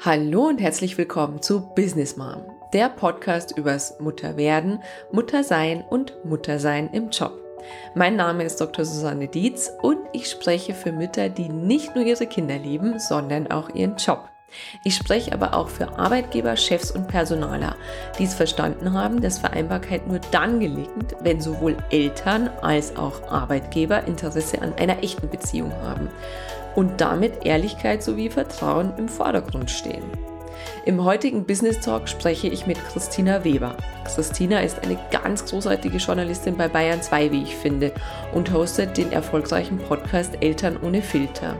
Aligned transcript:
Hallo 0.00 0.48
und 0.48 0.60
herzlich 0.60 0.98
willkommen 0.98 1.42
zu 1.42 1.60
Business 1.74 2.16
Mom, 2.16 2.42
der 2.72 2.88
Podcast 2.88 3.56
übers 3.56 3.98
Mutterwerden, 4.00 4.82
Muttersein 5.12 5.84
und 5.88 6.12
Muttersein 6.24 6.90
im 6.92 7.10
Job. 7.10 7.32
Mein 7.94 8.16
Name 8.16 8.44
ist 8.44 8.60
Dr. 8.60 8.84
Susanne 8.84 9.28
Dietz 9.28 9.70
und 9.82 9.98
ich 10.12 10.28
spreche 10.28 10.74
für 10.74 10.92
Mütter, 10.92 11.28
die 11.28 11.48
nicht 11.48 11.94
nur 11.94 12.04
ihre 12.04 12.26
Kinder 12.26 12.58
lieben, 12.58 12.98
sondern 12.98 13.50
auch 13.52 13.70
ihren 13.74 13.96
Job. 13.96 14.28
Ich 14.84 14.96
spreche 14.96 15.32
aber 15.32 15.54
auch 15.54 15.68
für 15.68 15.98
Arbeitgeber, 15.98 16.56
Chefs 16.56 16.90
und 16.90 17.08
Personaler, 17.08 17.76
die 18.18 18.24
es 18.24 18.34
verstanden 18.34 18.92
haben, 18.92 19.20
dass 19.20 19.38
Vereinbarkeit 19.38 20.06
nur 20.06 20.20
dann 20.30 20.60
gelingt, 20.60 21.16
wenn 21.20 21.40
sowohl 21.40 21.76
Eltern 21.90 22.50
als 22.60 22.96
auch 22.96 23.30
Arbeitgeber 23.30 24.04
Interesse 24.06 24.60
an 24.60 24.74
einer 24.74 25.02
echten 25.02 25.28
Beziehung 25.28 25.72
haben 25.82 26.08
und 26.74 27.00
damit 27.00 27.44
Ehrlichkeit 27.44 28.02
sowie 28.02 28.30
Vertrauen 28.30 28.92
im 28.98 29.08
Vordergrund 29.08 29.70
stehen. 29.70 30.04
Im 30.84 31.04
heutigen 31.04 31.44
Business 31.44 31.80
Talk 31.80 32.08
spreche 32.08 32.48
ich 32.48 32.66
mit 32.66 32.78
Christina 32.88 33.44
Weber. 33.44 33.76
Christina 34.04 34.60
ist 34.60 34.82
eine 34.82 34.98
ganz 35.10 35.44
großartige 35.44 35.98
Journalistin 35.98 36.56
bei 36.56 36.68
Bayern 36.68 37.00
2, 37.00 37.30
wie 37.30 37.42
ich 37.42 37.56
finde, 37.56 37.92
und 38.32 38.52
hostet 38.52 38.96
den 38.96 39.12
erfolgreichen 39.12 39.78
Podcast 39.78 40.38
Eltern 40.40 40.76
ohne 40.82 41.02
Filter. 41.02 41.56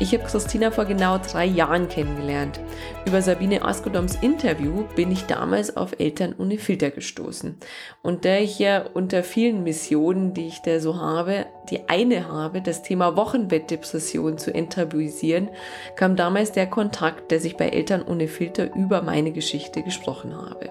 Ich 0.00 0.12
habe 0.12 0.24
Christina 0.24 0.70
vor 0.70 0.84
genau 0.84 1.18
drei 1.18 1.44
Jahren 1.44 1.88
kennengelernt. 1.88 2.58
Über 3.06 3.22
Sabine 3.22 3.62
Askodoms 3.62 4.16
Interview 4.16 4.84
bin 4.96 5.12
ich 5.12 5.26
damals 5.26 5.76
auf 5.76 6.00
Eltern 6.00 6.34
ohne 6.38 6.58
Filter 6.58 6.90
gestoßen. 6.90 7.56
Und 8.02 8.24
da 8.24 8.38
ich 8.38 8.58
ja 8.58 8.84
unter 8.94 9.22
vielen 9.22 9.62
Missionen, 9.62 10.34
die 10.34 10.48
ich 10.48 10.60
da 10.62 10.80
so 10.80 10.96
habe, 10.96 11.46
die 11.70 11.88
eine 11.88 12.28
habe, 12.28 12.62
das 12.62 12.82
Thema 12.82 13.16
Wochenbettdepression 13.16 14.38
zu 14.38 14.52
enttabuisieren, 14.52 15.48
kam 15.94 16.16
damals 16.16 16.52
der 16.52 16.66
Kontakt, 16.66 17.30
dass 17.30 17.44
ich 17.44 17.56
bei 17.56 17.68
Eltern 17.68 18.02
ohne 18.02 18.28
Filter 18.28 18.74
über 18.74 19.02
meine 19.02 19.30
Geschichte 19.30 19.82
gesprochen 19.82 20.34
habe. 20.34 20.70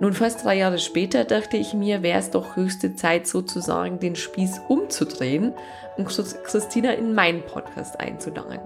Nun 0.00 0.12
fast 0.14 0.44
drei 0.44 0.56
Jahre 0.56 0.78
später 0.78 1.24
dachte 1.24 1.56
ich 1.56 1.74
mir, 1.74 2.02
wäre 2.02 2.18
es 2.18 2.30
doch 2.30 2.56
höchste 2.56 2.94
Zeit 2.96 3.26
sozusagen 3.26 4.00
den 4.00 4.16
Spieß 4.16 4.62
umzudrehen 4.68 5.52
und 5.96 6.08
Christina 6.44 6.92
in 6.92 7.14
meinen 7.14 7.42
Podcast 7.42 8.00
einzuladen. 8.00 8.60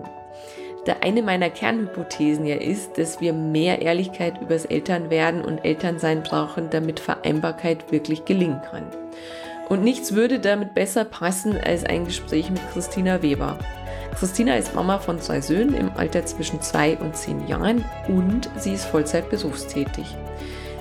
Da 0.86 0.96
eine 1.00 1.22
meiner 1.22 1.50
Kernhypothesen 1.50 2.46
ja 2.46 2.56
ist, 2.56 2.96
dass 2.96 3.20
wir 3.20 3.32
mehr 3.32 3.82
Ehrlichkeit 3.82 4.40
übers 4.40 4.66
Elternwerden 4.66 5.44
und 5.44 5.64
Elternsein 5.64 6.22
brauchen, 6.22 6.70
damit 6.70 7.00
Vereinbarkeit 7.00 7.90
wirklich 7.90 8.24
gelingen 8.24 8.62
kann. 8.70 8.86
Und 9.68 9.82
nichts 9.82 10.14
würde 10.14 10.38
damit 10.38 10.74
besser 10.74 11.04
passen 11.04 11.58
als 11.58 11.84
ein 11.84 12.04
Gespräch 12.04 12.50
mit 12.50 12.60
Christina 12.72 13.20
Weber. 13.20 13.58
Christina 14.14 14.56
ist 14.56 14.76
Mama 14.76 15.00
von 15.00 15.20
zwei 15.20 15.40
Söhnen 15.40 15.74
im 15.74 15.90
Alter 15.96 16.24
zwischen 16.24 16.62
zwei 16.62 16.96
und 16.96 17.16
zehn 17.16 17.48
Jahren 17.48 17.84
und 18.06 18.48
sie 18.56 18.72
ist 18.72 18.84
Vollzeit 18.84 19.28
berufstätig. 19.28 20.16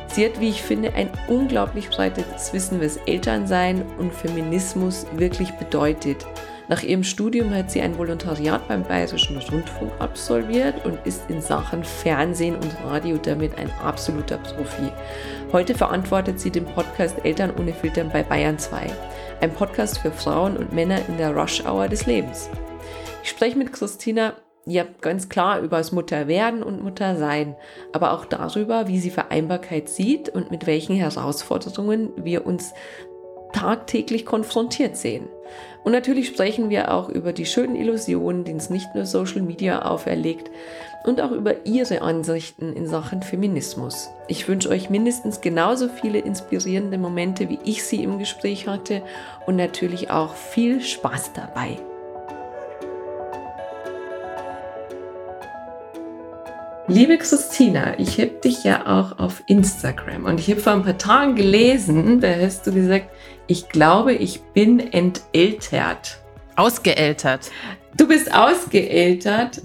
Sie 0.07 0.25
hat, 0.25 0.39
wie 0.39 0.49
ich 0.49 0.61
finde, 0.61 0.93
ein 0.93 1.09
unglaublich 1.27 1.89
breites 1.89 2.53
Wissen, 2.53 2.81
was 2.81 2.97
Elternsein 3.05 3.83
und 3.97 4.13
Feminismus 4.13 5.05
wirklich 5.15 5.51
bedeutet. 5.53 6.25
Nach 6.67 6.81
ihrem 6.81 7.03
Studium 7.03 7.53
hat 7.53 7.69
sie 7.69 7.81
ein 7.81 7.97
Volontariat 7.97 8.67
beim 8.67 8.81
Bayerischen 8.81 9.37
Rundfunk 9.37 9.91
absolviert 9.99 10.83
und 10.83 10.97
ist 11.05 11.29
in 11.29 11.39
Sachen 11.39 11.83
Fernsehen 11.83 12.55
und 12.55 12.75
Radio 12.83 13.17
damit 13.17 13.55
ein 13.59 13.69
absoluter 13.83 14.37
Profi. 14.37 14.91
Heute 15.51 15.75
verantwortet 15.75 16.39
sie 16.39 16.49
den 16.49 16.65
Podcast 16.65 17.23
Eltern 17.23 17.53
ohne 17.59 17.73
Filtern 17.73 18.09
bei 18.11 18.23
Bayern 18.23 18.57
2, 18.57 18.89
ein 19.41 19.53
Podcast 19.53 19.99
für 19.99 20.11
Frauen 20.11 20.57
und 20.57 20.73
Männer 20.73 20.99
in 21.07 21.17
der 21.17 21.35
Rush-Hour 21.35 21.87
des 21.87 22.07
Lebens. 22.07 22.49
Ich 23.21 23.29
spreche 23.29 23.57
mit 23.57 23.71
Christina 23.71 24.33
ja 24.65 24.85
ganz 25.01 25.29
klar 25.29 25.59
über 25.59 25.77
das 25.77 25.91
Mutterwerden 25.91 26.63
und 26.63 26.83
Muttersein, 26.83 27.55
aber 27.93 28.13
auch 28.13 28.25
darüber, 28.25 28.87
wie 28.87 28.99
sie 28.99 29.11
Vereinbarkeit 29.11 29.89
sieht 29.89 30.29
und 30.29 30.51
mit 30.51 30.65
welchen 30.65 30.95
Herausforderungen 30.95 32.11
wir 32.17 32.45
uns 32.45 32.73
tagtäglich 33.53 34.25
konfrontiert 34.25 34.97
sehen. 34.97 35.27
Und 35.83 35.91
natürlich 35.91 36.27
sprechen 36.27 36.69
wir 36.69 36.91
auch 36.91 37.09
über 37.09 37.31
die 37.31 37.45
schönen 37.45 37.75
Illusionen, 37.75 38.43
die 38.43 38.53
uns 38.53 38.69
nicht 38.69 38.93
nur 38.95 39.05
Social 39.05 39.41
Media 39.41 39.83
auferlegt, 39.83 40.49
und 41.05 41.21
auch 41.21 41.31
über 41.31 41.67
ihre 41.67 42.01
Ansichten 42.01 42.73
in 42.73 42.87
Sachen 42.87 43.21
Feminismus. 43.21 44.09
Ich 44.27 44.47
wünsche 44.47 44.69
euch 44.69 44.89
mindestens 44.89 45.39
genauso 45.39 45.87
viele 45.87 46.17
inspirierende 46.17 46.97
Momente, 46.97 47.47
wie 47.47 47.59
ich 47.63 47.83
sie 47.83 48.03
im 48.03 48.17
Gespräch 48.17 48.67
hatte, 48.67 49.03
und 49.45 49.55
natürlich 49.55 50.09
auch 50.09 50.33
viel 50.33 50.81
Spaß 50.81 51.33
dabei. 51.33 51.77
Liebe 56.87 57.17
Christina, 57.17 57.99
ich 57.99 58.19
habe 58.19 58.39
dich 58.43 58.63
ja 58.63 58.85
auch 58.85 59.17
auf 59.17 59.41
Instagram 59.47 60.25
und 60.25 60.39
ich 60.39 60.51
habe 60.51 60.61
vor 60.61 60.73
ein 60.73 60.83
paar 60.83 60.99
Tagen 60.99 61.35
gelesen, 61.35 62.19
da 62.19 62.27
hast 62.35 62.67
du 62.67 62.71
gesagt, 62.71 63.07
ich 63.47 63.69
glaube, 63.69 64.13
ich 64.13 64.41
bin 64.53 64.79
enteltert. 64.79 66.19
Ausgeältert. 66.55 67.49
Du 67.97 68.07
bist 68.07 68.31
ausgeältert. 68.31 69.61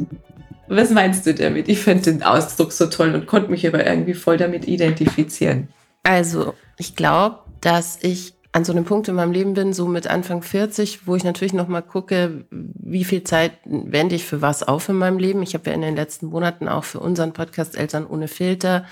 Was 0.68 0.88
meinst 0.90 1.26
du 1.26 1.34
damit? 1.34 1.68
Ich 1.68 1.80
finde 1.80 2.04
den 2.04 2.22
Ausdruck 2.22 2.72
so 2.72 2.86
toll 2.86 3.14
und 3.14 3.26
konnte 3.26 3.50
mich 3.50 3.66
aber 3.66 3.86
irgendwie 3.86 4.14
voll 4.14 4.38
damit 4.38 4.66
identifizieren. 4.66 5.68
Also, 6.04 6.54
ich 6.78 6.96
glaube, 6.96 7.40
dass 7.60 7.98
ich 8.00 8.32
an 8.52 8.64
so 8.64 8.72
einem 8.72 8.84
Punkt 8.84 9.06
in 9.08 9.14
meinem 9.14 9.32
Leben 9.32 9.54
bin, 9.54 9.72
so 9.72 9.86
mit 9.86 10.08
Anfang 10.08 10.42
40, 10.42 11.06
wo 11.06 11.14
ich 11.14 11.22
natürlich 11.22 11.52
noch 11.52 11.68
mal 11.68 11.82
gucke, 11.82 12.44
wie 12.50 13.04
viel 13.04 13.22
Zeit 13.22 13.52
wende 13.64 14.16
ich 14.16 14.24
für 14.24 14.42
was 14.42 14.62
auf 14.62 14.88
in 14.88 14.96
meinem 14.96 15.18
Leben. 15.18 15.42
Ich 15.42 15.54
habe 15.54 15.70
ja 15.70 15.74
in 15.74 15.82
den 15.82 15.94
letzten 15.94 16.26
Monaten 16.26 16.66
auch 16.66 16.84
für 16.84 16.98
unseren 17.00 17.32
Podcast 17.32 17.78
Eltern 17.78 18.06
ohne 18.06 18.26
Filter 18.26 18.84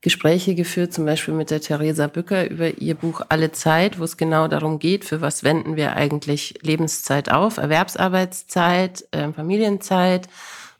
Gespräche 0.00 0.54
geführt, 0.54 0.92
zum 0.92 1.06
Beispiel 1.06 1.34
mit 1.34 1.50
der 1.50 1.60
Theresa 1.60 2.06
Bücker 2.06 2.48
über 2.48 2.78
ihr 2.78 2.94
Buch 2.94 3.22
Alle 3.28 3.50
Zeit, 3.50 3.98
wo 3.98 4.04
es 4.04 4.16
genau 4.16 4.46
darum 4.46 4.78
geht, 4.78 5.04
für 5.04 5.20
was 5.20 5.42
wenden 5.42 5.74
wir 5.74 5.94
eigentlich 5.94 6.54
Lebenszeit 6.62 7.32
auf, 7.32 7.56
Erwerbsarbeitszeit, 7.56 9.08
äh, 9.10 9.32
Familienzeit 9.32 10.28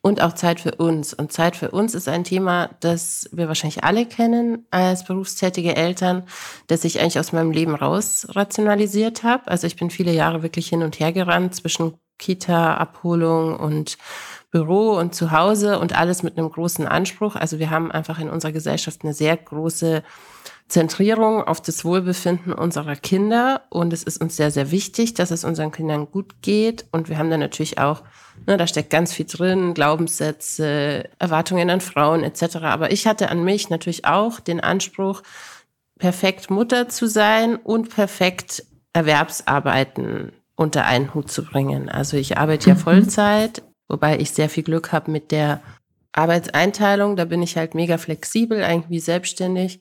und 0.01 0.23
auch 0.23 0.33
Zeit 0.33 0.61
für 0.61 0.75
uns. 0.77 1.13
Und 1.13 1.33
Zeit 1.33 1.57
für 1.57 1.71
uns 1.71 1.95
ist 1.95 2.09
ein 2.09 2.25
Thema, 2.25 2.71
das 2.81 3.29
wir 3.33 3.49
wahrscheinlich 3.49 3.85
alle 3.85 4.07
kennen 4.07 4.67
als 4.71 5.05
berufstätige 5.05 5.77
Eltern, 5.77 6.25
das 6.67 6.85
ich 6.85 7.01
eigentlich 7.01 7.19
aus 7.19 7.33
meinem 7.33 7.51
Leben 7.51 7.75
raus 7.75 8.27
rationalisiert 8.31 9.23
habe. 9.23 9.49
Also 9.49 9.67
ich 9.67 9.77
bin 9.77 9.91
viele 9.91 10.13
Jahre 10.13 10.43
wirklich 10.43 10.69
hin 10.69 10.83
und 10.83 11.01
her 11.01 11.13
gerannt 11.13 11.55
zwischen 11.55 11.95
Kita, 12.19 12.75
Abholung 12.75 13.57
und 13.57 13.97
Büro 14.51 14.93
und 14.93 15.15
zu 15.15 15.31
Hause 15.31 15.79
und 15.79 15.99
alles 15.99 16.23
mit 16.23 16.39
einem 16.39 16.51
großen 16.51 16.87
Anspruch. 16.87 17.37
Also 17.37 17.59
wir 17.59 17.71
haben 17.71 17.93
einfach 17.93 18.19
in 18.19 18.31
unserer 18.31 18.53
Gesellschaft 18.53 19.01
eine 19.03 19.15
sehr 19.15 19.37
große 19.37 20.03
Zentrierung 20.69 21.43
auf 21.43 21.62
das 21.62 21.84
Wohlbefinden 21.84 22.53
unserer 22.53 22.95
Kinder 22.95 23.62
und 23.71 23.93
es 23.93 24.03
ist 24.03 24.21
uns 24.21 24.37
sehr, 24.37 24.51
sehr 24.51 24.71
wichtig, 24.71 25.15
dass 25.15 25.31
es 25.31 25.43
unseren 25.43 25.73
Kindern 25.73 26.11
gut 26.11 26.43
geht 26.43 26.84
und 26.93 27.09
wir 27.09 27.17
haben 27.17 27.31
dann 27.31 27.41
natürlich 27.41 27.79
auch, 27.79 28.03
ne, 28.47 28.59
da 28.59 28.67
steckt 28.67 28.91
ganz 28.91 29.15
viel 29.15 29.25
drin, 29.25 29.73
Glaubenssätze, 29.73 31.09
Erwartungen 31.19 31.71
an 31.71 31.81
Frauen 31.81 32.23
etc. 32.23 32.56
Aber 32.56 32.93
ich 32.93 33.06
hatte 33.06 33.31
an 33.31 33.45
mich 33.45 33.71
natürlich 33.71 34.05
auch 34.05 34.41
den 34.41 34.61
Anspruch, 34.61 35.23
perfekt 35.99 36.51
Mutter 36.51 36.89
zu 36.89 37.06
sein 37.06 37.56
und 37.56 37.89
perfekt 37.89 38.62
Erwerbsarbeiten 38.93 40.33
unter 40.55 40.85
einen 40.85 41.15
Hut 41.15 41.31
zu 41.31 41.45
bringen. 41.45 41.89
Also 41.89 42.17
ich 42.19 42.37
arbeite 42.37 42.69
ja 42.69 42.75
mhm. 42.75 42.81
Vollzeit, 42.81 43.62
wobei 43.89 44.19
ich 44.19 44.33
sehr 44.33 44.50
viel 44.50 44.65
Glück 44.65 44.93
habe 44.93 45.11
mit 45.11 45.31
der 45.31 45.62
Arbeitseinteilung. 46.12 47.17
Da 47.17 47.25
bin 47.25 47.43
ich 47.43 47.56
halt 47.56 47.75
mega 47.75 47.97
flexibel, 47.97 48.62
eigentlich 48.62 49.05
selbstständig. 49.05 49.81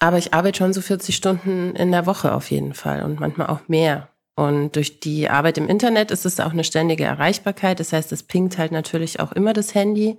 Aber 0.00 0.18
ich 0.18 0.34
arbeite 0.34 0.58
schon 0.58 0.72
so 0.72 0.80
40 0.80 1.14
Stunden 1.14 1.74
in 1.76 1.92
der 1.92 2.06
Woche 2.06 2.34
auf 2.34 2.50
jeden 2.50 2.74
Fall 2.74 3.02
und 3.02 3.20
manchmal 3.20 3.46
auch 3.46 3.68
mehr. 3.68 4.08
Und 4.36 4.74
durch 4.74 5.00
die 5.00 5.30
Arbeit 5.30 5.58
im 5.58 5.68
Internet 5.68 6.10
ist 6.10 6.26
es 6.26 6.40
auch 6.40 6.52
eine 6.52 6.64
ständige 6.64 7.04
Erreichbarkeit. 7.04 7.78
Das 7.78 7.92
heißt, 7.92 8.10
es 8.12 8.24
pinkt 8.24 8.58
halt 8.58 8.72
natürlich 8.72 9.20
auch 9.20 9.32
immer 9.32 9.52
das 9.52 9.74
Handy. 9.74 10.18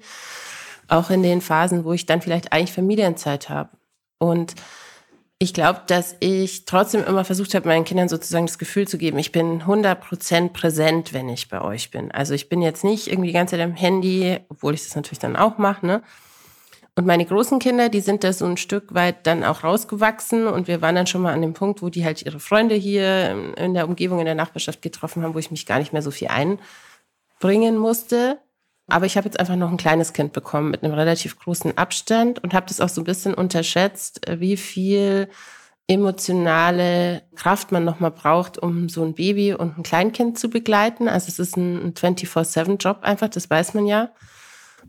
Auch 0.87 1.09
in 1.09 1.23
den 1.23 1.41
Phasen, 1.41 1.83
wo 1.83 1.93
ich 1.93 2.05
dann 2.05 2.22
vielleicht 2.22 2.53
eigentlich 2.53 2.72
Familienzeit 2.72 3.49
habe. 3.49 3.72
Und 4.19 4.55
ich 5.37 5.53
glaube, 5.53 5.81
dass 5.87 6.16
ich 6.21 6.66
trotzdem 6.66 7.03
immer 7.03 7.25
versucht 7.25 7.55
habe, 7.55 7.67
meinen 7.67 7.83
Kindern 7.83 8.07
sozusagen 8.07 8.45
das 8.45 8.57
Gefühl 8.57 8.87
zu 8.87 8.97
geben, 8.97 9.19
ich 9.19 9.33
bin 9.33 9.63
100% 9.63 10.49
präsent, 10.49 11.11
wenn 11.11 11.28
ich 11.28 11.49
bei 11.49 11.61
euch 11.61 11.91
bin. 11.91 12.11
Also 12.11 12.33
ich 12.33 12.47
bin 12.47 12.61
jetzt 12.61 12.85
nicht 12.85 13.07
irgendwie 13.07 13.28
die 13.28 13.33
ganze 13.33 13.57
Zeit 13.57 13.66
am 13.66 13.75
Handy, 13.75 14.39
obwohl 14.47 14.73
ich 14.73 14.83
das 14.83 14.95
natürlich 14.95 15.19
dann 15.19 15.35
auch 15.35 15.57
mache, 15.57 15.85
ne? 15.85 16.03
Und 16.97 17.05
meine 17.05 17.25
großen 17.25 17.59
Kinder, 17.59 17.89
die 17.89 17.99
sind 17.99 18.23
da 18.23 18.31
so 18.31 18.45
ein 18.45 18.55
Stück 18.55 18.93
weit 18.93 19.27
dann 19.27 19.43
auch 19.43 19.65
rausgewachsen 19.65 20.47
und 20.47 20.69
wir 20.69 20.81
waren 20.81 20.95
dann 20.95 21.07
schon 21.07 21.21
mal 21.21 21.33
an 21.33 21.41
dem 21.41 21.53
Punkt, 21.53 21.81
wo 21.81 21.89
die 21.89 22.05
halt 22.05 22.21
ihre 22.21 22.39
Freunde 22.39 22.75
hier 22.75 23.53
in 23.57 23.73
der 23.73 23.87
Umgebung, 23.87 24.19
in 24.19 24.25
der 24.25 24.35
Nachbarschaft 24.35 24.81
getroffen 24.81 25.21
haben, 25.21 25.33
wo 25.33 25.39
ich 25.39 25.51
mich 25.51 25.65
gar 25.65 25.79
nicht 25.79 25.91
mehr 25.91 26.01
so 26.01 26.11
viel 26.11 26.29
einbringen 26.29 27.77
musste. 27.77 28.39
Aber 28.87 29.05
ich 29.05 29.17
habe 29.17 29.25
jetzt 29.25 29.39
einfach 29.39 29.57
noch 29.57 29.71
ein 29.71 29.77
kleines 29.77 30.13
Kind 30.13 30.31
bekommen 30.31 30.71
mit 30.71 30.83
einem 30.83 30.93
relativ 30.93 31.37
großen 31.37 31.77
Abstand 31.77 32.41
und 32.43 32.53
habe 32.53 32.67
das 32.67 32.79
auch 32.79 32.89
so 32.89 33.01
ein 33.01 33.05
bisschen 33.05 33.33
unterschätzt, 33.33 34.21
wie 34.29 34.55
viel 34.55 35.27
emotionale 35.87 37.23
Kraft 37.35 37.71
man 37.71 37.83
nochmal 37.83 38.11
braucht, 38.11 38.57
um 38.57 38.87
so 38.87 39.03
ein 39.03 39.15
Baby 39.15 39.53
und 39.53 39.77
ein 39.77 39.83
Kleinkind 39.83 40.39
zu 40.39 40.49
begleiten. 40.49 41.09
Also 41.09 41.27
es 41.27 41.39
ist 41.39 41.57
ein 41.57 41.93
24-7-Job 41.93 42.99
einfach, 43.01 43.29
das 43.29 43.49
weiß 43.49 43.73
man 43.73 43.85
ja. 43.85 44.11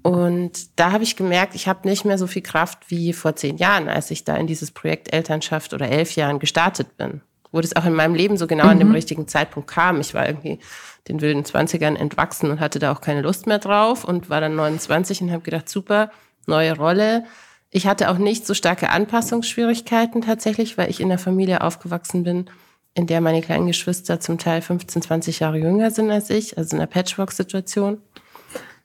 Und 0.06 0.78
da 0.78 0.92
habe 0.92 1.02
ich 1.02 1.16
gemerkt, 1.16 1.56
ich 1.56 1.66
habe 1.66 1.88
nicht 1.88 2.04
mehr 2.04 2.16
so 2.16 2.28
viel 2.28 2.42
Kraft 2.42 2.90
wie 2.90 3.12
vor 3.12 3.34
zehn 3.34 3.56
Jahren, 3.56 3.88
als 3.88 4.12
ich 4.12 4.22
da 4.22 4.36
in 4.36 4.46
dieses 4.46 4.70
Projekt 4.70 5.12
Elternschaft 5.12 5.74
oder 5.74 5.88
elf 5.88 6.14
Jahren 6.14 6.38
gestartet 6.38 6.96
bin. 6.96 7.22
Wo 7.50 7.60
das 7.60 7.74
auch 7.74 7.84
in 7.84 7.94
meinem 7.94 8.14
Leben 8.14 8.36
so 8.36 8.46
genau 8.46 8.64
mhm. 8.64 8.70
an 8.70 8.78
dem 8.78 8.88
mhm. 8.88 8.94
richtigen 8.94 9.26
Zeitpunkt 9.26 9.68
kam. 9.68 10.00
Ich 10.00 10.14
war 10.14 10.26
irgendwie 10.26 10.60
den 11.08 11.20
wilden 11.20 11.44
Zwanzigern 11.44 11.96
entwachsen 11.96 12.52
und 12.52 12.60
hatte 12.60 12.78
da 12.78 12.92
auch 12.92 13.00
keine 13.00 13.22
Lust 13.22 13.48
mehr 13.48 13.58
drauf 13.58 14.04
und 14.04 14.30
war 14.30 14.40
dann 14.40 14.54
29 14.54 15.22
und 15.22 15.32
habe 15.32 15.42
gedacht, 15.42 15.68
super, 15.68 16.12
neue 16.46 16.76
Rolle. 16.76 17.24
Ich 17.70 17.88
hatte 17.88 18.08
auch 18.08 18.18
nicht 18.18 18.46
so 18.46 18.54
starke 18.54 18.90
Anpassungsschwierigkeiten 18.90 20.22
tatsächlich, 20.22 20.78
weil 20.78 20.88
ich 20.88 21.00
in 21.00 21.08
der 21.08 21.18
Familie 21.18 21.62
aufgewachsen 21.62 22.22
bin, 22.22 22.48
in 22.94 23.08
der 23.08 23.20
meine 23.20 23.40
kleinen 23.42 23.66
Geschwister 23.66 24.20
zum 24.20 24.38
Teil 24.38 24.62
15, 24.62 25.02
20 25.02 25.40
Jahre 25.40 25.58
jünger 25.58 25.90
sind 25.90 26.12
als 26.12 26.30
ich, 26.30 26.56
also 26.56 26.76
in 26.76 26.80
einer 26.80 26.86
Patchwork-Situation. 26.86 28.00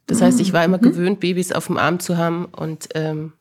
Das 0.07 0.21
heißt, 0.21 0.39
ich 0.39 0.53
war 0.53 0.63
immer 0.65 0.77
mhm. 0.77 0.81
gewöhnt, 0.81 1.19
Babys 1.19 1.51
auf 1.51 1.68
dem 1.68 1.77
Arm 1.77 2.00
zu 2.00 2.18
haben 2.18 2.45
und 2.45 2.89
ähm, 2.95 3.33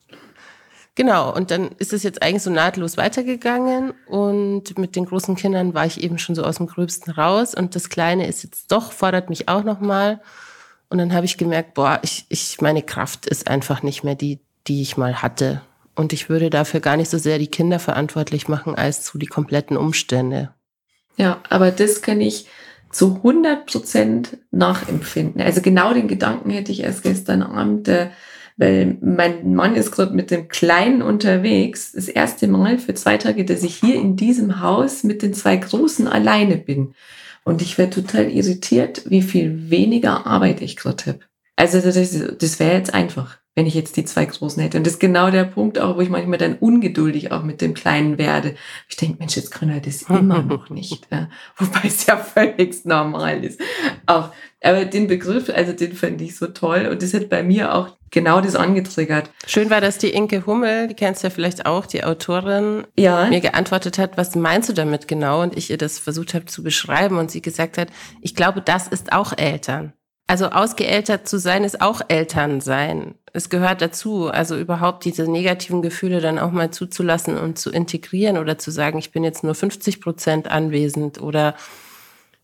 genau, 0.94 1.34
und 1.34 1.50
dann 1.50 1.70
ist 1.78 1.92
es 1.92 2.02
jetzt 2.02 2.22
eigentlich 2.22 2.42
so 2.42 2.50
nahtlos 2.50 2.96
weitergegangen 2.96 3.92
und 4.06 4.78
mit 4.78 4.96
den 4.96 5.06
großen 5.06 5.36
Kindern 5.36 5.74
war 5.74 5.86
ich 5.86 6.02
eben 6.02 6.18
schon 6.18 6.34
so 6.34 6.44
aus 6.44 6.56
dem 6.56 6.66
Gröbsten 6.66 7.12
raus 7.12 7.54
und 7.54 7.74
das 7.74 7.88
Kleine 7.88 8.26
ist 8.26 8.42
jetzt 8.44 8.70
doch, 8.70 8.92
fordert 8.92 9.30
mich 9.30 9.48
auch 9.48 9.64
nochmal. 9.64 10.20
Und 10.90 10.98
dann 10.98 11.14
habe 11.14 11.24
ich 11.24 11.38
gemerkt, 11.38 11.74
boah, 11.74 12.00
ich, 12.02 12.26
ich, 12.28 12.60
meine 12.60 12.82
Kraft 12.82 13.26
ist 13.26 13.48
einfach 13.48 13.82
nicht 13.84 14.02
mehr 14.02 14.16
die, 14.16 14.40
die 14.66 14.82
ich 14.82 14.96
mal 14.96 15.22
hatte. 15.22 15.62
Und 15.94 16.12
ich 16.12 16.28
würde 16.28 16.50
dafür 16.50 16.80
gar 16.80 16.96
nicht 16.96 17.10
so 17.10 17.18
sehr 17.18 17.38
die 17.38 17.46
Kinder 17.46 17.78
verantwortlich 17.78 18.48
machen, 18.48 18.74
als 18.74 19.04
zu 19.04 19.16
die 19.16 19.26
kompletten 19.26 19.76
Umstände. 19.76 20.52
Ja, 21.16 21.40
aber 21.48 21.70
das 21.70 22.02
kann 22.02 22.20
ich 22.20 22.46
zu 22.90 23.16
100 23.16 23.66
Prozent 23.66 24.38
nachempfinden. 24.50 25.40
Also 25.40 25.60
genau 25.60 25.94
den 25.94 26.08
Gedanken 26.08 26.50
hätte 26.50 26.72
ich 26.72 26.82
erst 26.82 27.02
gestern 27.02 27.42
Abend, 27.42 27.88
äh, 27.88 28.10
weil 28.56 28.98
mein 29.00 29.54
Mann 29.54 29.75
ist 29.75 29.90
gerade 29.90 30.12
mit 30.12 30.31
dem 30.31 30.48
Kleinen 30.48 31.00
unterwegs. 31.00 31.92
Das 31.92 32.08
erste 32.08 32.46
Mal 32.46 32.78
für 32.78 32.94
zwei 32.94 33.16
Tage, 33.16 33.44
dass 33.44 33.62
ich 33.62 33.76
hier 33.76 33.94
in 33.94 34.16
diesem 34.16 34.60
Haus 34.60 35.02
mit 35.02 35.22
den 35.22 35.32
zwei 35.32 35.56
Großen 35.56 36.06
alleine 36.06 36.56
bin. 36.56 36.94
Und 37.44 37.62
ich 37.62 37.78
werde 37.78 38.02
total 38.02 38.31
irritiert, 38.31 39.02
wie 39.08 39.22
viel 39.22 39.70
weniger 39.70 40.26
Arbeit 40.26 40.60
ich 40.60 40.76
gerade 40.76 41.04
habe. 41.06 41.20
Also 41.56 41.81
das, 41.81 41.94
das 42.38 42.60
wäre 42.60 42.75
jetzt 42.75 42.92
einfach 42.92 43.39
wenn 43.60 43.66
ich 43.66 43.74
jetzt 43.74 43.98
die 43.98 44.06
zwei 44.06 44.24
Großen 44.24 44.62
hätte. 44.62 44.78
Und 44.78 44.86
das 44.86 44.94
ist 44.94 45.00
genau 45.00 45.30
der 45.30 45.44
Punkt 45.44 45.78
auch, 45.78 45.98
wo 45.98 46.00
ich 46.00 46.08
manchmal 46.08 46.38
dann 46.38 46.54
ungeduldig 46.54 47.30
auch 47.30 47.42
mit 47.42 47.60
dem 47.60 47.74
Kleinen 47.74 48.16
werde. 48.16 48.54
Ich 48.88 48.96
denke, 48.96 49.18
Mensch, 49.18 49.36
jetzt 49.36 49.50
können 49.50 49.74
wir 49.74 49.82
das 49.82 50.00
immer 50.08 50.40
noch 50.40 50.70
nicht. 50.70 51.06
Ja. 51.12 51.28
Wobei 51.58 51.80
es 51.84 52.06
ja 52.06 52.16
völlig 52.16 52.86
normal 52.86 53.44
ist. 53.44 53.60
Auch, 54.06 54.30
aber 54.62 54.86
den 54.86 55.08
Begriff, 55.08 55.50
also 55.50 55.74
den 55.74 55.92
fand 55.92 56.22
ich 56.22 56.38
so 56.38 56.46
toll. 56.46 56.88
Und 56.90 57.02
das 57.02 57.12
hat 57.12 57.28
bei 57.28 57.42
mir 57.42 57.74
auch 57.74 57.98
genau 58.10 58.40
das 58.40 58.56
angetriggert. 58.56 59.30
Schön 59.46 59.68
war, 59.68 59.82
dass 59.82 59.98
die 59.98 60.08
Inke 60.08 60.46
Hummel, 60.46 60.88
die 60.88 60.94
kennst 60.94 61.22
du 61.22 61.26
ja 61.26 61.30
vielleicht 61.30 61.66
auch, 61.66 61.84
die 61.84 62.02
Autorin, 62.02 62.84
ja. 62.96 63.26
mir 63.26 63.40
geantwortet 63.40 63.98
hat, 63.98 64.16
was 64.16 64.34
meinst 64.36 64.70
du 64.70 64.72
damit 64.72 65.06
genau? 65.06 65.42
Und 65.42 65.54
ich 65.54 65.70
ihr 65.70 65.76
das 65.76 65.98
versucht 65.98 66.32
habe 66.32 66.46
zu 66.46 66.62
beschreiben 66.62 67.18
und 67.18 67.30
sie 67.30 67.42
gesagt 67.42 67.76
hat, 67.76 67.88
ich 68.22 68.34
glaube, 68.34 68.62
das 68.62 68.88
ist 68.88 69.12
auch 69.12 69.36
Eltern. 69.36 69.92
Also 70.30 70.46
ausgeeltert 70.46 71.28
zu 71.28 71.40
sein 71.40 71.64
ist 71.64 71.80
auch 71.80 72.02
Eltern 72.06 72.60
sein. 72.60 73.16
Es 73.32 73.50
gehört 73.50 73.82
dazu, 73.82 74.28
also 74.28 74.56
überhaupt 74.56 75.04
diese 75.04 75.24
negativen 75.28 75.82
Gefühle 75.82 76.20
dann 76.20 76.38
auch 76.38 76.52
mal 76.52 76.70
zuzulassen 76.70 77.36
und 77.36 77.58
zu 77.58 77.72
integrieren 77.72 78.38
oder 78.38 78.56
zu 78.56 78.70
sagen, 78.70 79.00
ich 79.00 79.10
bin 79.10 79.24
jetzt 79.24 79.42
nur 79.42 79.56
50 79.56 80.00
Prozent 80.00 80.48
anwesend 80.48 81.20
oder 81.20 81.56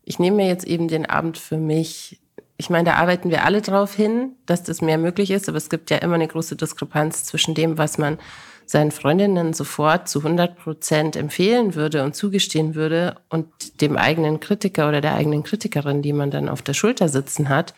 ich 0.02 0.18
nehme 0.18 0.38
mir 0.38 0.48
jetzt 0.48 0.66
eben 0.66 0.88
den 0.88 1.06
Abend 1.06 1.38
für 1.38 1.58
mich. 1.58 2.18
Ich 2.56 2.70
meine, 2.70 2.86
da 2.90 2.94
arbeiten 2.94 3.30
wir 3.30 3.44
alle 3.44 3.62
drauf 3.62 3.94
hin, 3.94 4.32
dass 4.46 4.64
das 4.64 4.82
mehr 4.82 4.98
möglich 4.98 5.30
ist, 5.30 5.48
aber 5.48 5.58
es 5.58 5.70
gibt 5.70 5.88
ja 5.92 5.98
immer 5.98 6.16
eine 6.16 6.26
große 6.26 6.56
Diskrepanz 6.56 7.22
zwischen 7.22 7.54
dem, 7.54 7.78
was 7.78 7.98
man 7.98 8.18
seinen 8.66 8.90
Freundinnen 8.90 9.52
sofort 9.52 10.08
zu 10.08 10.20
100 10.20 10.56
Prozent 10.56 11.16
empfehlen 11.16 11.74
würde 11.74 12.04
und 12.04 12.14
zugestehen 12.14 12.74
würde 12.74 13.16
und 13.28 13.80
dem 13.80 13.96
eigenen 13.96 14.40
Kritiker 14.40 14.88
oder 14.88 15.00
der 15.00 15.14
eigenen 15.14 15.42
Kritikerin, 15.42 16.02
die 16.02 16.12
man 16.12 16.30
dann 16.30 16.48
auf 16.48 16.62
der 16.62 16.74
Schulter 16.74 17.08
sitzen 17.08 17.48
hat 17.48 17.74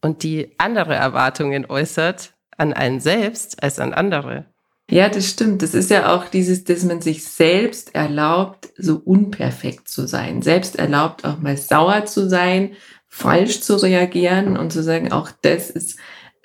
und 0.00 0.22
die 0.22 0.52
andere 0.58 0.94
Erwartungen 0.94 1.66
äußert 1.66 2.34
an 2.56 2.72
einen 2.72 3.00
selbst 3.00 3.62
als 3.62 3.78
an 3.78 3.94
andere. 3.94 4.44
Ja, 4.90 5.08
das 5.08 5.30
stimmt. 5.30 5.62
Das 5.62 5.72
ist 5.72 5.90
ja 5.90 6.14
auch 6.14 6.26
dieses, 6.26 6.64
dass 6.64 6.84
man 6.84 7.00
sich 7.00 7.24
selbst 7.24 7.94
erlaubt, 7.94 8.68
so 8.76 9.00
unperfekt 9.02 9.88
zu 9.88 10.06
sein. 10.06 10.42
Selbst 10.42 10.76
erlaubt, 10.76 11.24
auch 11.24 11.38
mal 11.38 11.56
sauer 11.56 12.04
zu 12.04 12.28
sein, 12.28 12.72
falsch 13.08 13.60
zu 13.62 13.76
reagieren 13.76 14.58
und 14.58 14.72
zu 14.72 14.82
sagen, 14.82 15.10
auch 15.10 15.30
das 15.40 15.70
ist 15.70 15.98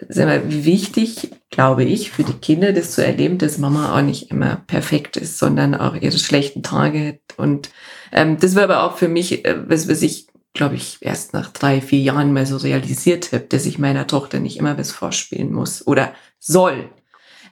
sehr 0.07 0.63
wichtig, 0.63 1.31
glaube 1.49 1.83
ich, 1.83 2.11
für 2.11 2.23
die 2.23 2.33
Kinder, 2.33 2.73
das 2.73 2.91
zu 2.91 3.03
erleben, 3.03 3.37
dass 3.37 3.57
Mama 3.57 3.97
auch 3.97 4.01
nicht 4.01 4.29
immer 4.29 4.57
perfekt 4.67 5.17
ist, 5.17 5.39
sondern 5.39 5.75
auch 5.75 5.95
ihre 5.95 6.17
schlechten 6.17 6.63
Tage 6.63 7.07
hat. 7.07 7.37
Und 7.37 7.71
ähm, 8.11 8.37
das 8.39 8.55
war 8.55 8.63
aber 8.63 8.83
auch 8.83 8.97
für 8.97 9.07
mich, 9.07 9.45
äh, 9.45 9.57
was, 9.67 9.87
was 9.87 10.01
ich, 10.01 10.27
glaube 10.53 10.75
ich, 10.75 10.97
erst 11.01 11.33
nach 11.33 11.51
drei, 11.51 11.81
vier 11.81 11.99
Jahren 11.99 12.33
mal 12.33 12.45
so 12.45 12.57
realisiert 12.57 13.31
habe, 13.33 13.45
dass 13.45 13.65
ich 13.65 13.79
meiner 13.79 14.07
Tochter 14.07 14.39
nicht 14.39 14.57
immer 14.57 14.77
was 14.77 14.91
vorspielen 14.91 15.51
muss 15.51 15.85
oder 15.87 16.13
soll. 16.37 16.89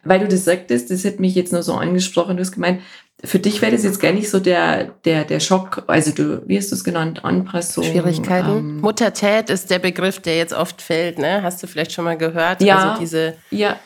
Weil 0.04 0.20
du 0.20 0.28
das 0.28 0.46
sagtest, 0.46 0.92
das 0.92 1.04
hat 1.04 1.20
mich 1.20 1.36
jetzt 1.36 1.52
nur 1.52 1.64
so 1.64 1.74
angesprochen, 1.74 2.38
du 2.38 2.42
hast 2.42 2.52
gemeint, 2.52 2.82
für 3.24 3.40
dich 3.40 3.62
wäre 3.62 3.72
das 3.72 3.84
jetzt 3.84 4.00
gar 4.00 4.12
nicht 4.12 4.30
so 4.30 4.40
der, 4.40 4.86
der, 5.06 5.26
der 5.26 5.40
Schock, 5.40 5.84
also 5.88 6.12
du, 6.12 6.48
wie 6.48 6.58
hast 6.58 6.72
du 6.72 6.76
es 6.76 6.84
genannt, 6.84 7.26
Anpassung? 7.26 7.84
Schwierigkeiten. 7.84 8.50
Ähm, 8.50 8.82
Muttertät 8.82 9.50
ist 9.50 9.72
der 9.72 9.80
Begriff, 9.80 10.20
der 10.20 10.38
jetzt 10.38 10.54
oft 10.54 10.82
fällt, 10.82 11.18
ne? 11.18 11.42
Hast 11.42 11.62
du 11.64 11.68
vielleicht 11.68 11.92
schon 11.92 12.06
mal 12.06 12.18
gehört? 12.18 12.62
Ja. 12.62 12.92
Also 12.92 13.00
diese, 13.00 13.34
ja. 13.50 13.78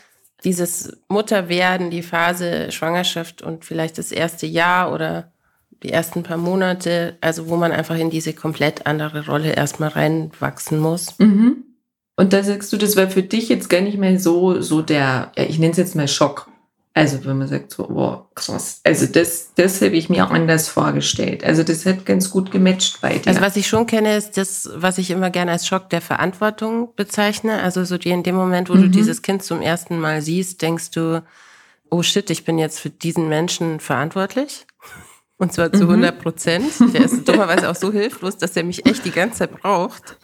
dieses 0.44 0.98
Mutterwerden, 1.08 1.92
die 1.92 2.04
Phase 2.04 2.72
Schwangerschaft 2.72 3.42
und 3.42 3.64
vielleicht 3.64 3.98
das 3.98 4.12
erste 4.12 4.48
Jahr 4.48 4.92
oder 4.92 5.32
die 5.82 5.92
ersten 5.92 6.24
paar 6.24 6.38
Monate, 6.38 7.18
also 7.22 7.48
wo 7.48 7.56
man 7.56 7.72
einfach 7.72 7.98
in 7.98 8.10
diese 8.10 8.34
komplett 8.34 8.86
andere 8.86 9.26
Rolle 9.26 9.54
erstmal 9.54 9.90
reinwachsen 9.90 10.78
muss. 10.78 11.18
Mhm. 11.20 11.64
Und 12.18 12.34
da 12.34 12.44
sagst 12.44 12.72
du, 12.74 12.78
das 12.78 12.98
wäre 12.98 13.10
für 13.10 13.24
dich 13.24 13.50
jetzt 13.50 13.70
gar 13.70 13.82
nicht 13.82 13.98
mehr 13.98 14.20
so, 14.20 14.62
so 14.62 14.82
der, 14.82 15.32
ja, 15.38 15.44
ich 15.46 15.58
nenne 15.58 15.72
es 15.72 15.78
jetzt 15.78 15.96
mal 15.96 16.08
Schock. 16.08 16.51
Also 16.94 17.24
wenn 17.24 17.38
man 17.38 17.48
sagt 17.48 17.72
so, 17.72 17.88
wow, 17.90 18.26
krass. 18.36 18.82
Also 18.84 19.06
das, 19.06 19.54
das 19.56 19.82
habe 19.82 19.96
ich 19.96 20.10
mir 20.10 20.30
anders 20.30 20.68
vorgestellt. 20.68 21.44
Also 21.44 21.64
das 21.64 21.86
hat 21.86 22.06
ganz 22.06 22.30
gut 22.30 22.52
gematcht 22.52 23.00
bei 23.00 23.18
dir. 23.18 23.30
Also 23.30 23.40
was 23.40 23.56
ich 23.56 23.68
schon 23.68 23.88
kenne, 23.88 24.18
ist 24.18 24.36
das, 24.36 24.70
was 24.76 24.98
ich 24.98 25.10
immer 25.10 25.30
gerne 25.30 25.52
als 25.52 25.66
Schock 25.66 25.90
der 25.90 26.02
Verantwortung 26.02 26.90
bezeichne. 26.96 27.62
Also 27.62 27.86
so 27.86 27.98
die 27.98 28.10
in 28.10 28.24
dem 28.24 28.36
Moment, 28.36 28.70
wo 28.70 28.74
mhm. 28.74 28.84
du 28.84 28.90
dieses 28.90 29.22
Kind 29.22 29.42
zum 29.42 29.62
ersten 29.62 30.00
Mal 30.00 30.22
siehst, 30.22 30.62
denkst 30.62 30.92
du, 30.92 31.24
oh 31.90 32.04
shit, 32.04 32.30
ich 32.30 32.44
bin 32.44 32.58
jetzt 32.58 32.80
für 32.80 32.90
diesen 32.90 33.30
Menschen 33.30 33.80
verantwortlich. 33.80 34.66
Und 35.38 35.54
zwar 35.54 35.72
zu 35.72 35.84
100 35.84 36.16
mhm. 36.16 36.22
Prozent. 36.22 36.72
Der 36.94 37.06
ist 37.06 37.28
dummerweise 37.28 37.70
auch 37.70 37.76
so 37.76 37.92
hilflos, 37.92 38.38
dass 38.38 38.56
er 38.58 38.64
mich 38.64 38.86
echt 38.86 39.06
die 39.06 39.12
ganze 39.12 39.40
Zeit 39.40 39.62
braucht. 39.62 40.18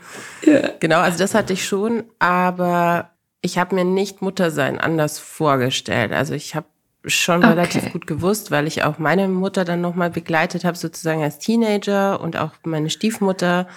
Ja. 0.45 0.71
Genau, 0.79 1.00
also 1.00 1.17
das 1.17 1.33
hatte 1.33 1.53
ich 1.53 1.65
schon. 1.65 2.03
Aber 2.19 3.16
ich 3.48 3.58
habe 3.58 3.75
mir 3.75 3.86
nicht 3.86 4.22
Muttersein 4.22 4.77
anders 4.77 5.20
vorgestellt. 5.20 6.12
Also 6.12 6.34
ich 6.34 6.54
habe 6.54 6.68
schon 7.06 7.38
okay. 7.38 7.48
relativ 7.48 7.94
gut 7.94 8.06
gewusst, 8.06 8.51
weil 8.51 8.68
ich 8.68 8.84
auch 8.84 9.00
meine 9.00 9.30
Mutter 9.30 9.63
dann 9.63 9.80
nochmal 9.80 10.10
begleitet 10.10 10.66
habe, 10.66 10.77
sozusagen 10.77 11.24
als 11.24 11.39
Teenager 11.39 12.20
und 12.20 12.36
auch 12.36 12.51
meine 12.66 12.89
Stiefmutter 12.89 13.68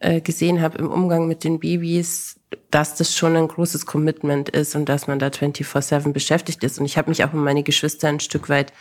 äh, 0.00 0.20
gesehen 0.20 0.60
habe 0.60 0.76
im 0.76 0.90
Umgang 0.90 1.28
mit 1.28 1.44
den 1.44 1.60
Babys, 1.60 2.38
dass 2.70 2.94
das 2.94 3.16
schon 3.16 3.36
ein 3.36 3.48
großes 3.48 3.86
Commitment 3.86 4.50
ist 4.50 4.76
und 4.76 4.88
dass 4.90 5.06
man 5.06 5.18
da 5.18 5.28
24-7 5.28 6.12
beschäftigt 6.12 6.62
ist. 6.62 6.78
Und 6.78 6.84
ich 6.84 6.98
habe 6.98 7.08
mich 7.08 7.24
auch 7.24 7.32
um 7.32 7.42
meine 7.42 7.62
Geschwister 7.62 8.08
ein 8.08 8.20
Stück 8.20 8.50
weit 8.50 8.74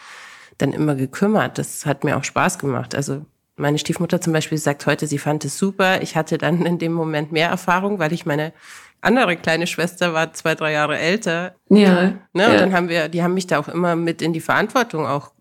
dann 0.58 0.74
immer 0.74 0.96
gekümmert. 0.96 1.58
Das 1.58 1.86
hat 1.86 2.04
mir 2.04 2.18
auch 2.18 2.26
Spaß 2.26 2.60
gemacht. 2.60 2.94
Also 2.94 3.26
meine 3.56 3.78
Stiefmutter 3.78 4.20
zum 4.20 4.34
Beispiel 4.34 4.58
sagt 4.58 4.86
heute, 4.86 5.08
sie 5.08 5.18
fand 5.18 5.46
es 5.46 5.58
super. 5.58 6.02
Ich 6.02 6.18
hatte 6.18 6.38
dann 6.38 6.66
in 6.66 6.78
dem 6.78 6.92
Moment 6.92 7.32
mehr 7.32 7.50
Erfahrung, 7.50 8.00
weil 8.00 8.12
ich 8.12 8.26
meine 8.26 8.52
andere 9.02 9.38
kleine 9.38 9.68
Schwester 9.68 10.14
war 10.14 10.34
zwei, 10.34 10.56
drei 10.56 10.74
Jahre 10.74 10.98
älter. 10.98 11.56
Ja. 11.70 12.14
Ne? 12.34 12.50
Und 12.50 12.60
dann 12.60 12.74
haben 12.74 12.90
wir, 12.90 13.10
die 13.10 13.24
haben 13.24 13.34
mich 13.34 13.48
da 13.48 13.60
auch 13.60 13.68
immer 13.68 13.96
mit 13.96 14.22
in 14.22 14.34
die 14.34 14.42
Verantwortung 14.42 15.06
auch 15.06 15.32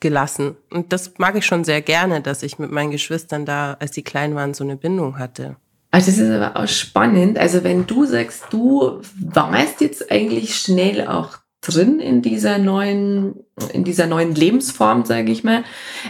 gelassen. 0.00 0.56
Und 0.70 0.92
das 0.92 1.12
mag 1.18 1.36
ich 1.36 1.46
schon 1.46 1.64
sehr 1.64 1.82
gerne, 1.82 2.20
dass 2.20 2.42
ich 2.42 2.58
mit 2.58 2.70
meinen 2.70 2.90
Geschwistern 2.90 3.44
da, 3.44 3.76
als 3.78 3.92
die 3.92 4.02
klein 4.02 4.34
waren, 4.34 4.54
so 4.54 4.64
eine 4.64 4.76
Bindung 4.76 5.18
hatte. 5.18 5.56
Also 5.92 6.10
das 6.10 6.18
ist 6.18 6.30
aber 6.30 6.56
auch 6.56 6.68
spannend. 6.68 7.38
Also 7.38 7.64
wenn 7.64 7.86
du 7.86 8.06
sagst, 8.06 8.44
du 8.50 9.00
warst 9.18 9.80
jetzt 9.80 10.10
eigentlich 10.10 10.56
schnell 10.56 11.06
auch 11.06 11.38
drin 11.60 12.00
in 12.00 12.22
dieser 12.22 12.58
neuen, 12.58 13.34
in 13.72 13.84
dieser 13.84 14.06
neuen 14.06 14.34
Lebensform, 14.34 15.04
sage 15.04 15.30
ich 15.30 15.44
mal. 15.44 15.64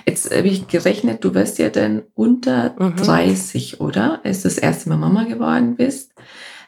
Jetzt 0.07 0.33
habe 0.35 0.47
ich 0.47 0.69
gerechnet, 0.69 1.25
du 1.25 1.35
wirst 1.35 1.59
ja 1.59 1.71
dann 1.71 2.03
unter 2.15 2.75
mhm. 2.79 2.97
30, 2.97 3.81
oder? 3.81 4.21
Als 4.23 4.43
du 4.43 4.49
das 4.49 4.59
erste 4.59 4.89
Mal 4.89 4.99
Mama 4.99 5.25
geworden 5.25 5.77
bist. 5.77 6.13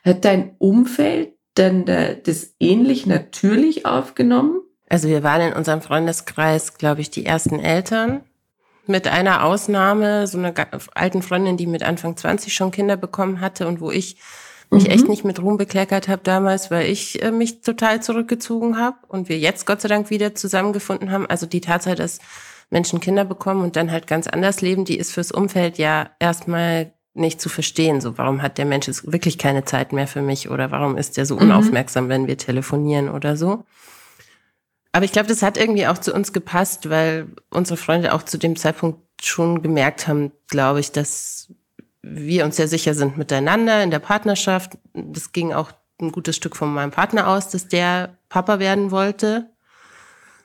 Hat 0.02 0.25
dein 0.25 0.56
Umfeld 0.59 1.35
denn 1.56 1.85
das 1.85 2.54
ähnlich 2.59 3.06
natürlich 3.06 3.87
aufgenommen? 3.87 4.61
Also 4.88 5.09
wir 5.09 5.23
waren 5.23 5.40
in 5.40 5.52
unserem 5.52 5.80
Freundeskreis, 5.80 6.75
glaube 6.75 7.00
ich, 7.00 7.11
die 7.11 7.25
ersten 7.25 7.61
Eltern. 7.61 8.21
Mit 8.87 9.06
einer 9.06 9.44
Ausnahme, 9.44 10.26
so 10.26 10.38
einer 10.38 10.52
alten 10.94 11.23
Freundin, 11.23 11.56
die 11.56 11.68
mit 11.68 11.82
Anfang 11.82 12.16
20 12.16 12.52
schon 12.52 12.73
Kinder 12.73 12.97
bekommen 12.97 13.40
hatte 13.40 13.68
und 13.68 13.80
wo 13.80 13.90
ich 13.90 14.16
mich 14.73 14.90
echt 14.90 15.04
mhm. 15.04 15.11
nicht 15.11 15.25
mit 15.25 15.40
Ruhm 15.40 15.56
bekleckert 15.56 16.09
habe 16.09 16.23
damals, 16.25 16.71
weil 16.71 16.90
ich 16.90 17.23
äh, 17.23 17.30
mich 17.30 17.61
total 17.61 18.02
zurückgezogen 18.02 18.78
habe 18.78 18.97
und 19.09 19.28
wir 19.28 19.38
jetzt 19.38 19.66
Gott 19.66 19.80
sei 19.82 19.88
Dank 19.88 20.11
wieder 20.11 20.35
zusammengefunden 20.35 21.11
haben. 21.11 21.26
Also 21.26 21.47
die 21.47 21.61
Tatsache, 21.61 21.94
dass 21.94 22.18
Menschen 22.71 23.00
Kinder 23.00 23.25
bekommen 23.25 23.62
und 23.62 23.76
dann 23.76 23.92
halt 23.92 24.06
ganz 24.06 24.26
anders 24.26 24.62
leben, 24.62 24.85
die 24.85 24.99
ist 24.99 25.12
fürs 25.12 25.30
Umfeld 25.30 25.78
ja 25.78 26.11
erstmal 26.18 26.92
nicht 27.14 27.40
zu 27.40 27.49
verstehen. 27.49 28.00
So, 28.00 28.16
warum 28.19 28.42
hat 28.42 28.59
der 28.59 28.64
Mensch 28.64 28.87
jetzt 28.87 29.11
wirklich 29.12 29.38
keine 29.38 29.64
Zeit 29.64 29.92
mehr 29.92 30.07
für 30.07 30.23
mich 30.23 30.50
oder 30.50 30.71
warum 30.71 30.97
ist 30.97 31.16
der 31.16 31.26
so 31.26 31.37
mhm. 31.37 31.42
unaufmerksam, 31.42 32.09
wenn 32.09 32.26
wir 32.26 32.38
telefonieren 32.38 33.09
oder 33.09 33.37
so? 33.37 33.64
Aber 34.92 35.04
ich 35.04 35.12
glaube, 35.12 35.28
das 35.28 35.42
hat 35.42 35.57
irgendwie 35.57 35.87
auch 35.87 35.99
zu 35.99 36.14
uns 36.14 36.33
gepasst, 36.33 36.90
weil 36.90 37.28
unsere 37.50 37.78
Freunde 37.78 38.12
auch 38.12 38.23
zu 38.23 38.38
dem 38.38 38.57
Zeitpunkt 38.57 39.00
schon 39.23 39.62
gemerkt 39.62 40.07
haben, 40.07 40.33
glaube 40.49 40.81
ich, 40.81 40.92
dass 40.92 41.49
wir 42.02 42.45
uns 42.45 42.57
sehr 42.57 42.69
sicher 42.69 42.95
sind 42.95 43.16
miteinander 43.16 43.83
in 43.83 43.90
der 43.90 44.00
Partnerschaft. 44.00 44.76
Das 44.92 45.33
ging 45.33 45.52
auch 45.52 45.73
ein 46.00 46.12
gutes 46.12 46.37
Stück 46.37 46.57
von 46.57 46.73
meinem 46.75 46.90
Partner 46.90 47.28
aus, 47.28 47.49
dass 47.49 47.69
der 47.69 48.16
Papa 48.28 48.59
werden 48.59 48.90
wollte. 48.90 49.49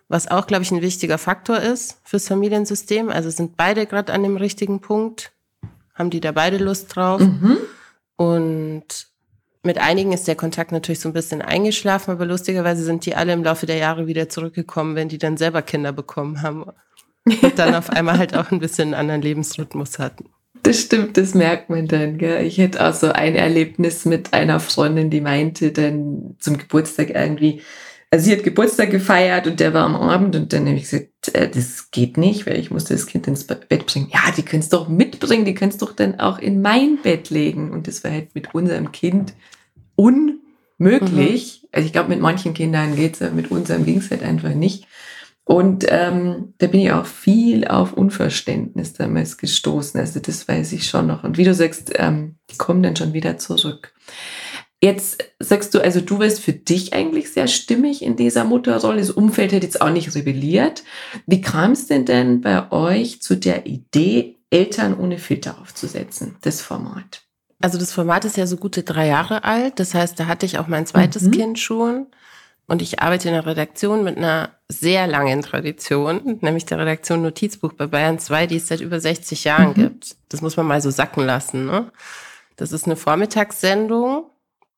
Was 0.08 0.30
auch, 0.30 0.48
glaube 0.48 0.64
ich, 0.64 0.72
ein 0.72 0.82
wichtiger 0.82 1.18
Faktor 1.18 1.60
ist 1.60 2.00
fürs 2.04 2.28
Familiensystem. 2.28 3.10
Also 3.10 3.30
sind 3.30 3.58
beide 3.58 3.86
gerade 3.86 4.14
an 4.14 4.24
dem 4.24 4.38
richtigen 4.38 4.80
Punkt, 4.80 5.32
haben 5.98 6.10
die 6.10 6.20
da 6.20 6.32
beide 6.32 6.58
Lust 6.58 6.96
drauf. 6.96 7.22
Mhm. 7.22 7.58
Und 8.16 9.08
mit 9.64 9.78
einigen 9.78 10.14
ist 10.14 10.28
der 10.28 10.36
Kontakt 10.36 10.72
natürlich 10.72 11.00
so 11.00 11.10
ein 11.10 11.14
bisschen 11.14 11.42
eingeschlafen, 11.42 12.12
aber 12.12 12.26
lustigerweise 12.26 12.84
sind 12.84 13.06
die 13.06 13.16
alle 13.16 13.34
im 13.34 13.44
Laufe 13.44 13.66
der 13.66 13.78
Jahre 13.78 14.08
wieder 14.08 14.30
zurückgekommen, 14.30 14.96
wenn 14.96 15.10
die 15.10 15.18
dann 15.18 15.38
selber 15.38 15.62
Kinder 15.62 15.92
bekommen 15.92 16.42
haben 16.42 16.66
und 17.26 17.60
dann 17.60 17.76
auf 17.76 17.90
einmal 17.90 18.18
halt 18.18 18.36
auch 18.36 18.52
ein 18.52 18.60
bisschen 18.60 18.94
einen 18.94 19.02
anderen 19.02 19.22
Lebensrhythmus 19.22 20.00
hatten. 20.00 20.30
Das 20.64 20.82
stimmt, 20.82 21.18
das 21.18 21.34
merkt 21.34 21.70
man 21.70 21.88
dann. 21.88 22.18
Gell? 22.18 22.46
Ich 22.46 22.58
hätte 22.58 22.86
auch 22.86 22.94
so 22.94 23.12
ein 23.12 23.36
Erlebnis 23.36 24.06
mit 24.06 24.34
einer 24.34 24.60
Freundin, 24.60 25.10
die 25.10 25.22
meinte 25.22 25.72
dann 25.72 26.36
zum 26.40 26.58
Geburtstag 26.58 27.12
irgendwie, 27.12 27.62
also 28.10 28.26
sie 28.26 28.32
hat 28.32 28.44
Geburtstag 28.44 28.90
gefeiert 28.92 29.48
und 29.48 29.60
der 29.60 29.74
war 29.74 29.84
am 29.84 29.96
Abend 29.96 30.36
und 30.36 30.54
dann 30.54 30.66
habe 30.66 30.78
ich 30.78 30.84
gesagt, 30.84 31.10
äh, 31.34 31.50
das 31.50 31.92
geht 31.92 32.18
nicht, 32.18 32.48
weil 32.48 32.58
ich 32.58 32.72
musste 32.72 32.94
das 32.94 33.06
Kind 33.06 33.28
ins 33.28 33.46
Bett 33.46 33.86
bringen. 33.86 34.10
Ja, 34.14 34.32
die 34.36 34.44
können 34.44 34.62
es 34.62 34.70
doch 34.70 34.88
mitbringen, 34.88 35.44
die 35.44 35.54
können 35.54 35.72
es 35.72 35.78
doch 35.78 35.92
dann 35.92 36.20
auch 36.20 36.40
in 36.40 36.62
mein 36.62 37.00
Bett 37.02 37.30
legen. 37.30 37.72
Und 37.72 37.88
das 37.88 38.04
war 38.04 38.12
halt 38.12 38.34
mit 38.34 38.56
unserem 38.56 38.94
Kind 38.94 39.34
unmöglich. 39.96 41.64
Mhm. 41.64 41.70
Also 41.74 41.86
ich 41.86 41.92
glaube, 41.92 42.10
mit 42.10 42.22
manchen 42.22 42.54
Kindern 42.54 42.96
geht's, 42.96 43.20
mit 43.20 43.52
unserem 43.52 43.84
ging 43.84 43.98
es 43.98 44.10
halt 44.10 44.24
einfach 44.24 44.54
nicht. 44.54 44.88
Und 45.44 45.86
ähm, 45.90 46.54
da 46.58 46.68
bin 46.68 46.82
ich 46.82 46.92
auch 46.92 47.06
viel 47.06 47.68
auf 47.68 47.94
Unverständnis 47.94 48.94
damals 48.94 49.38
gestoßen. 49.38 50.00
Also 50.00 50.20
das 50.20 50.48
weiß 50.48 50.72
ich 50.74 50.88
schon 50.88 51.08
noch. 51.08 51.24
Und 51.24 51.38
wie 51.38 51.46
du 51.46 51.54
sagst, 51.54 51.92
ähm, 51.96 52.36
die 52.52 52.58
kommen 52.58 52.84
dann 52.84 52.96
schon 52.96 53.14
wieder 53.14 53.38
zurück. 53.38 53.94
Jetzt 54.80 55.24
sagst 55.40 55.74
du, 55.74 55.80
also 55.80 56.02
du 56.02 56.20
wirst 56.20 56.40
für 56.40 56.54
dich 56.54 56.94
eigentlich 56.94 57.32
sehr 57.32 57.48
stimmig 57.48 58.04
in 58.04 58.16
dieser 58.16 58.44
Mutterrolle. 58.44 59.00
Das 59.00 59.10
Umfeld 59.10 59.52
hat 59.52 59.64
jetzt 59.64 59.82
auch 59.82 59.90
nicht 59.90 60.14
rebelliert. 60.14 60.84
Wie 61.26 61.42
kam 61.42 61.72
es 61.72 61.88
denn 61.88 62.06
denn 62.06 62.42
bei 62.42 62.72
euch 62.72 63.22
zu 63.22 63.36
der 63.36 63.66
Idee, 63.66 64.38
Eltern 64.52 64.98
ohne 64.98 65.18
Filter 65.18 65.60
aufzusetzen, 65.60 66.36
das 66.42 66.62
Format? 66.62 67.24
Also 67.60 67.80
das 67.80 67.92
Format 67.92 68.24
ist 68.26 68.38
ja 68.38 68.46
so 68.46 68.56
gute 68.58 68.84
drei 68.84 69.08
Jahre 69.08 69.44
alt. 69.44 69.80
Das 69.80 69.96
heißt, 69.96 70.20
da 70.20 70.28
hatte 70.28 70.46
ich 70.46 70.60
auch 70.60 70.68
mein 70.68 70.86
zweites 70.86 71.24
mhm. 71.24 71.32
Kind 71.32 71.60
schon. 71.60 72.06
Und 72.68 72.84
ich 72.84 73.00
arbeite 73.00 73.30
in 73.30 73.34
der 73.34 73.48
Redaktion 73.48 74.04
mit 74.04 74.18
einer 74.18 74.52
sehr 74.70 75.08
langen 75.08 75.42
Tradition, 75.42 76.38
nämlich 76.42 76.66
der 76.66 76.78
Redaktion 76.78 77.24
Notizbuch 77.24 77.74
bei 77.74 77.88
Bayern 77.88 78.20
2, 78.20 78.46
die 78.46 78.58
es 78.58 78.68
seit 78.68 78.82
über 78.82 79.00
60 79.00 79.44
Jahren 79.46 79.70
mhm. 79.70 79.74
gibt. 79.74 80.18
Das 80.30 80.42
muss 80.42 80.56
man 80.56 80.68
mal 80.68 80.82
so 80.82 80.92
sacken 80.92 81.26
lassen. 81.26 81.66
Ne? 81.66 81.92
Das 82.58 82.74
ist 82.74 82.86
eine 82.86 82.98
Vormittagssendung 82.98 84.26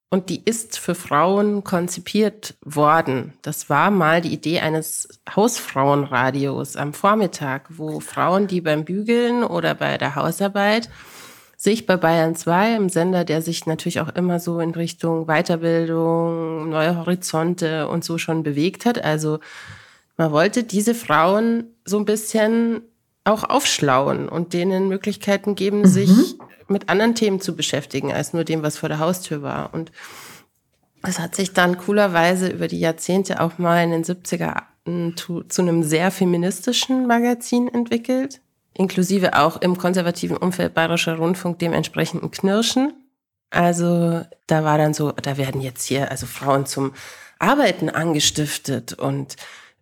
und 0.09 0.29
die 0.29 0.41
ist 0.43 0.79
für 0.79 0.95
Frauen 0.95 1.63
konzipiert 1.63 2.55
worden. 2.65 3.33
Das 3.43 3.69
war 3.69 3.91
mal 3.91 4.21
die 4.21 4.33
Idee 4.33 4.59
eines 4.59 5.07
Hausfrauenradios 5.35 6.75
am 6.75 6.93
Vormittag, 6.93 7.67
wo 7.69 7.99
Frauen, 7.99 8.47
die 8.47 8.61
beim 8.61 8.85
Bügeln 8.85 9.43
oder 9.43 9.75
bei 9.75 9.97
der 9.97 10.15
Hausarbeit 10.15 10.89
sich 11.57 11.85
bei 11.85 11.97
Bayern 11.97 12.35
2, 12.35 12.75
im 12.75 12.89
Sender, 12.89 13.25
der 13.25 13.41
sich 13.41 13.65
natürlich 13.65 13.99
auch 13.99 14.09
immer 14.15 14.39
so 14.39 14.61
in 14.61 14.71
Richtung 14.71 15.25
Weiterbildung, 15.27 16.69
neue 16.69 16.95
Horizonte 16.95 17.89
und 17.89 18.03
so 18.05 18.17
schon 18.17 18.43
bewegt 18.43 18.85
hat. 18.85 19.03
Also 19.03 19.39
man 20.15 20.31
wollte 20.31 20.63
diese 20.63 20.95
Frauen 20.95 21.65
so 21.83 21.97
ein 21.97 22.05
bisschen 22.05 22.81
auch 23.25 23.43
aufschlauen 23.43 24.29
und 24.29 24.53
denen 24.53 24.87
Möglichkeiten 24.87 25.55
geben, 25.55 25.79
mhm. 25.79 25.85
sich 25.85 26.37
mit 26.69 26.89
anderen 26.89 27.15
Themen 27.15 27.41
zu 27.41 27.55
beschäftigen, 27.55 28.11
als 28.11 28.33
nur 28.33 28.43
dem, 28.43 28.63
was 28.63 28.77
vor 28.77 28.89
der 28.89 28.99
Haustür 28.99 29.41
war. 29.41 29.73
Und 29.73 29.91
es 31.03 31.19
hat 31.19 31.35
sich 31.35 31.53
dann 31.53 31.77
coolerweise 31.77 32.49
über 32.49 32.67
die 32.67 32.79
Jahrzehnte 32.79 33.41
auch 33.41 33.57
mal 33.57 33.83
in 33.83 33.91
den 33.91 34.03
70er 34.03 34.63
zu, 35.15 35.43
zu 35.43 35.61
einem 35.61 35.83
sehr 35.83 36.11
feministischen 36.11 37.07
Magazin 37.07 37.67
entwickelt 37.67 38.41
inklusive 38.79 39.37
auch 39.37 39.61
im 39.61 39.77
konservativen 39.77 40.37
Umfeld 40.37 40.73
Bayerischer 40.73 41.17
Rundfunk 41.17 41.59
dementsprechend 41.59 42.31
Knirschen. 42.31 42.93
Also 43.49 44.21
da 44.47 44.63
war 44.63 44.77
dann 44.77 44.93
so, 44.93 45.11
da 45.11 45.37
werden 45.37 45.59
jetzt 45.59 45.85
hier 45.85 46.09
also 46.09 46.25
Frauen 46.25 46.65
zum 46.65 46.93
Arbeiten 47.39 47.89
angestiftet 47.89 48.93
und 48.93 49.35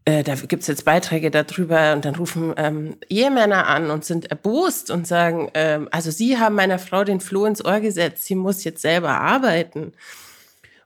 äh, 0.08 0.24
da 0.24 0.36
gibt's 0.36 0.68
jetzt 0.68 0.86
Beiträge 0.86 1.30
darüber 1.32 1.94
und 1.94 2.06
dann 2.06 2.16
rufen 2.16 2.54
ähm, 2.58 2.98
Ehemänner 3.10 3.68
an 3.68 3.92
und 3.92 4.06
sind 4.06 4.32
erbost 4.32 4.90
und 4.90 5.08
sagen, 5.08 5.50
ähm, 5.54 5.88
also 5.92 6.12
Sie 6.12 6.38
haben 6.38 6.56
meiner 6.56 6.80
Frau 6.80 7.04
den 7.04 7.20
Floh 7.20 7.46
ins 7.46 7.64
Ohr 7.64 7.80
gesetzt, 7.80 8.26
sie 8.26 8.36
muss 8.36 8.64
jetzt 8.64 8.82
selber 8.82 9.20
arbeiten. 9.22 9.94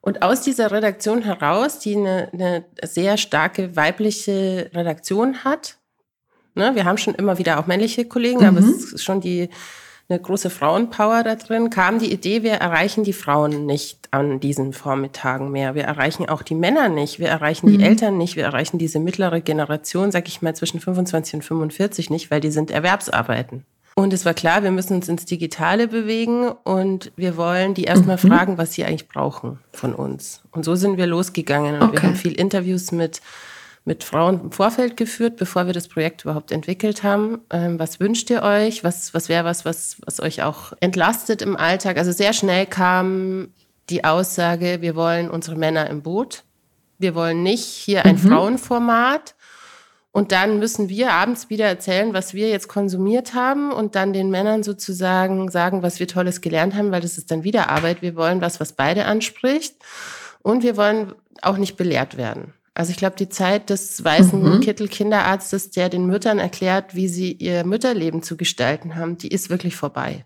Und 0.02 0.24
aus 0.24 0.42
dieser 0.42 0.72
Redaktion 0.72 1.22
heraus, 1.22 1.80
die 1.80 1.96
eine, 1.96 2.30
eine 2.34 2.66
sehr 2.84 3.18
starke 3.18 3.76
weibliche 3.76 4.72
Redaktion 4.74 5.44
hat, 5.44 5.78
Ne? 6.56 6.76
Wir 6.76 6.86
haben 6.86 6.98
schon 6.98 7.16
immer 7.16 7.38
wieder 7.38 7.60
auch 7.60 7.68
männliche 7.68 8.06
Kollegen, 8.06 8.42
mhm. 8.42 8.46
aber 8.46 8.60
es 8.60 8.94
ist 8.94 9.04
schon 9.04 9.22
die 9.22 9.50
eine 10.12 10.20
große 10.20 10.50
Frauenpower 10.50 11.24
da 11.24 11.36
drin, 11.36 11.70
kam 11.70 12.00
die 12.00 12.12
Idee, 12.12 12.44
wir 12.44 12.54
erreichen 12.54 13.04
die 13.04 13.14
Frauen 13.14 13.66
nicht 13.66 14.10
an 14.12 14.40
diesen 14.40 14.74
Vormittagen 14.74 15.52
mehr. 15.52 15.74
Wir 15.74 15.84
erreichen 15.84 16.28
auch 16.28 16.42
die 16.42 16.56
Männer 16.56 16.90
nicht, 16.90 17.20
wir 17.20 17.30
erreichen 17.30 17.68
mhm. 17.70 17.78
die 17.78 17.84
Eltern 17.84 18.18
nicht, 18.18 18.36
wir 18.36 18.44
erreichen 18.44 18.78
diese 18.78 19.00
mittlere 19.00 19.42
Generation, 19.42 20.12
sag 20.12 20.28
ich 20.28 20.42
mal, 20.42 20.56
zwischen 20.56 20.80
25 20.80 21.36
und 21.36 21.44
45 21.44 22.10
nicht, 22.10 22.30
weil 22.30 22.42
die 22.42 22.52
sind 22.52 22.72
Erwerbsarbeiten. 22.72 23.66
Und 23.96 24.14
es 24.14 24.26
war 24.26 24.34
klar, 24.34 24.64
wir 24.64 24.72
müssen 24.72 24.96
uns 24.96 25.10
ins 25.10 25.26
Digitale 25.26 25.88
bewegen 25.88 26.50
und 26.50 27.12
wir 27.16 27.36
wollen 27.36 27.74
die 27.74 27.84
erstmal 27.84 28.18
mhm. 28.22 28.30
fragen, 28.30 28.58
was 28.58 28.74
sie 28.74 28.86
eigentlich 28.86 29.08
brauchen 29.08 29.60
von 29.74 29.94
uns. 29.94 30.42
Und 30.52 30.64
so 30.66 30.76
sind 30.76 30.98
wir 30.98 31.08
losgegangen 31.08 31.76
und 31.76 31.84
okay. 31.84 31.94
wir 31.94 32.04
haben 32.04 32.16
viel 32.16 32.34
Interviews 32.34 32.92
mit 32.92 33.22
mit 33.84 34.04
Frauen 34.04 34.40
im 34.42 34.52
Vorfeld 34.52 34.96
geführt, 34.96 35.38
bevor 35.38 35.66
wir 35.66 35.74
das 35.74 35.88
Projekt 35.88 36.24
überhaupt 36.24 36.52
entwickelt 36.52 37.04
haben. 37.04 37.40
Ähm, 37.50 37.80
was 37.80 38.00
wünscht 38.00 38.30
ihr 38.30 38.44
euch? 38.44 38.84
Was, 38.84 39.14
was 39.14 39.28
wäre 39.28 39.44
was, 39.44 39.66
was, 39.66 39.98
was 40.06 40.20
euch 40.20 40.44
auch 40.44 40.74
entlastet 40.80 41.42
im 41.42 41.58
Alltag? 41.58 41.98
Also 41.98 42.12
sehr 42.12 42.34
schnell 42.34 42.68
kam 42.68 43.54
die 43.90 44.04
Aussage, 44.04 44.82
wir 44.82 44.96
wollen 44.96 45.30
unsere 45.30 45.56
Männer 45.56 45.90
im 45.90 46.04
Boot. 46.04 46.44
Wir 47.00 47.16
wollen 47.16 47.42
nicht 47.42 47.66
hier 47.66 48.06
ein 48.06 48.16
mhm. 48.16 48.30
Frauenformat. 48.30 49.36
Und 50.12 50.32
dann 50.32 50.60
müssen 50.60 50.90
wir 50.90 51.14
abends 51.14 51.50
wieder 51.50 51.66
erzählen, 51.66 52.14
was 52.14 52.34
wir 52.34 52.50
jetzt 52.50 52.68
konsumiert 52.68 53.34
haben 53.34 53.72
und 53.72 53.96
dann 53.96 54.12
den 54.14 54.30
Männern 54.30 54.62
sozusagen 54.62 55.50
sagen, 55.50 55.84
was 55.84 56.00
wir 56.00 56.08
Tolles 56.08 56.42
gelernt 56.42 56.76
haben, 56.76 56.92
weil 56.92 57.02
das 57.02 57.18
ist 57.18 57.32
dann 57.32 57.44
wieder 57.44 57.70
Arbeit. 57.70 58.02
Wir 58.02 58.16
wollen 58.16 58.42
was, 58.42 58.60
was 58.60 58.74
beide 58.74 59.06
anspricht. 59.06 59.76
Und 60.44 60.64
wir 60.64 60.76
wollen 60.76 61.14
auch 61.42 61.58
nicht 61.58 61.78
belehrt 61.78 62.18
werden. 62.18 62.54
Also 62.74 62.92
ich 62.92 62.98
glaube, 62.98 63.18
die 63.18 63.30
Zeit 63.30 63.70
des 63.70 64.04
weißen 64.04 64.42
mhm. 64.42 64.62
Kittel-Kinderarztes, 64.62 65.72
der 65.72 65.90
den 65.90 66.06
Müttern 66.06 66.40
erklärt, 66.40 66.96
wie 66.96 67.10
sie 67.10 67.34
ihr 67.34 67.66
Mütterleben 67.66 68.24
zu 68.24 68.38
gestalten 68.38 68.96
haben, 68.96 69.18
die 69.18 69.28
ist 69.28 69.50
wirklich 69.50 69.76
vorbei. 69.76 70.26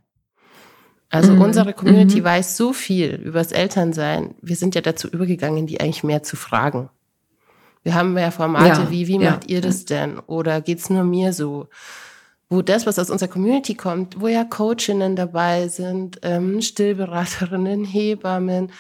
Also 1.10 1.34
mhm. 1.34 1.42
unsere 1.42 1.74
Community 1.74 2.22
mhm. 2.22 2.26
weiß 2.26 2.58
so 2.58 2.74
viel 2.74 3.16
über 3.16 3.40
das 3.40 3.52
Elternsein. 3.52 4.36
Wir 4.42 4.56
sind 4.56 4.76
ja 4.76 4.82
dazu 4.82 5.08
übergegangen, 5.08 5.66
die 5.66 5.80
eigentlich 5.80 6.04
mehr 6.04 6.24
zu 6.24 6.36
fragen. 6.36 6.90
Wir 7.84 7.94
haben 7.94 8.18
ja 8.18 8.32
Formate 8.32 8.82
ja, 8.82 8.92
wie, 8.92 9.08
wie 9.08 9.22
ja. 9.22 9.32
macht 9.32 9.48
ihr 9.48 9.62
das 9.62 9.86
denn? 9.86 10.20
Oder 10.20 10.62
geht's 10.62 10.90
nur 10.90 11.04
mir 11.04 11.34
so? 11.34 11.68
Wo 12.50 12.62
das, 12.62 12.86
was 12.86 13.00
aus 13.00 13.10
unserer 13.10 13.30
Community 13.30 13.76
kommt, 13.76 14.20
wo 14.20 14.28
ja 14.28 14.44
Coachinnen 14.44 15.16
dabei 15.16 15.68
sind, 15.68 16.20
ähm, 16.22 16.62
Stillberaterinnen, 16.62 17.86
Hebammen, 17.86 18.72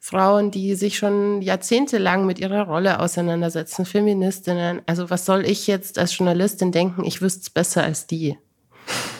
Frauen, 0.00 0.50
die 0.50 0.74
sich 0.74 0.96
schon 0.96 1.42
jahrzehntelang 1.42 2.26
mit 2.26 2.38
ihrer 2.38 2.62
Rolle 2.62 3.00
auseinandersetzen, 3.00 3.84
Feministinnen. 3.84 4.82
Also 4.86 5.10
was 5.10 5.24
soll 5.24 5.44
ich 5.44 5.66
jetzt 5.66 5.98
als 5.98 6.16
Journalistin 6.16 6.72
denken, 6.72 7.04
ich 7.04 7.20
wüsste 7.20 7.40
es 7.42 7.50
besser 7.50 7.82
als 7.82 8.06
die? 8.06 8.38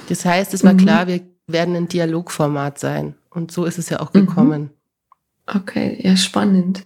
Das 0.08 0.24
heißt, 0.24 0.54
es 0.54 0.64
war 0.64 0.74
mhm. 0.74 0.78
klar, 0.78 1.06
wir 1.06 1.20
werden 1.46 1.76
ein 1.76 1.88
Dialogformat 1.88 2.78
sein. 2.78 3.14
Und 3.30 3.50
so 3.50 3.64
ist 3.64 3.78
es 3.78 3.88
ja 3.90 4.00
auch 4.00 4.12
gekommen. 4.12 4.62
Mhm. 4.62 4.70
Okay, 5.54 5.98
ja, 6.02 6.16
spannend. 6.16 6.84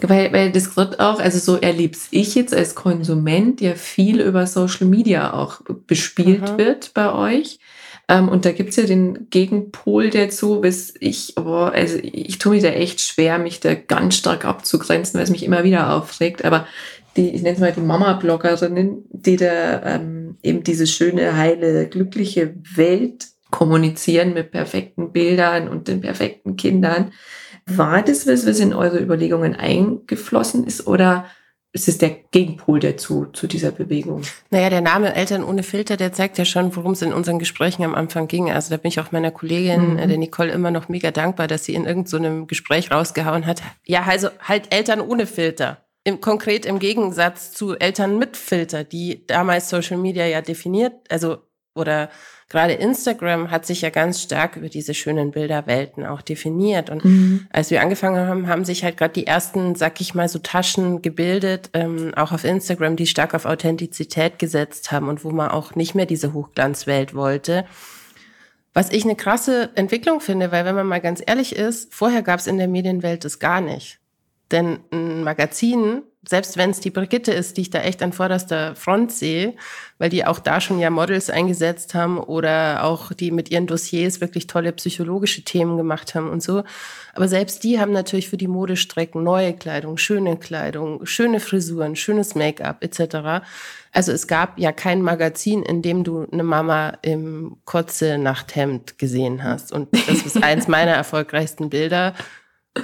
Weil, 0.00 0.32
weil 0.32 0.52
das 0.52 0.74
gerade 0.74 1.00
auch, 1.00 1.18
also 1.18 1.38
so 1.38 1.60
erleb's 1.60 2.08
ich 2.10 2.34
jetzt 2.34 2.54
als 2.54 2.74
Konsument, 2.74 3.60
ja 3.60 3.74
viel 3.74 4.20
über 4.20 4.46
Social 4.46 4.86
Media 4.86 5.32
auch 5.32 5.60
bespielt 5.86 6.52
mhm. 6.52 6.58
wird 6.58 6.94
bei 6.94 7.12
euch. 7.12 7.58
Ähm, 8.08 8.28
und 8.28 8.44
da 8.44 8.52
gibt's 8.52 8.76
ja 8.76 8.84
den 8.84 9.28
Gegenpol 9.30 10.10
dazu, 10.10 10.60
bis 10.60 10.94
ich, 11.00 11.34
boah, 11.34 11.72
also 11.72 11.98
ich 12.00 12.38
tue 12.38 12.54
mich 12.54 12.62
da 12.62 12.68
echt 12.68 13.00
schwer, 13.00 13.38
mich 13.38 13.60
da 13.60 13.74
ganz 13.74 14.16
stark 14.16 14.44
abzugrenzen, 14.44 15.18
weil 15.18 15.24
es 15.24 15.30
mich 15.30 15.44
immer 15.44 15.64
wieder 15.64 15.92
aufregt. 15.92 16.44
Aber 16.44 16.66
die, 17.16 17.30
ich 17.30 17.42
nenne 17.42 17.54
es 17.54 17.60
mal 17.60 17.72
die 17.72 17.80
Mama-Bloggerinnen, 17.80 19.04
die 19.10 19.36
da 19.36 19.82
ähm, 19.82 20.36
eben 20.42 20.62
diese 20.62 20.86
schöne, 20.86 21.36
heile, 21.36 21.88
glückliche 21.88 22.54
Welt 22.74 23.26
kommunizieren 23.50 24.34
mit 24.34 24.50
perfekten 24.50 25.12
Bildern 25.12 25.68
und 25.68 25.88
den 25.88 26.00
perfekten 26.00 26.56
Kindern. 26.56 27.12
War 27.66 28.02
das 28.02 28.26
was, 28.26 28.46
was 28.46 28.60
in 28.60 28.72
eure 28.72 29.00
Überlegungen 29.00 29.56
eingeflossen 29.56 30.64
ist 30.64 30.86
oder 30.86 31.26
ist 31.76 31.88
es 31.88 31.98
der 31.98 32.10
Gegenpol 32.30 32.80
dazu, 32.80 33.26
zu 33.26 33.46
dieser 33.46 33.70
Bewegung? 33.70 34.22
Naja, 34.50 34.70
der 34.70 34.80
Name 34.80 35.14
Eltern 35.14 35.44
ohne 35.44 35.62
Filter, 35.62 35.98
der 35.98 36.12
zeigt 36.12 36.38
ja 36.38 36.46
schon, 36.46 36.74
worum 36.74 36.92
es 36.92 37.02
in 37.02 37.12
unseren 37.12 37.38
Gesprächen 37.38 37.84
am 37.84 37.94
Anfang 37.94 38.28
ging. 38.28 38.50
Also 38.50 38.70
da 38.70 38.78
bin 38.78 38.88
ich 38.88 38.98
auch 38.98 39.12
meiner 39.12 39.30
Kollegin, 39.30 39.92
mhm. 39.92 39.98
Äh, 39.98 40.06
der 40.08 40.16
Nicole, 40.16 40.52
immer 40.52 40.70
noch 40.70 40.88
mega 40.88 41.10
dankbar, 41.10 41.46
dass 41.46 41.64
sie 41.64 41.74
in 41.74 41.84
irgendeinem 41.84 42.40
so 42.40 42.46
Gespräch 42.46 42.90
rausgehauen 42.90 43.44
hat. 43.46 43.62
Ja, 43.84 44.04
also 44.04 44.28
halt 44.40 44.74
Eltern 44.74 45.02
ohne 45.02 45.26
Filter. 45.26 45.82
Im, 46.02 46.20
konkret 46.20 46.64
im 46.64 46.78
Gegensatz 46.78 47.52
zu 47.52 47.76
Eltern 47.76 48.18
mit 48.18 48.36
Filter, 48.36 48.84
die 48.84 49.26
damals 49.26 49.68
Social 49.68 49.98
Media 49.98 50.24
ja 50.24 50.40
definiert, 50.40 50.94
also 51.10 51.38
oder 51.74 52.08
gerade 52.48 52.74
Instagram 52.74 53.50
hat 53.50 53.66
sich 53.66 53.82
ja 53.82 53.90
ganz 53.90 54.22
stark 54.22 54.56
über 54.56 54.68
diese 54.68 54.94
schönen 54.94 55.32
Bilderwelten 55.32 56.06
auch 56.06 56.22
definiert. 56.22 56.90
Und 56.90 57.04
mhm. 57.04 57.46
als 57.50 57.70
wir 57.70 57.80
angefangen 57.80 58.26
haben, 58.28 58.46
haben 58.46 58.64
sich 58.64 58.84
halt 58.84 58.96
gerade 58.96 59.14
die 59.14 59.26
ersten, 59.26 59.74
sag 59.74 60.00
ich 60.00 60.14
mal, 60.14 60.28
so 60.28 60.38
Taschen 60.38 61.02
gebildet, 61.02 61.70
ähm, 61.72 62.12
auch 62.14 62.32
auf 62.32 62.44
Instagram, 62.44 62.96
die 62.96 63.06
stark 63.06 63.34
auf 63.34 63.46
Authentizität 63.46 64.38
gesetzt 64.38 64.92
haben 64.92 65.08
und 65.08 65.24
wo 65.24 65.30
man 65.30 65.50
auch 65.50 65.74
nicht 65.74 65.94
mehr 65.94 66.06
diese 66.06 66.32
Hochglanzwelt 66.32 67.14
wollte. 67.14 67.64
Was 68.74 68.92
ich 68.92 69.04
eine 69.04 69.16
krasse 69.16 69.70
Entwicklung 69.74 70.20
finde, 70.20 70.52
weil 70.52 70.64
wenn 70.64 70.74
man 70.74 70.86
mal 70.86 71.00
ganz 71.00 71.22
ehrlich 71.26 71.56
ist, 71.56 71.94
vorher 71.94 72.22
gab 72.22 72.40
es 72.40 72.46
in 72.46 72.58
der 72.58 72.68
Medienwelt 72.68 73.24
das 73.24 73.38
gar 73.38 73.60
nicht. 73.60 73.98
Denn 74.52 74.80
ein 74.92 75.24
Magazin 75.24 76.02
selbst 76.28 76.56
wenn 76.56 76.70
es 76.70 76.80
die 76.80 76.90
Brigitte 76.90 77.32
ist, 77.32 77.56
die 77.56 77.62
ich 77.62 77.70
da 77.70 77.80
echt 77.80 78.02
an 78.02 78.12
vorderster 78.12 78.74
Front 78.74 79.12
sehe, 79.12 79.54
weil 79.98 80.10
die 80.10 80.26
auch 80.26 80.40
da 80.40 80.60
schon 80.60 80.80
ja 80.80 80.90
Models 80.90 81.30
eingesetzt 81.30 81.94
haben 81.94 82.18
oder 82.18 82.84
auch 82.84 83.12
die 83.12 83.30
mit 83.30 83.50
ihren 83.50 83.66
Dossiers 83.66 84.20
wirklich 84.20 84.48
tolle 84.48 84.72
psychologische 84.72 85.42
Themen 85.42 85.76
gemacht 85.76 86.14
haben 86.14 86.28
und 86.28 86.42
so. 86.42 86.64
Aber 87.14 87.28
selbst 87.28 87.62
die 87.62 87.78
haben 87.78 87.92
natürlich 87.92 88.28
für 88.28 88.36
die 88.36 88.48
Modestrecken 88.48 89.22
neue 89.22 89.54
Kleidung, 89.54 89.98
schöne 89.98 90.36
Kleidung, 90.36 91.06
schöne 91.06 91.38
Frisuren, 91.38 91.94
schönes 91.94 92.34
Make-up 92.34 92.82
etc. 92.82 93.46
Also 93.92 94.12
es 94.12 94.26
gab 94.26 94.58
ja 94.58 94.72
kein 94.72 95.02
Magazin, 95.02 95.62
in 95.62 95.80
dem 95.80 96.02
du 96.02 96.26
eine 96.30 96.42
Mama 96.42 96.98
im 97.02 97.56
Kotze-Nachthemd 97.64 98.98
gesehen 98.98 99.44
hast. 99.44 99.72
Und 99.72 99.88
das 100.08 100.26
ist 100.26 100.42
eins 100.42 100.66
meiner 100.66 100.92
erfolgreichsten 100.96 101.70
Bilder 101.70 102.14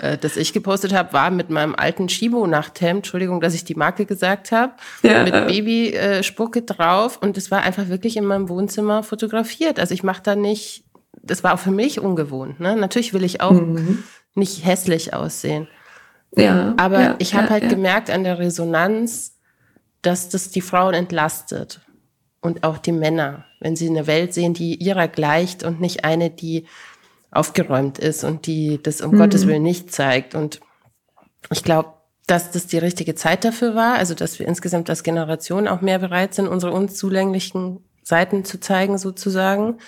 äh, 0.00 0.18
das 0.18 0.36
ich 0.36 0.52
gepostet 0.52 0.92
habe, 0.92 1.12
war 1.12 1.30
mit 1.30 1.50
meinem 1.50 1.74
alten 1.74 2.08
Chibo-Nachthemd, 2.08 2.98
Entschuldigung, 2.98 3.40
dass 3.40 3.54
ich 3.54 3.64
die 3.64 3.74
Marke 3.74 4.06
gesagt 4.06 4.52
habe, 4.52 4.72
ja, 5.02 5.24
mit 5.24 5.34
äh. 5.34 5.46
Babyspucke 5.46 6.62
drauf 6.62 7.18
und 7.20 7.36
es 7.36 7.50
war 7.50 7.62
einfach 7.62 7.88
wirklich 7.88 8.16
in 8.16 8.24
meinem 8.24 8.48
Wohnzimmer 8.48 9.02
fotografiert. 9.02 9.78
Also 9.78 9.94
ich 9.94 10.02
mache 10.02 10.22
da 10.22 10.36
nicht, 10.36 10.84
das 11.22 11.44
war 11.44 11.54
auch 11.54 11.58
für 11.58 11.70
mich 11.70 12.00
ungewohnt. 12.00 12.60
Ne? 12.60 12.76
Natürlich 12.76 13.12
will 13.14 13.24
ich 13.24 13.40
auch 13.40 13.52
mhm. 13.52 14.04
nicht 14.34 14.64
hässlich 14.64 15.14
aussehen. 15.14 15.68
Ja, 16.34 16.74
Aber 16.78 17.00
ja, 17.00 17.14
ich 17.18 17.34
habe 17.34 17.44
ja, 17.44 17.50
halt 17.50 17.68
gemerkt 17.68 18.08
an 18.08 18.24
der 18.24 18.38
Resonanz, 18.38 19.38
dass 20.00 20.30
das 20.30 20.50
die 20.50 20.62
Frauen 20.62 20.94
entlastet 20.94 21.80
und 22.40 22.64
auch 22.64 22.78
die 22.78 22.92
Männer, 22.92 23.44
wenn 23.60 23.76
sie 23.76 23.88
eine 23.88 24.06
Welt 24.06 24.34
sehen, 24.34 24.54
die 24.54 24.74
ihrer 24.74 25.08
gleicht 25.08 25.62
und 25.62 25.80
nicht 25.80 26.04
eine, 26.04 26.30
die 26.30 26.66
aufgeräumt 27.32 27.98
ist 27.98 28.22
und 28.22 28.46
die 28.46 28.80
das 28.82 29.00
um 29.00 29.12
mhm. 29.12 29.18
Gottes 29.18 29.46
Willen 29.46 29.62
nicht 29.62 29.92
zeigt. 29.92 30.34
Und 30.34 30.60
ich 31.50 31.64
glaube, 31.64 31.94
dass 32.26 32.52
das 32.52 32.66
die 32.66 32.78
richtige 32.78 33.14
Zeit 33.14 33.44
dafür 33.44 33.74
war, 33.74 33.94
also 33.94 34.14
dass 34.14 34.38
wir 34.38 34.46
insgesamt 34.46 34.88
als 34.88 35.02
Generation 35.02 35.66
auch 35.66 35.80
mehr 35.80 35.98
bereit 35.98 36.34
sind, 36.34 36.46
unsere 36.46 36.72
uns 36.72 36.94
zulänglichen 36.94 37.80
Seiten 38.04 38.44
zu 38.44 38.60
zeigen, 38.60 38.98
sozusagen. 38.98 39.78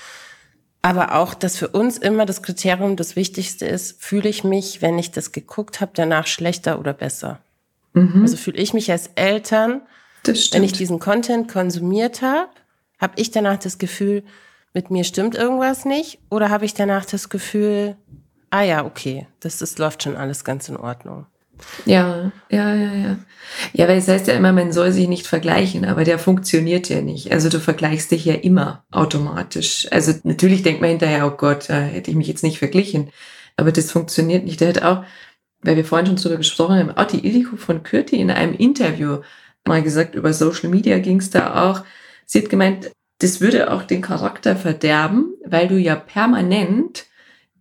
Aber 0.83 1.15
auch, 1.15 1.33
dass 1.35 1.57
für 1.57 1.69
uns 1.69 1.97
immer 1.97 2.27
das 2.27 2.43
Kriterium 2.43 2.97
das 2.97 3.17
Wichtigste 3.17 3.67
ist, 3.67 4.03
fühle 4.03 4.29
ich 4.29 4.45
mich, 4.45 4.83
wenn 4.83 4.99
ich 4.99 5.13
das 5.13 5.33
geguckt 5.33 5.81
habe, 5.81 5.93
danach 5.95 6.27
schlechter 6.27 6.79
oder 6.79 6.93
besser. 6.93 7.41
Mhm. 7.93 8.23
Also 8.23 8.37
fühle 8.37 8.59
ich 8.59 8.75
mich 8.75 8.91
als 8.91 9.11
Eltern, 9.15 9.83
wenn 10.25 10.65
ich 10.65 10.73
diesen 10.73 10.99
Content 10.99 11.51
konsumiert 11.51 12.23
habe, 12.23 12.49
habe 12.99 13.15
ich 13.17 13.31
danach 13.31 13.59
das 13.59 13.79
Gefühl, 13.79 14.25
mit 14.75 14.91
mir 14.91 15.05
stimmt 15.05 15.35
irgendwas 15.37 15.85
nicht? 15.85 16.19
Oder 16.31 16.51
habe 16.51 16.65
ich 16.65 16.75
danach 16.75 17.07
das 17.07 17.29
Gefühl, 17.29 17.97
ah 18.51 18.63
ja, 18.63 18.85
okay, 18.85 19.27
das, 19.41 19.59
das 19.59 19.79
läuft 19.79 20.03
schon 20.03 20.17
alles 20.17 20.45
ganz 20.45 20.69
in 20.69 20.77
Ordnung? 20.77 21.27
Ja, 21.87 22.33
ja, 22.51 22.75
ja, 22.75 22.95
ja. 22.95 23.19
Ja, 23.73 23.89
weil 23.89 23.99
es 23.99 24.09
heißt 24.09 24.27
ja 24.27 24.35
immer, 24.35 24.53
man 24.53 24.73
soll 24.73 24.91
sich 24.91 25.07
nicht 25.07 25.27
vergleichen, 25.27 25.85
aber 25.85 26.03
der 26.03 26.19
funktioniert 26.19 26.89
ja 26.89 27.01
nicht. 27.01 27.31
Also 27.33 27.49
du 27.49 27.61
vergleichst 27.61 28.11
dich 28.11 28.25
ja 28.25 28.35
immer 28.35 28.85
automatisch. 28.91 29.87
Also 29.93 30.13
natürlich 30.25 30.63
denkt 30.63 30.81
man 30.81 30.91
hinterher, 30.91 31.27
oh 31.27 31.37
Gott, 31.37 31.71
da 31.71 31.81
hätte 31.81 32.11
ich 32.11 32.17
mich 32.17 32.27
jetzt 32.27 32.43
nicht 32.43 32.59
verglichen. 32.59 33.11
Aber 33.57 33.71
das 33.71 33.93
funktioniert 33.93 34.45
nicht. 34.45 34.61
Der 34.61 34.69
hat 34.69 34.83
auch, 34.83 35.05
weil 35.63 35.77
wir 35.77 35.85
vorhin 35.85 36.07
schon 36.07 36.17
drüber 36.17 36.37
gesprochen 36.37 36.77
haben, 36.77 36.91
auch 36.91 37.07
die 37.07 37.25
Iliko 37.25 37.57
von 37.57 37.85
Kürti 37.85 38.17
in 38.17 38.33
einem 38.33 38.55
Interview 38.55 39.19
mal 39.65 39.83
gesagt, 39.83 40.17
über 40.17 40.33
Social 40.33 40.69
Media 40.69 40.99
ging 40.99 41.21
es 41.21 41.31
da 41.31 41.71
auch. 41.71 41.85
Sie 42.27 42.43
hat 42.43 42.51
gemeint, 42.51 42.91
das 43.19 43.41
würde 43.41 43.71
auch 43.73 43.83
den 43.83 44.03
Charakter 44.03 44.57
verderben, 44.57 45.35
weil 45.45 45.69
du 45.69 45.79
ja 45.79 45.95
permanent 45.95 47.07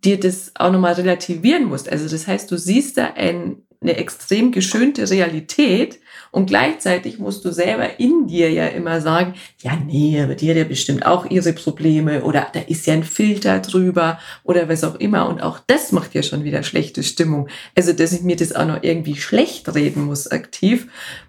dir 0.04 0.20
das 0.20 0.52
auch 0.54 0.70
nochmal 0.70 0.94
relativieren 0.94 1.64
musst. 1.64 1.90
Also 1.90 2.08
das 2.08 2.26
heißt, 2.26 2.50
du 2.50 2.58
siehst 2.58 2.98
da 2.98 3.12
ein, 3.14 3.62
eine 3.80 3.96
extrem 3.96 4.52
geschönte 4.52 5.08
Realität 5.08 6.00
und 6.30 6.46
gleichzeitig 6.46 7.18
musst 7.18 7.44
du 7.44 7.52
selber 7.52 8.00
in 8.00 8.26
dir 8.26 8.50
ja 8.50 8.66
immer 8.66 9.00
sagen, 9.00 9.34
ja, 9.62 9.76
nee, 9.76 10.20
aber 10.20 10.34
die 10.34 10.50
hat 10.50 10.56
ja 10.56 10.64
bestimmt 10.64 11.06
auch 11.06 11.30
ihre 11.30 11.52
Probleme 11.52 12.24
oder 12.24 12.48
da 12.52 12.60
ist 12.60 12.86
ja 12.86 12.94
ein 12.94 13.04
Filter 13.04 13.60
drüber 13.60 14.18
oder 14.42 14.68
was 14.68 14.82
auch 14.82 14.96
immer. 14.96 15.28
Und 15.28 15.40
auch 15.40 15.60
das 15.66 15.92
macht 15.92 16.14
ja 16.14 16.22
schon 16.22 16.44
wieder 16.44 16.62
schlechte 16.62 17.02
Stimmung. 17.02 17.48
Also, 17.76 17.92
dass 17.92 18.12
ich 18.12 18.22
mir 18.22 18.36
das 18.36 18.52
auch 18.52 18.66
noch 18.66 18.82
irgendwie 18.82 19.16
schlecht 19.16 19.72
reden 19.74 20.06
muss 20.06 20.26
aktiv. 20.26 20.88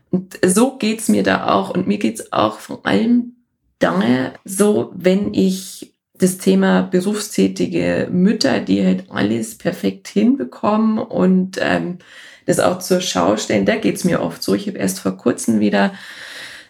Und 0.10 0.40
so 0.44 0.78
geht's 0.78 1.08
mir 1.08 1.24
da 1.24 1.54
auch. 1.54 1.70
Und 1.70 1.88
mir 1.88 2.00
geht's 2.00 2.34
auch 2.34 2.60
vor 2.60 2.86
allem 2.86 3.35
daher 3.80 4.34
so, 4.44 4.92
wenn 4.96 5.34
ich 5.34 5.96
das 6.18 6.38
Thema 6.38 6.84
berufstätige 6.84 8.08
Mütter, 8.12 8.60
die 8.60 8.86
halt 8.86 9.06
alles 9.10 9.58
perfekt 9.58 10.08
hinbekommen 10.08 10.98
und 10.98 11.58
ähm, 11.62 11.98
das 12.46 12.60
auch 12.60 12.80
zur 12.80 13.02
Schau 13.02 13.38
stellen, 13.38 13.66
da 13.66 13.76
geht's 13.76 14.04
mir 14.04 14.22
oft 14.22 14.42
so. 14.42 14.54
Ich 14.54 14.68
habe 14.68 14.78
erst 14.78 15.00
vor 15.00 15.18
kurzem 15.18 15.60
wieder 15.60 15.94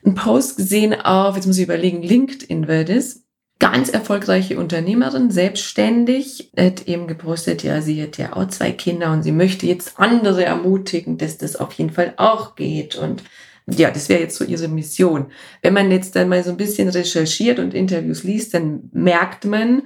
einen 0.03 0.15
Post 0.15 0.57
gesehen 0.57 0.93
auf, 0.93 1.35
jetzt 1.35 1.47
muss 1.47 1.57
ich 1.57 1.63
überlegen, 1.63 2.01
LinkedIn 2.01 2.67
wird 2.67 2.89
es. 2.89 3.23
Ganz 3.57 3.89
erfolgreiche 3.89 4.59
Unternehmerin, 4.59 5.31
selbstständig, 5.31 6.51
hat 6.57 6.87
eben 6.87 7.07
gepostet, 7.07 7.63
ja, 7.63 7.81
sie 7.81 8.01
hat 8.03 8.17
ja 8.17 8.33
auch 8.33 8.47
zwei 8.47 8.71
Kinder 8.71 9.13
und 9.13 9.23
sie 9.23 9.31
möchte 9.31 9.65
jetzt 9.65 9.93
andere 9.97 10.43
ermutigen, 10.43 11.17
dass 11.17 11.37
das 11.37 11.55
auf 11.55 11.71
jeden 11.73 11.91
Fall 11.91 12.13
auch 12.17 12.55
geht 12.55 12.95
und 12.95 13.23
ja, 13.67 13.89
das 13.89 14.09
wäre 14.09 14.21
jetzt 14.21 14.37
so 14.37 14.45
ihre 14.45 14.67
Mission. 14.67 15.31
Wenn 15.61 15.73
man 15.73 15.91
jetzt 15.91 16.15
dann 16.15 16.29
mal 16.29 16.43
so 16.43 16.51
ein 16.51 16.57
bisschen 16.57 16.89
recherchiert 16.89 17.59
und 17.59 17.73
Interviews 17.73 18.23
liest, 18.23 18.53
dann 18.53 18.89
merkt 18.93 19.45
man, 19.45 19.83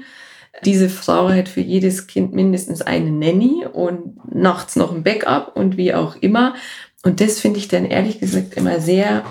diese 0.66 0.90
Frau 0.90 1.30
hat 1.30 1.48
für 1.48 1.62
jedes 1.62 2.08
Kind 2.08 2.34
mindestens 2.34 2.82
eine 2.82 3.12
Nanny 3.12 3.66
und 3.72 4.34
nachts 4.34 4.76
noch 4.76 4.94
ein 4.94 5.04
Backup 5.04 5.56
und 5.56 5.78
wie 5.78 5.94
auch 5.94 6.18
immer. 6.18 6.56
Und 7.04 7.22
das 7.22 7.40
finde 7.40 7.60
ich 7.60 7.68
dann 7.68 7.86
ehrlich 7.86 8.20
gesagt 8.20 8.56
immer 8.56 8.82
sehr, 8.82 9.24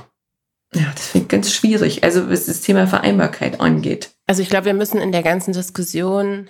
ja, 0.74 0.92
das 0.94 1.08
finde 1.08 1.24
ich 1.24 1.28
ganz 1.28 1.52
schwierig. 1.52 2.04
Also 2.04 2.30
was 2.30 2.46
das 2.46 2.62
Thema 2.62 2.86
Vereinbarkeit 2.86 3.60
angeht. 3.60 4.10
Also 4.26 4.42
ich 4.42 4.48
glaube, 4.48 4.66
wir 4.66 4.74
müssen 4.74 5.00
in 5.00 5.12
der 5.12 5.22
ganzen 5.22 5.52
Diskussion 5.52 6.48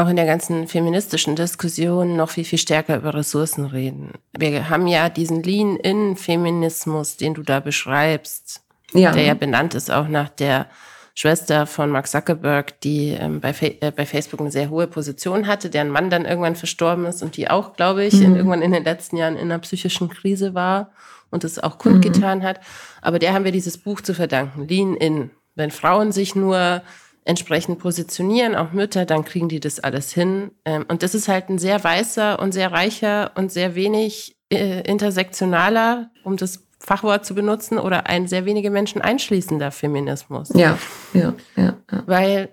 auch 0.00 0.08
in 0.08 0.16
der 0.16 0.26
ganzen 0.26 0.66
feministischen 0.66 1.36
Diskussion 1.36 2.16
noch 2.16 2.30
viel, 2.30 2.44
viel 2.44 2.58
stärker 2.58 2.96
über 2.96 3.14
Ressourcen 3.14 3.66
reden. 3.66 4.12
Wir 4.36 4.70
haben 4.70 4.86
ja 4.86 5.08
diesen 5.08 5.42
Lean-In-Feminismus, 5.42 7.16
den 7.16 7.34
du 7.34 7.42
da 7.42 7.60
beschreibst, 7.60 8.62
ja. 8.92 9.12
der 9.12 9.24
ja 9.24 9.34
benannt 9.34 9.74
ist 9.74 9.90
auch 9.90 10.08
nach 10.08 10.28
der 10.28 10.66
Schwester 11.14 11.66
von 11.66 11.90
Mark 11.90 12.06
Zuckerberg, 12.06 12.80
die 12.80 13.10
ähm, 13.10 13.40
bei, 13.40 13.54
äh, 13.60 13.90
bei 13.90 14.06
Facebook 14.06 14.40
eine 14.40 14.50
sehr 14.50 14.70
hohe 14.70 14.86
Position 14.86 15.46
hatte, 15.46 15.68
deren 15.68 15.90
Mann 15.90 16.08
dann 16.08 16.24
irgendwann 16.24 16.56
verstorben 16.56 17.04
ist 17.04 17.22
und 17.22 17.36
die 17.36 17.50
auch, 17.50 17.74
glaube 17.74 18.04
ich, 18.04 18.14
mhm. 18.14 18.22
in, 18.22 18.36
irgendwann 18.36 18.62
in 18.62 18.72
den 18.72 18.84
letzten 18.84 19.16
Jahren 19.16 19.36
in 19.36 19.50
einer 19.50 19.58
psychischen 19.58 20.08
Krise 20.08 20.54
war 20.54 20.92
und 21.30 21.44
es 21.44 21.58
auch 21.58 21.78
kundgetan 21.78 22.38
mhm. 22.38 22.42
hat. 22.44 22.60
Aber 23.02 23.18
der 23.18 23.34
haben 23.34 23.44
wir 23.44 23.52
dieses 23.52 23.76
Buch 23.76 24.00
zu 24.00 24.14
verdanken, 24.14 24.66
Lean 24.66 24.96
In. 24.96 25.30
Wenn 25.56 25.70
Frauen 25.70 26.12
sich 26.12 26.34
nur 26.34 26.80
entsprechend 27.24 27.78
positionieren, 27.78 28.54
auch 28.54 28.72
Mütter, 28.72 29.04
dann 29.04 29.24
kriegen 29.24 29.48
die 29.48 29.60
das 29.60 29.80
alles 29.80 30.12
hin. 30.12 30.50
Ähm, 30.64 30.84
und 30.88 31.02
das 31.02 31.14
ist 31.14 31.28
halt 31.28 31.48
ein 31.48 31.58
sehr 31.58 31.82
weißer 31.82 32.38
und 32.38 32.52
sehr 32.52 32.72
reicher 32.72 33.32
und 33.34 33.52
sehr 33.52 33.74
wenig 33.74 34.36
äh, 34.52 34.80
intersektionaler, 34.82 36.10
um 36.24 36.36
das 36.36 36.66
Fachwort 36.78 37.26
zu 37.26 37.34
benutzen, 37.34 37.78
oder 37.78 38.06
ein 38.06 38.26
sehr 38.26 38.46
wenige 38.46 38.70
Menschen 38.70 39.02
einschließender 39.02 39.70
Feminismus. 39.70 40.48
Ja, 40.54 40.78
ja, 41.12 41.34
ja. 41.56 41.76
ja. 41.92 42.02
Weil 42.06 42.48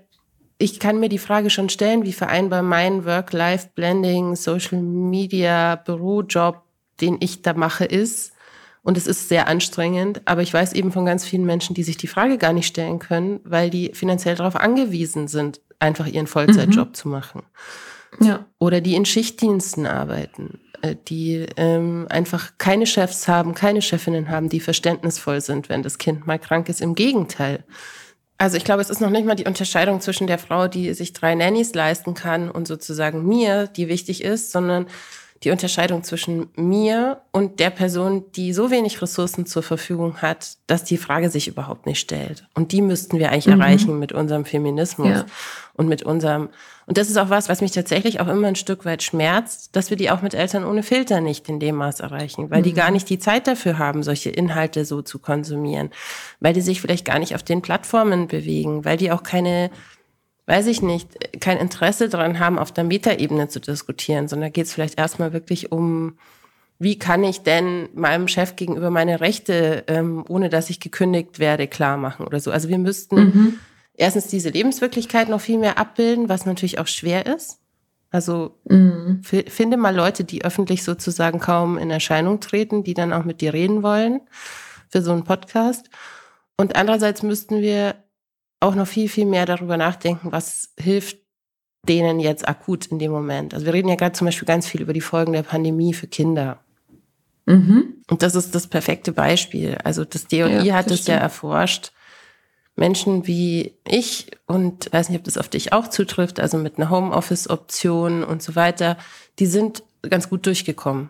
ich 0.58 0.80
kann 0.80 1.00
mir 1.00 1.08
die 1.08 1.18
Frage 1.18 1.50
schon 1.50 1.70
stellen, 1.70 2.04
wie 2.04 2.14
vereinbar 2.14 2.62
mein 2.62 3.06
Work-Life-Blending, 3.06 4.36
Social 4.36 4.80
Media, 4.82 5.76
Bürojob, 5.76 6.64
den 7.00 7.18
ich 7.20 7.42
da 7.42 7.54
mache, 7.54 7.86
ist. 7.86 8.34
Und 8.88 8.98
es 8.98 9.06
ist 9.06 9.28
sehr 9.28 9.50
anstrengend, 9.50 10.22
aber 10.24 10.44
ich 10.44 10.54
weiß 10.54 10.72
eben 10.72 10.94
von 10.94 11.06
ganz 11.06 11.26
vielen 11.26 11.46
Menschen, 11.46 11.74
die 11.74 11.84
sich 11.84 11.98
die 11.98 12.08
Frage 12.08 12.38
gar 12.38 12.54
nicht 12.54 12.68
stellen 12.68 13.00
können, 13.00 13.42
weil 13.44 13.70
die 13.70 13.92
finanziell 13.94 14.36
darauf 14.36 14.56
angewiesen 14.56 15.28
sind, 15.28 15.60
einfach 15.78 16.08
ihren 16.08 16.26
Vollzeitjob 16.26 16.88
mhm. 16.88 16.94
zu 16.94 17.10
machen. 17.10 17.44
Ja. 18.22 18.46
Oder 18.60 18.80
die 18.80 18.96
in 18.96 19.04
Schichtdiensten 19.04 19.88
arbeiten, 19.88 20.62
äh, 20.84 20.96
die 21.10 21.48
ähm, 21.58 22.08
einfach 22.10 22.54
keine 22.60 22.86
Chefs 22.86 23.28
haben, 23.28 23.54
keine 23.56 23.82
Chefinnen 23.82 24.30
haben, 24.30 24.48
die 24.48 24.62
verständnisvoll 24.62 25.42
sind, 25.42 25.68
wenn 25.68 25.84
das 25.84 25.98
Kind 25.98 26.26
mal 26.26 26.40
krank 26.40 26.70
ist. 26.70 26.80
Im 26.80 26.96
Gegenteil. 26.96 27.66
Also 28.38 28.56
ich 28.56 28.64
glaube, 28.64 28.82
es 28.82 28.90
ist 28.90 29.02
noch 29.02 29.10
nicht 29.10 29.26
mal 29.26 29.36
die 29.36 29.48
Unterscheidung 29.48 30.00
zwischen 30.00 30.28
der 30.28 30.38
Frau, 30.38 30.70
die 30.70 30.94
sich 30.94 31.12
drei 31.12 31.36
Nannies 31.36 31.74
leisten 31.74 32.14
kann 32.14 32.50
und 32.50 32.70
sozusagen 32.70 33.28
mir, 33.28 33.68
die 33.68 33.90
wichtig 33.90 34.24
ist, 34.24 34.54
sondern 34.54 34.86
die 35.44 35.52
Unterscheidung 35.52 36.04
zwischen 36.04 36.50
mir 36.56 37.22
und 37.32 37.60
der 37.60 37.70
Person, 37.70 38.26
die 38.36 38.54
so 38.54 38.72
wenig 38.72 39.02
Ressourcen 39.02 39.46
zur 39.46 39.62
Verfügung 39.62 40.22
hat, 40.22 40.58
dass 40.66 40.84
die 40.84 40.98
Frage 40.98 41.30
sich 41.30 41.48
überhaupt 41.48 41.86
nicht 41.86 42.00
stellt. 42.00 42.48
Und 42.56 42.72
die 42.72 42.82
müssten 42.82 43.20
wir 43.20 43.32
eigentlich 43.32 43.48
mhm. 43.48 43.62
erreichen 43.62 44.00
mit 44.00 44.14
unserem 44.14 44.46
Feminismus 44.46 45.10
ja. 45.10 45.26
und 45.74 45.88
mit 45.88 46.02
unserem, 46.02 46.50
und 46.88 46.98
das 46.98 47.10
ist 47.10 47.18
auch 47.18 47.30
was, 47.30 47.50
was 47.50 47.62
mich 47.62 47.72
tatsächlich 47.72 48.20
auch 48.20 48.28
immer 48.28 48.48
ein 48.48 48.56
Stück 48.56 48.84
weit 48.86 49.04
schmerzt, 49.04 49.76
dass 49.76 49.92
wir 49.92 49.98
die 49.98 50.10
auch 50.10 50.24
mit 50.24 50.34
Eltern 50.34 50.66
ohne 50.66 50.82
Filter 50.82 51.22
nicht 51.22 51.48
in 51.50 51.60
dem 51.60 51.76
Maß 51.76 52.00
erreichen, 52.00 52.50
weil 52.50 52.60
mhm. 52.60 52.66
die 52.66 52.74
gar 52.74 52.90
nicht 52.90 53.08
die 53.10 53.20
Zeit 53.20 53.48
dafür 53.48 53.78
haben, 53.78 54.02
solche 54.02 54.32
Inhalte 54.32 54.86
so 54.86 55.04
zu 55.04 55.20
konsumieren, 55.20 55.92
weil 56.40 56.54
die 56.54 56.62
sich 56.62 56.82
vielleicht 56.82 57.06
gar 57.06 57.20
nicht 57.20 57.36
auf 57.36 57.44
den 57.44 57.62
Plattformen 57.62 58.28
bewegen, 58.28 58.86
weil 58.86 58.98
die 58.98 59.12
auch 59.12 59.22
keine 59.22 59.70
weiß 60.48 60.68
ich 60.68 60.82
nicht, 60.82 61.40
kein 61.42 61.58
Interesse 61.58 62.10
daran 62.10 62.40
haben, 62.40 62.58
auf 62.58 62.72
der 62.72 62.86
Metaebene 62.86 63.50
zu 63.50 63.60
diskutieren, 63.60 64.28
sondern 64.28 64.52
geht 64.52 64.66
es 64.66 64.74
vielleicht 64.74 64.98
erstmal 64.98 65.34
wirklich 65.34 65.72
um, 65.72 66.18
wie 66.80 66.98
kann 66.98 67.24
ich 67.24 67.42
denn 67.42 67.90
meinem 67.94 68.30
Chef 68.30 68.56
gegenüber 68.56 68.90
meine 68.90 69.20
Rechte, 69.20 69.84
ähm, 69.88 70.24
ohne 70.28 70.50
dass 70.50 70.70
ich 70.70 70.80
gekündigt 70.80 71.40
werde, 71.40 71.68
klar 71.68 71.98
machen 71.98 72.26
oder 72.26 72.40
so. 72.40 72.52
Also 72.52 72.70
wir 72.70 72.78
müssten 72.78 73.16
mhm. 73.16 73.60
erstens 73.94 74.28
diese 74.28 74.50
Lebenswirklichkeit 74.50 75.28
noch 75.28 75.42
viel 75.42 75.58
mehr 75.58 75.78
abbilden, 75.78 76.30
was 76.30 76.46
natürlich 76.46 76.80
auch 76.80 76.88
schwer 76.88 77.26
ist. 77.26 77.60
Also 78.10 78.56
mhm. 78.64 79.22
finde 79.22 79.76
mal 79.76 79.94
Leute, 79.94 80.24
die 80.24 80.46
öffentlich 80.46 80.84
sozusagen 80.84 81.40
kaum 81.40 81.78
in 81.78 81.92
Erscheinung 81.92 82.40
treten, 82.40 82.86
die 82.86 82.94
dann 82.94 83.12
auch 83.12 83.26
mit 83.26 83.42
dir 83.42 83.54
reden 83.54 83.84
wollen 83.84 84.22
für 84.88 85.02
so 85.02 85.12
einen 85.12 85.26
Podcast. 85.26 85.90
Und 86.56 86.78
andererseits 86.78 87.22
müssten 87.22 87.62
wir 87.62 87.96
auch 88.60 88.76
noch 88.76 88.88
viel, 88.88 89.10
viel 89.10 89.26
mehr 89.26 89.46
darüber 89.46 89.78
nachdenken, 89.78 90.32
was 90.32 90.74
hilft 90.80 91.18
denen 91.88 92.20
jetzt 92.20 92.48
akut 92.48 92.88
in 92.88 93.00
dem 93.00 93.12
Moment. 93.12 93.54
Also 93.54 93.66
wir 93.66 93.74
reden 93.74 93.88
ja 93.88 93.96
gerade 93.96 94.14
zum 94.14 94.26
Beispiel 94.26 94.48
ganz 94.48 94.68
viel 94.68 94.82
über 94.82 94.94
die 94.94 95.02
Folgen 95.02 95.34
der 95.34 95.44
Pandemie 95.44 95.94
für 95.94 96.08
Kinder. 96.08 96.60
Mhm. 97.46 98.04
Und 98.10 98.22
das 98.24 98.36
ist 98.36 98.54
das 98.56 98.68
perfekte 98.68 99.12
Beispiel. 99.12 99.78
Also 99.84 100.04
das 100.04 100.28
DOI 100.28 100.64
ja, 100.64 100.76
hat 100.76 100.92
es 100.92 101.08
ja 101.08 101.16
erforscht. 101.16 101.92
Menschen 102.76 103.26
wie 103.26 103.74
ich 103.88 104.28
und 104.46 104.92
weiß 104.94 105.10
nicht, 105.10 105.18
ob 105.18 105.24
das 105.24 105.38
auf 105.38 105.50
dich 105.50 105.74
auch 105.74 105.88
zutrifft, 105.88 106.40
also 106.40 106.58
mit 106.58 106.78
einer 106.78 106.92
Homeoffice-Option 106.92 108.24
und 108.24 108.44
so 108.44 108.56
weiter, 108.56 108.98
die 109.40 109.48
sind 109.48 109.82
ganz 110.08 110.30
gut 110.30 110.46
durchgekommen. 110.46 111.10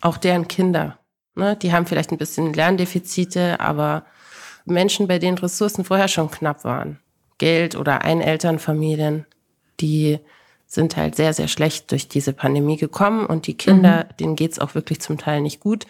Auch 0.00 0.16
deren 0.16 0.48
Kinder. 0.48 0.98
Ne? 1.34 1.56
Die 1.56 1.72
haben 1.72 1.86
vielleicht 1.86 2.12
ein 2.12 2.18
bisschen 2.18 2.54
Lerndefizite, 2.54 3.60
aber 3.60 4.06
Menschen, 4.66 5.08
bei 5.08 5.18
denen 5.18 5.38
Ressourcen 5.38 5.84
vorher 5.84 6.08
schon 6.08 6.30
knapp 6.30 6.64
waren. 6.64 6.98
Geld 7.38 7.76
oder 7.76 8.02
Einelternfamilien, 8.02 9.26
die 9.80 10.18
sind 10.66 10.96
halt 10.96 11.14
sehr, 11.14 11.32
sehr 11.32 11.48
schlecht 11.48 11.90
durch 11.92 12.08
diese 12.08 12.32
Pandemie 12.32 12.76
gekommen 12.76 13.26
und 13.26 13.46
die 13.46 13.56
Kinder, 13.56 14.04
mhm. 14.04 14.16
denen 14.18 14.36
geht's 14.36 14.58
auch 14.58 14.74
wirklich 14.74 15.00
zum 15.00 15.18
Teil 15.18 15.40
nicht 15.40 15.60
gut. 15.60 15.86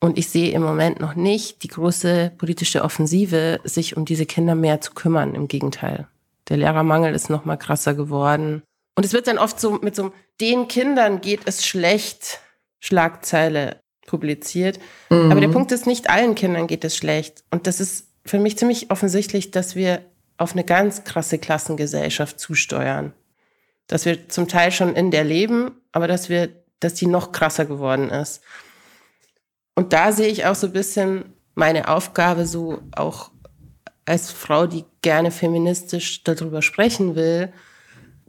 Und 0.00 0.18
ich 0.18 0.28
sehe 0.28 0.52
im 0.52 0.62
Moment 0.62 1.00
noch 1.00 1.14
nicht 1.14 1.62
die 1.62 1.68
große 1.68 2.32
politische 2.38 2.82
Offensive, 2.82 3.60
sich 3.64 3.96
um 3.96 4.04
diese 4.04 4.26
Kinder 4.26 4.54
mehr 4.54 4.80
zu 4.80 4.92
kümmern. 4.92 5.34
Im 5.34 5.48
Gegenteil. 5.48 6.06
Der 6.48 6.58
Lehrermangel 6.58 7.14
ist 7.14 7.28
noch 7.28 7.44
mal 7.44 7.56
krasser 7.56 7.94
geworden. 7.94 8.62
Und 8.94 9.04
es 9.04 9.12
wird 9.12 9.26
dann 9.26 9.38
oft 9.38 9.58
so 9.58 9.72
mit 9.82 9.96
so, 9.96 10.12
den 10.40 10.68
Kindern 10.68 11.20
geht 11.20 11.40
es 11.46 11.66
schlecht, 11.66 12.40
Schlagzeile 12.78 13.80
publiziert. 14.06 14.78
Mhm. 15.10 15.30
Aber 15.30 15.40
der 15.40 15.48
Punkt 15.48 15.72
ist, 15.72 15.86
nicht 15.86 16.10
allen 16.10 16.34
Kindern 16.34 16.66
geht 16.66 16.84
es 16.84 16.96
schlecht. 16.96 17.44
Und 17.50 17.66
das 17.66 17.80
ist 17.80 18.08
für 18.24 18.38
mich 18.38 18.58
ziemlich 18.58 18.90
offensichtlich, 18.90 19.50
dass 19.50 19.76
wir 19.76 20.04
auf 20.38 20.52
eine 20.52 20.64
ganz 20.64 21.04
krasse 21.04 21.38
Klassengesellschaft 21.38 22.38
zusteuern. 22.38 23.12
Dass 23.86 24.04
wir 24.04 24.28
zum 24.28 24.48
Teil 24.48 24.72
schon 24.72 24.94
in 24.96 25.10
der 25.10 25.24
leben, 25.24 25.70
aber 25.92 26.08
dass 26.08 26.28
wir, 26.28 26.50
dass 26.80 26.94
die 26.94 27.06
noch 27.06 27.32
krasser 27.32 27.64
geworden 27.64 28.10
ist. 28.10 28.42
Und 29.74 29.92
da 29.92 30.12
sehe 30.12 30.28
ich 30.28 30.46
auch 30.46 30.54
so 30.54 30.68
ein 30.68 30.72
bisschen 30.72 31.34
meine 31.54 31.88
Aufgabe 31.88 32.46
so 32.46 32.80
auch 32.94 33.30
als 34.04 34.30
Frau, 34.30 34.66
die 34.66 34.84
gerne 35.02 35.30
feministisch 35.30 36.22
darüber 36.24 36.62
sprechen 36.62 37.16
will, 37.16 37.52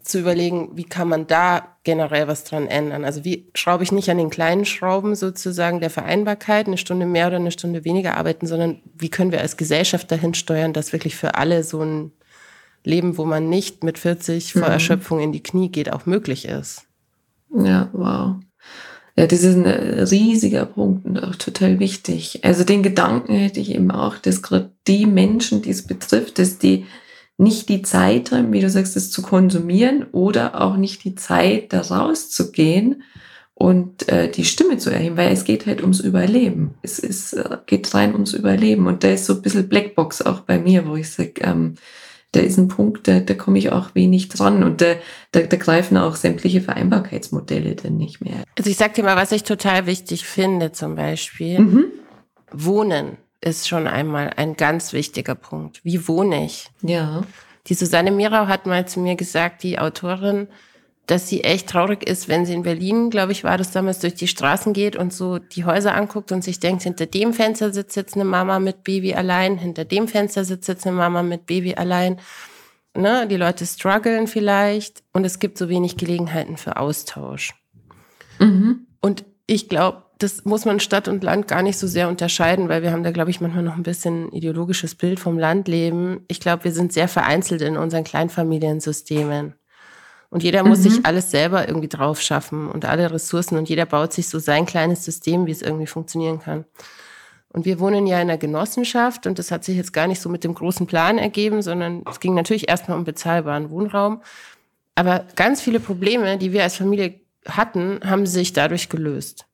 zu 0.08 0.20
überlegen, 0.20 0.72
wie 0.76 0.84
kann 0.84 1.08
man 1.08 1.28
da 1.28 1.76
generell 1.84 2.28
was 2.28 2.44
dran 2.44 2.68
ändern. 2.68 3.06
Also 3.06 3.24
wie 3.26 3.50
schraube 3.54 3.84
ich 3.84 3.92
nicht 3.92 4.10
an 4.10 4.18
den 4.18 4.30
kleinen 4.30 4.66
Schrauben 4.66 5.16
sozusagen 5.16 5.80
der 5.80 5.90
Vereinbarkeit, 5.90 6.68
eine 6.68 6.78
Stunde 6.78 7.06
mehr 7.06 7.28
oder 7.28 7.38
eine 7.38 7.52
Stunde 7.52 7.86
weniger 7.86 8.18
arbeiten, 8.18 8.48
sondern 8.48 8.82
wie 8.98 9.10
können 9.10 9.32
wir 9.32 9.42
als 9.42 9.58
Gesellschaft 9.58 10.12
dahin 10.12 10.34
steuern, 10.34 10.74
dass 10.74 10.94
wirklich 10.94 11.16
für 11.16 11.36
alle 11.36 11.64
so 11.64 11.82
ein 11.82 12.12
Leben, 12.84 13.18
wo 13.18 13.26
man 13.26 13.50
nicht 13.50 13.84
mit 13.84 13.98
40 13.98 14.54
vor 14.54 14.64
mhm. 14.64 14.74
Erschöpfung 14.74 15.20
in 15.20 15.32
die 15.32 15.44
Knie 15.44 15.70
geht, 15.70 15.92
auch 15.92 16.06
möglich 16.06 16.48
ist. 16.48 16.84
Ja, 17.54 17.90
wow. 17.94 18.36
Ja, 19.18 19.26
das 19.26 19.42
ist 19.42 19.56
ein 19.56 19.66
riesiger 19.66 20.66
Punkt 20.66 21.06
und 21.06 21.18
auch 21.24 21.36
total 21.36 21.80
wichtig. 21.80 22.42
Also 22.44 22.64
den 22.64 22.84
Gedanken 22.84 23.34
hätte 23.34 23.60
ich 23.60 23.74
eben 23.74 23.90
auch, 23.90 24.18
dass 24.20 24.44
gerade 24.44 24.72
die 24.88 25.08
Menschen, 25.08 25.64
die 25.64 25.72
es 25.72 25.88
betrifft, 25.88 26.38
dass 26.38 26.60
die 26.60 26.86
nicht 27.38 27.70
die 27.70 27.84
Zeit 27.84 28.32
haben, 28.32 28.52
wie 28.52 28.62
du 28.62 28.70
sagst, 28.70 28.96
das 28.96 29.12
zu 29.12 29.22
konsumieren 29.22 30.08
oder 30.12 30.60
auch 30.60 30.76
nicht 30.76 31.04
die 31.04 31.16
Zeit, 31.16 31.72
da 31.72 31.82
rauszugehen 31.82 33.04
und 33.54 34.10
äh, 34.10 34.30
die 34.30 34.46
Stimme 34.46 34.78
zu 34.78 34.90
erheben, 34.90 35.18
weil 35.18 35.32
es 35.32 35.44
geht 35.44 35.66
halt 35.66 35.82
ums 35.82 36.00
Überleben. 36.00 36.76
Es 36.82 37.00
ist, 37.00 37.34
äh, 37.34 37.58
geht 37.66 37.94
rein 37.94 38.14
ums 38.14 38.34
Überleben. 38.34 38.88
Und 38.88 39.04
da 39.04 39.10
ist 39.10 39.26
so 39.26 39.34
ein 39.34 39.42
bisschen 39.42 39.70
Blackbox 39.70 40.24
auch 40.24 40.42
bei 40.42 40.60
mir, 40.60 40.88
wo 40.88 40.96
ich 40.96 41.10
sage, 41.10 41.42
ähm, 41.42 41.76
da 42.32 42.42
ist 42.42 42.58
ein 42.58 42.68
Punkt, 42.68 43.08
da, 43.08 43.20
da 43.20 43.34
komme 43.34 43.58
ich 43.58 43.72
auch 43.72 43.96
wenig 43.96 44.30
dran 44.30 44.64
und 44.64 44.82
da, 44.82 44.96
da, 45.32 45.42
da 45.42 45.58
greifen 45.58 45.98
auch 45.98 46.16
sämtliche 46.16 46.62
Vereinbarkeitsmodelle 46.62 47.76
dann 47.76 47.98
nicht 47.98 48.22
mehr. 48.22 48.44
Also 48.58 48.70
ich 48.70 48.78
sag 48.78 48.96
dir 48.96 49.04
mal, 49.04 49.16
was 49.16 49.32
ich 49.32 49.44
total 49.44 49.86
wichtig 49.86 50.26
finde, 50.26 50.72
zum 50.72 50.96
Beispiel. 50.96 51.60
Mhm. 51.60 51.86
Wohnen 52.52 53.18
ist 53.42 53.68
schon 53.68 53.88
einmal 53.88 54.32
ein 54.36 54.56
ganz 54.56 54.94
wichtiger 54.94 55.36
Punkt. 55.36 55.82
Wie 55.84 56.08
wohne 56.08 56.46
ich? 56.46 56.70
Ja. 56.82 57.24
Die 57.68 57.74
Susanne 57.74 58.12
Mirau 58.12 58.48
hat 58.48 58.66
mal 58.66 58.88
zu 58.88 59.00
mir 59.00 59.16
gesagt, 59.16 59.64
die 59.64 59.78
Autorin, 59.78 60.48
dass 61.06 61.30
sie 61.30 61.44
echt 61.44 61.70
traurig 61.70 62.08
ist, 62.08 62.28
wenn 62.28 62.46
sie 62.46 62.54
in 62.54 62.64
Berlin, 62.64 63.10
glaube 63.10 63.32
ich, 63.32 63.44
war 63.44 63.58
das 63.58 63.72
damals, 63.72 64.00
durch 64.00 64.16
die 64.16 64.28
Straßen 64.28 64.74
geht 64.74 64.96
und 64.96 65.14
so 65.14 65.40
die 65.40 65.66
Häuser 65.66 65.96
anguckt 65.96 66.32
und 66.32 66.44
sich 66.44 66.60
denkt, 66.60 66.84
hinter 66.84 67.06
dem 67.06 67.34
Fenster 67.34 67.72
sitzt 67.72 67.96
jetzt 67.96 68.16
eine 68.16 68.26
Mama 68.26 68.60
mit 68.60 68.84
Baby 68.84 69.14
allein, 69.14 69.58
hinter 69.58 69.86
dem 69.86 70.08
Fenster 70.08 70.44
sitzt 70.44 70.68
jetzt 70.68 70.86
eine 70.86 70.96
Mama 70.96 71.24
mit 71.24 71.46
Baby 71.46 71.76
allein. 71.76 72.20
Ne? 72.94 73.28
Die 73.28 73.38
Leute 73.38 73.66
strugglen 73.66 74.28
vielleicht 74.28 75.04
und 75.14 75.26
es 75.26 75.40
gibt 75.40 75.58
so 75.58 75.70
wenig 75.70 75.96
Gelegenheiten 75.96 76.58
für 76.58 76.78
Austausch. 76.78 77.54
Mhm. 78.40 78.88
Und 79.02 79.24
ich 79.48 79.70
glaube, 79.70 80.04
das 80.20 80.46
muss 80.46 80.66
man 80.66 80.80
Stadt 80.80 81.08
und 81.08 81.24
Land 81.24 81.48
gar 81.48 81.62
nicht 81.62 81.78
so 81.78 81.88
sehr 81.88 82.10
unterscheiden, 82.10 82.70
weil 82.70 82.82
wir 82.82 82.92
haben 82.92 83.04
da, 83.04 83.12
glaube 83.12 83.30
ich, 83.30 83.40
manchmal 83.40 83.64
noch 83.64 83.76
ein 83.76 83.84
bisschen 83.84 84.32
ideologisches 84.32 84.96
Bild 84.96 85.20
vom 85.20 85.38
Landleben. 85.38 86.26
Ich 86.28 86.40
glaube, 86.40 86.66
wir 86.66 86.72
sind 86.72 86.92
sehr 86.92 87.08
vereinzelt 87.08 87.62
in 87.62 87.78
unseren 87.78 88.04
Kleinfamiliensystemen. 88.04 89.54
Und 90.30 90.44
jeder 90.44 90.64
muss 90.64 90.80
mhm. 90.80 90.84
sich 90.84 91.06
alles 91.06 91.32
selber 91.32 91.68
irgendwie 91.68 91.88
drauf 91.88 92.20
schaffen 92.20 92.70
und 92.70 92.84
alle 92.84 93.10
Ressourcen 93.12 93.58
und 93.58 93.70
jeder 93.70 93.86
baut 93.86 94.12
sich 94.12 94.28
so 94.28 94.40
sein 94.40 94.66
kleines 94.66 95.06
System, 95.06 95.46
wie 95.46 95.52
es 95.52 95.62
irgendwie 95.62 95.88
funktionieren 95.88 96.40
kann. 96.40 96.66
Und 97.50 97.66
wir 97.66 97.80
wohnen 97.80 98.06
ja 98.08 98.18
in 98.18 98.30
einer 98.30 98.38
Genossenschaft 98.38 99.26
und 99.26 99.40
das 99.40 99.52
hat 99.52 99.64
sich 99.64 99.78
jetzt 99.78 99.94
gar 99.94 100.08
nicht 100.08 100.20
so 100.20 100.28
mit 100.30 100.44
dem 100.44 100.54
großen 100.54 100.86
Plan 100.86 101.18
ergeben, 101.18 101.62
sondern 101.62 102.04
es 102.10 102.20
ging 102.20 102.34
natürlich 102.34 102.68
erstmal 102.68 102.98
um 102.98 103.06
bezahlbaren 103.06 103.70
Wohnraum. 103.70 104.22
Aber 104.96 105.26
ganz 105.36 105.62
viele 105.62 105.80
Probleme, 105.80 106.38
die 106.38 106.52
wir 106.52 106.64
als 106.64 106.76
Familie 106.76 107.22
hatten, 107.50 108.00
haben 108.04 108.26
sich 108.26 108.54
dadurch 108.54 108.90
gelöst. 108.90 109.46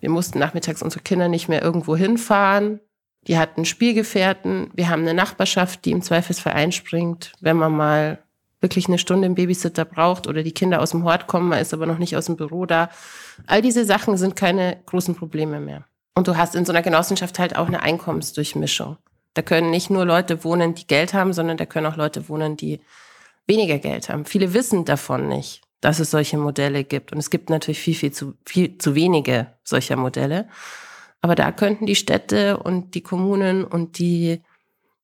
Wir 0.00 0.10
mussten 0.10 0.38
nachmittags 0.38 0.82
unsere 0.82 1.02
Kinder 1.02 1.28
nicht 1.28 1.48
mehr 1.48 1.62
irgendwo 1.62 1.96
hinfahren. 1.96 2.80
Die 3.28 3.38
hatten 3.38 3.64
Spielgefährten. 3.64 4.70
Wir 4.74 4.88
haben 4.88 5.02
eine 5.02 5.14
Nachbarschaft, 5.14 5.84
die 5.84 5.92
im 5.92 6.02
Zweifelsfall 6.02 6.54
einspringt, 6.54 7.32
wenn 7.40 7.56
man 7.56 7.72
mal 7.72 8.18
wirklich 8.62 8.88
eine 8.88 8.98
Stunde 8.98 9.26
im 9.26 9.34
Babysitter 9.34 9.84
braucht 9.84 10.26
oder 10.26 10.42
die 10.42 10.52
Kinder 10.52 10.80
aus 10.80 10.90
dem 10.90 11.04
Hort 11.04 11.26
kommen, 11.26 11.48
man 11.48 11.58
ist 11.58 11.74
aber 11.74 11.84
noch 11.84 11.98
nicht 11.98 12.16
aus 12.16 12.26
dem 12.26 12.36
Büro 12.36 12.64
da. 12.64 12.90
All 13.46 13.60
diese 13.60 13.84
Sachen 13.84 14.16
sind 14.16 14.36
keine 14.36 14.78
großen 14.86 15.16
Probleme 15.16 15.60
mehr. 15.60 15.84
Und 16.14 16.28
du 16.28 16.36
hast 16.36 16.54
in 16.54 16.64
so 16.64 16.72
einer 16.72 16.82
Genossenschaft 16.82 17.38
halt 17.38 17.56
auch 17.56 17.66
eine 17.66 17.82
Einkommensdurchmischung. 17.82 18.96
Da 19.34 19.42
können 19.42 19.70
nicht 19.70 19.90
nur 19.90 20.04
Leute 20.04 20.44
wohnen, 20.44 20.74
die 20.74 20.86
Geld 20.86 21.14
haben, 21.14 21.32
sondern 21.32 21.56
da 21.56 21.66
können 21.66 21.86
auch 21.86 21.96
Leute 21.96 22.28
wohnen, 22.28 22.56
die 22.56 22.80
weniger 23.46 23.78
Geld 23.78 24.08
haben. 24.08 24.24
Viele 24.24 24.54
wissen 24.54 24.84
davon 24.84 25.28
nicht, 25.28 25.62
dass 25.82 25.98
es 25.98 26.10
solche 26.10 26.38
Modelle 26.38 26.84
gibt. 26.84 27.12
Und 27.12 27.18
es 27.18 27.28
gibt 27.28 27.50
natürlich 27.50 27.80
viel, 27.80 27.94
viel 27.94 28.12
zu, 28.12 28.34
viel 28.46 28.78
zu 28.78 28.94
wenige 28.94 29.48
solcher 29.64 29.96
Modelle. 29.96 30.48
Aber 31.20 31.34
da 31.34 31.52
könnten 31.52 31.84
die 31.84 31.96
Städte 31.96 32.56
und 32.56 32.94
die 32.94 33.02
Kommunen 33.02 33.64
und 33.64 33.98
die 33.98 34.42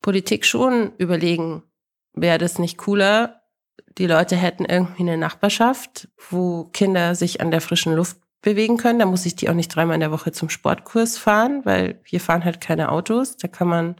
Politik 0.01 0.45
schon 0.45 0.93
überlegen, 0.97 1.63
wäre 2.13 2.37
das 2.39 2.59
nicht 2.59 2.77
cooler, 2.77 3.41
die 3.97 4.07
Leute 4.07 4.37
hätten 4.37 4.65
irgendwie 4.65 5.03
eine 5.03 5.17
Nachbarschaft, 5.17 6.07
wo 6.29 6.65
Kinder 6.65 7.13
sich 7.13 7.41
an 7.41 7.51
der 7.51 7.61
frischen 7.61 7.93
Luft 7.93 8.17
bewegen 8.41 8.77
können. 8.77 8.99
Da 8.99 9.05
muss 9.05 9.25
ich 9.25 9.35
die 9.35 9.49
auch 9.49 9.53
nicht 9.53 9.75
dreimal 9.75 9.95
in 9.95 9.99
der 9.99 10.11
Woche 10.11 10.31
zum 10.31 10.49
Sportkurs 10.49 11.17
fahren, 11.17 11.65
weil 11.65 11.99
hier 12.05 12.21
fahren 12.21 12.45
halt 12.45 12.61
keine 12.61 12.91
Autos. 12.91 13.35
Da 13.35 13.49
kann 13.49 13.67
man 13.67 13.95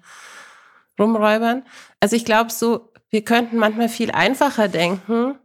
rumräubern. 0.97 1.63
Also 1.99 2.15
ich 2.15 2.23
glaube 2.23 2.51
so, 2.51 2.93
wir 3.09 3.25
könnten 3.25 3.57
manchmal 3.57 3.89
viel 3.89 4.11
einfacher 4.11 4.69
denken, 4.69 5.35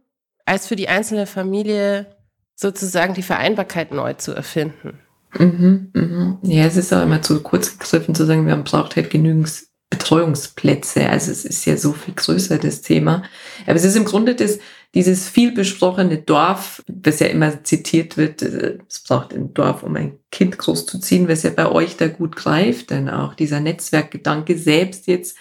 als 0.45 0.67
für 0.67 0.75
die 0.75 0.89
einzelne 0.89 1.27
Familie 1.27 2.07
sozusagen 2.55 3.13
die 3.13 3.23
Vereinbarkeit 3.23 3.91
neu 3.91 4.13
zu 4.13 4.33
erfinden. 4.33 4.99
Mhm, 5.37 5.91
mhm. 5.93 6.37
Ja, 6.43 6.65
es 6.65 6.77
ist 6.77 6.93
auch 6.93 7.03
immer 7.03 7.21
zu 7.21 7.41
kurz 7.41 7.77
gegriffen 7.77 8.15
zu 8.15 8.25
sagen, 8.25 8.45
man 8.45 8.63
braucht 8.63 8.95
halt 8.95 9.09
genügend 9.09 9.51
Betreuungsplätze. 9.89 11.09
Also 11.09 11.31
es 11.31 11.45
ist 11.45 11.65
ja 11.65 11.77
so 11.77 11.93
viel 11.93 12.13
größer, 12.13 12.57
das 12.57 12.81
Thema. 12.81 13.23
Aber 13.65 13.75
es 13.75 13.83
ist 13.83 13.95
im 13.95 14.05
Grunde 14.05 14.35
das, 14.35 14.59
dieses 14.93 15.27
viel 15.27 15.51
besprochene 15.51 16.19
Dorf, 16.19 16.81
das 16.87 17.19
ja 17.19 17.27
immer 17.27 17.63
zitiert 17.63 18.15
wird, 18.15 18.41
äh, 18.41 18.77
es 18.87 19.01
braucht 19.03 19.33
ein 19.33 19.53
Dorf, 19.53 19.83
um 19.83 19.95
ein 19.95 20.19
Kind 20.31 20.57
großzuziehen, 20.57 21.27
was 21.27 21.43
ja 21.43 21.49
bei 21.49 21.69
euch 21.69 21.97
da 21.97 22.07
gut 22.07 22.35
greift, 22.35 22.91
denn 22.91 23.09
auch 23.09 23.33
dieser 23.33 23.59
Netzwerkgedanke 23.59 24.57
selbst 24.57 25.07
jetzt, 25.07 25.37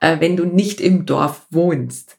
äh, 0.00 0.20
wenn 0.20 0.36
du 0.36 0.46
nicht 0.46 0.80
im 0.80 1.04
Dorf 1.04 1.46
wohnst. 1.50 2.16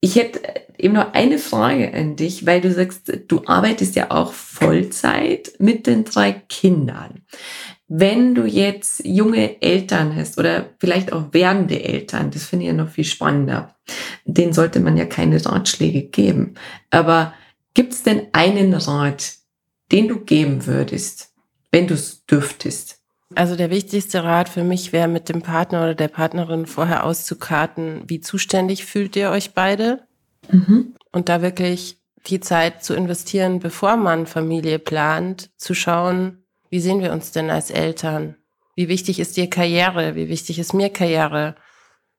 Ich 0.00 0.16
hätte 0.16 0.40
eben 0.82 0.94
noch 0.94 1.12
eine 1.12 1.38
Frage 1.38 1.92
an 1.92 2.16
dich, 2.16 2.46
weil 2.46 2.60
du 2.60 2.72
sagst, 2.72 3.12
du 3.28 3.42
arbeitest 3.46 3.96
ja 3.96 4.10
auch 4.10 4.32
Vollzeit 4.32 5.52
mit 5.58 5.86
den 5.86 6.04
drei 6.04 6.32
Kindern. 6.32 7.22
Wenn 7.88 8.34
du 8.34 8.44
jetzt 8.44 9.04
junge 9.04 9.60
Eltern 9.60 10.14
hast 10.14 10.38
oder 10.38 10.70
vielleicht 10.78 11.12
auch 11.12 11.32
werdende 11.32 11.82
Eltern, 11.82 12.30
das 12.30 12.44
finde 12.44 12.64
ich 12.64 12.68
ja 12.68 12.76
noch 12.76 12.90
viel 12.90 13.04
spannender, 13.04 13.74
denen 14.24 14.52
sollte 14.52 14.80
man 14.80 14.96
ja 14.96 15.06
keine 15.06 15.44
Ratschläge 15.44 16.02
geben. 16.02 16.54
Aber 16.90 17.34
gibt 17.74 17.92
es 17.92 18.02
denn 18.02 18.28
einen 18.32 18.74
Rat, 18.74 19.32
den 19.90 20.08
du 20.08 20.20
geben 20.20 20.66
würdest, 20.66 21.32
wenn 21.72 21.88
du 21.88 21.94
es 21.94 22.24
dürftest? 22.26 23.00
Also 23.34 23.54
der 23.54 23.70
wichtigste 23.70 24.24
Rat 24.24 24.48
für 24.48 24.64
mich 24.64 24.92
wäre 24.92 25.08
mit 25.08 25.28
dem 25.28 25.42
Partner 25.42 25.82
oder 25.82 25.94
der 25.94 26.08
Partnerin 26.08 26.66
vorher 26.66 27.04
auszukarten, 27.04 28.02
wie 28.06 28.20
zuständig 28.20 28.84
fühlt 28.84 29.14
ihr 29.14 29.30
euch 29.30 29.54
beide? 29.54 30.02
Mhm. 30.48 30.94
Und 31.12 31.28
da 31.28 31.42
wirklich 31.42 32.00
die 32.26 32.40
Zeit 32.40 32.84
zu 32.84 32.94
investieren, 32.94 33.60
bevor 33.60 33.96
man 33.96 34.26
Familie 34.26 34.78
plant, 34.78 35.50
zu 35.56 35.74
schauen, 35.74 36.44
wie 36.68 36.80
sehen 36.80 37.00
wir 37.00 37.12
uns 37.12 37.32
denn 37.32 37.50
als 37.50 37.70
Eltern? 37.70 38.36
Wie 38.76 38.88
wichtig 38.88 39.18
ist 39.18 39.36
dir 39.36 39.50
Karriere? 39.50 40.14
Wie 40.14 40.28
wichtig 40.28 40.58
ist 40.58 40.72
mir 40.72 40.90
Karriere? 40.90 41.56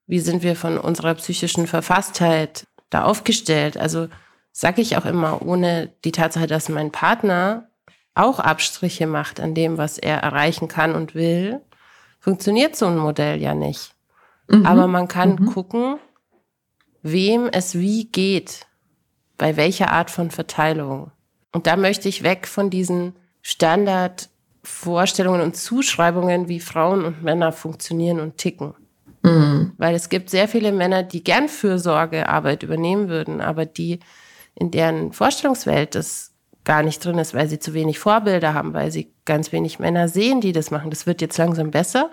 Wie 0.08 0.20
sind 0.20 0.44
wir 0.44 0.56
von 0.56 0.78
unserer 0.78 1.16
psychischen 1.16 1.68
Verfasstheit 1.68 2.68
da 2.90 3.04
aufgestellt? 3.04 3.78
Also 3.78 4.10
sage 4.52 4.82
ich 4.82 4.98
auch 4.98 5.06
immer, 5.06 5.42
ohne 5.42 5.94
die 6.04 6.12
Tatsache, 6.12 6.48
dass 6.48 6.68
mein 6.68 6.92
Partner 6.92 7.70
auch 8.14 8.40
Abstriche 8.40 9.08
macht 9.08 9.40
an 9.40 9.56
dem, 9.56 9.78
was 9.78 9.98
er 9.98 10.18
erreichen 10.18 10.68
kann 10.68 10.96
und 10.96 11.16
will, 11.16 11.62
funktioniert 12.20 12.76
so 12.76 12.88
ein 12.88 12.98
Modell 12.98 13.42
ja 13.42 13.56
nicht. 13.56 13.96
Mhm. 14.50 14.66
Aber 14.66 14.88
man 14.88 15.08
kann 15.08 15.36
mhm. 15.36 15.46
gucken, 15.46 16.00
wem 17.04 17.50
es 17.52 17.76
wie 17.76 18.06
geht, 18.06 18.68
bei 19.38 19.58
welcher 19.58 19.92
Art 19.92 20.12
von 20.12 20.32
Verteilung. 20.32 21.12
Und 21.52 21.68
da 21.68 21.76
möchte 21.76 22.08
ich 22.08 22.24
weg 22.24 22.48
von 22.48 22.70
diesen 22.70 23.14
Standard 23.42 24.30
Vorstellungen 24.64 25.42
und 25.42 25.56
Zuschreibungen, 25.56 26.48
wie 26.48 26.60
Frauen 26.60 27.04
und 27.04 27.24
Männer 27.24 27.52
funktionieren 27.52 28.20
und 28.20 28.38
ticken. 28.38 28.76
Mhm. 29.24 29.74
Weil 29.78 29.96
es 29.96 30.10
gibt 30.10 30.30
sehr 30.30 30.48
viele 30.48 30.72
Männer, 30.72 31.04
die 31.04 31.24
gern 31.24 31.50
Fürsorgearbeit 31.50 32.64
übernehmen 32.64 33.10
würden, 33.10 33.42
aber 33.42 33.66
die 33.66 34.00
in 34.56 34.72
deren 34.72 35.14
Vorstellungswelt 35.14 35.96
das 35.96 36.34
gar 36.64 36.84
nicht 36.84 37.04
drin 37.04 37.18
ist, 37.18 37.34
weil 37.34 37.48
sie 37.48 37.60
zu 37.60 37.74
wenig 37.74 37.98
Vorbilder 37.98 38.54
haben, 38.54 38.74
weil 38.74 38.92
sie 38.92 39.12
ganz 39.26 39.52
wenig 39.52 39.80
Männer 39.80 40.08
sehen, 40.08 40.42
die 40.42 40.52
das 40.52 40.70
machen. 40.70 40.92
Das 40.92 41.08
wird 41.08 41.22
jetzt 41.22 41.38
langsam 41.38 41.72
besser. 41.72 42.12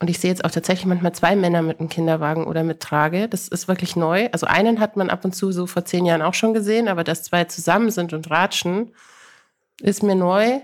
Und 0.00 0.08
ich 0.08 0.20
sehe 0.20 0.30
jetzt 0.30 0.44
auch 0.44 0.50
tatsächlich 0.50 0.86
manchmal 0.86 1.12
zwei 1.12 1.34
Männer 1.34 1.60
mit 1.60 1.80
einem 1.80 1.88
Kinderwagen 1.88 2.46
oder 2.46 2.62
mit 2.62 2.80
Trage. 2.80 3.28
Das 3.28 3.48
ist 3.48 3.66
wirklich 3.66 3.96
neu. 3.96 4.28
Also 4.30 4.46
einen 4.46 4.78
hat 4.78 4.96
man 4.96 5.10
ab 5.10 5.24
und 5.24 5.34
zu 5.34 5.50
so 5.50 5.66
vor 5.66 5.84
zehn 5.84 6.06
Jahren 6.06 6.22
auch 6.22 6.34
schon 6.34 6.54
gesehen, 6.54 6.86
aber 6.86 7.02
dass 7.02 7.24
zwei 7.24 7.44
zusammen 7.44 7.90
sind 7.90 8.12
und 8.12 8.30
ratschen, 8.30 8.94
ist 9.80 10.04
mir 10.04 10.14
neu. 10.14 10.60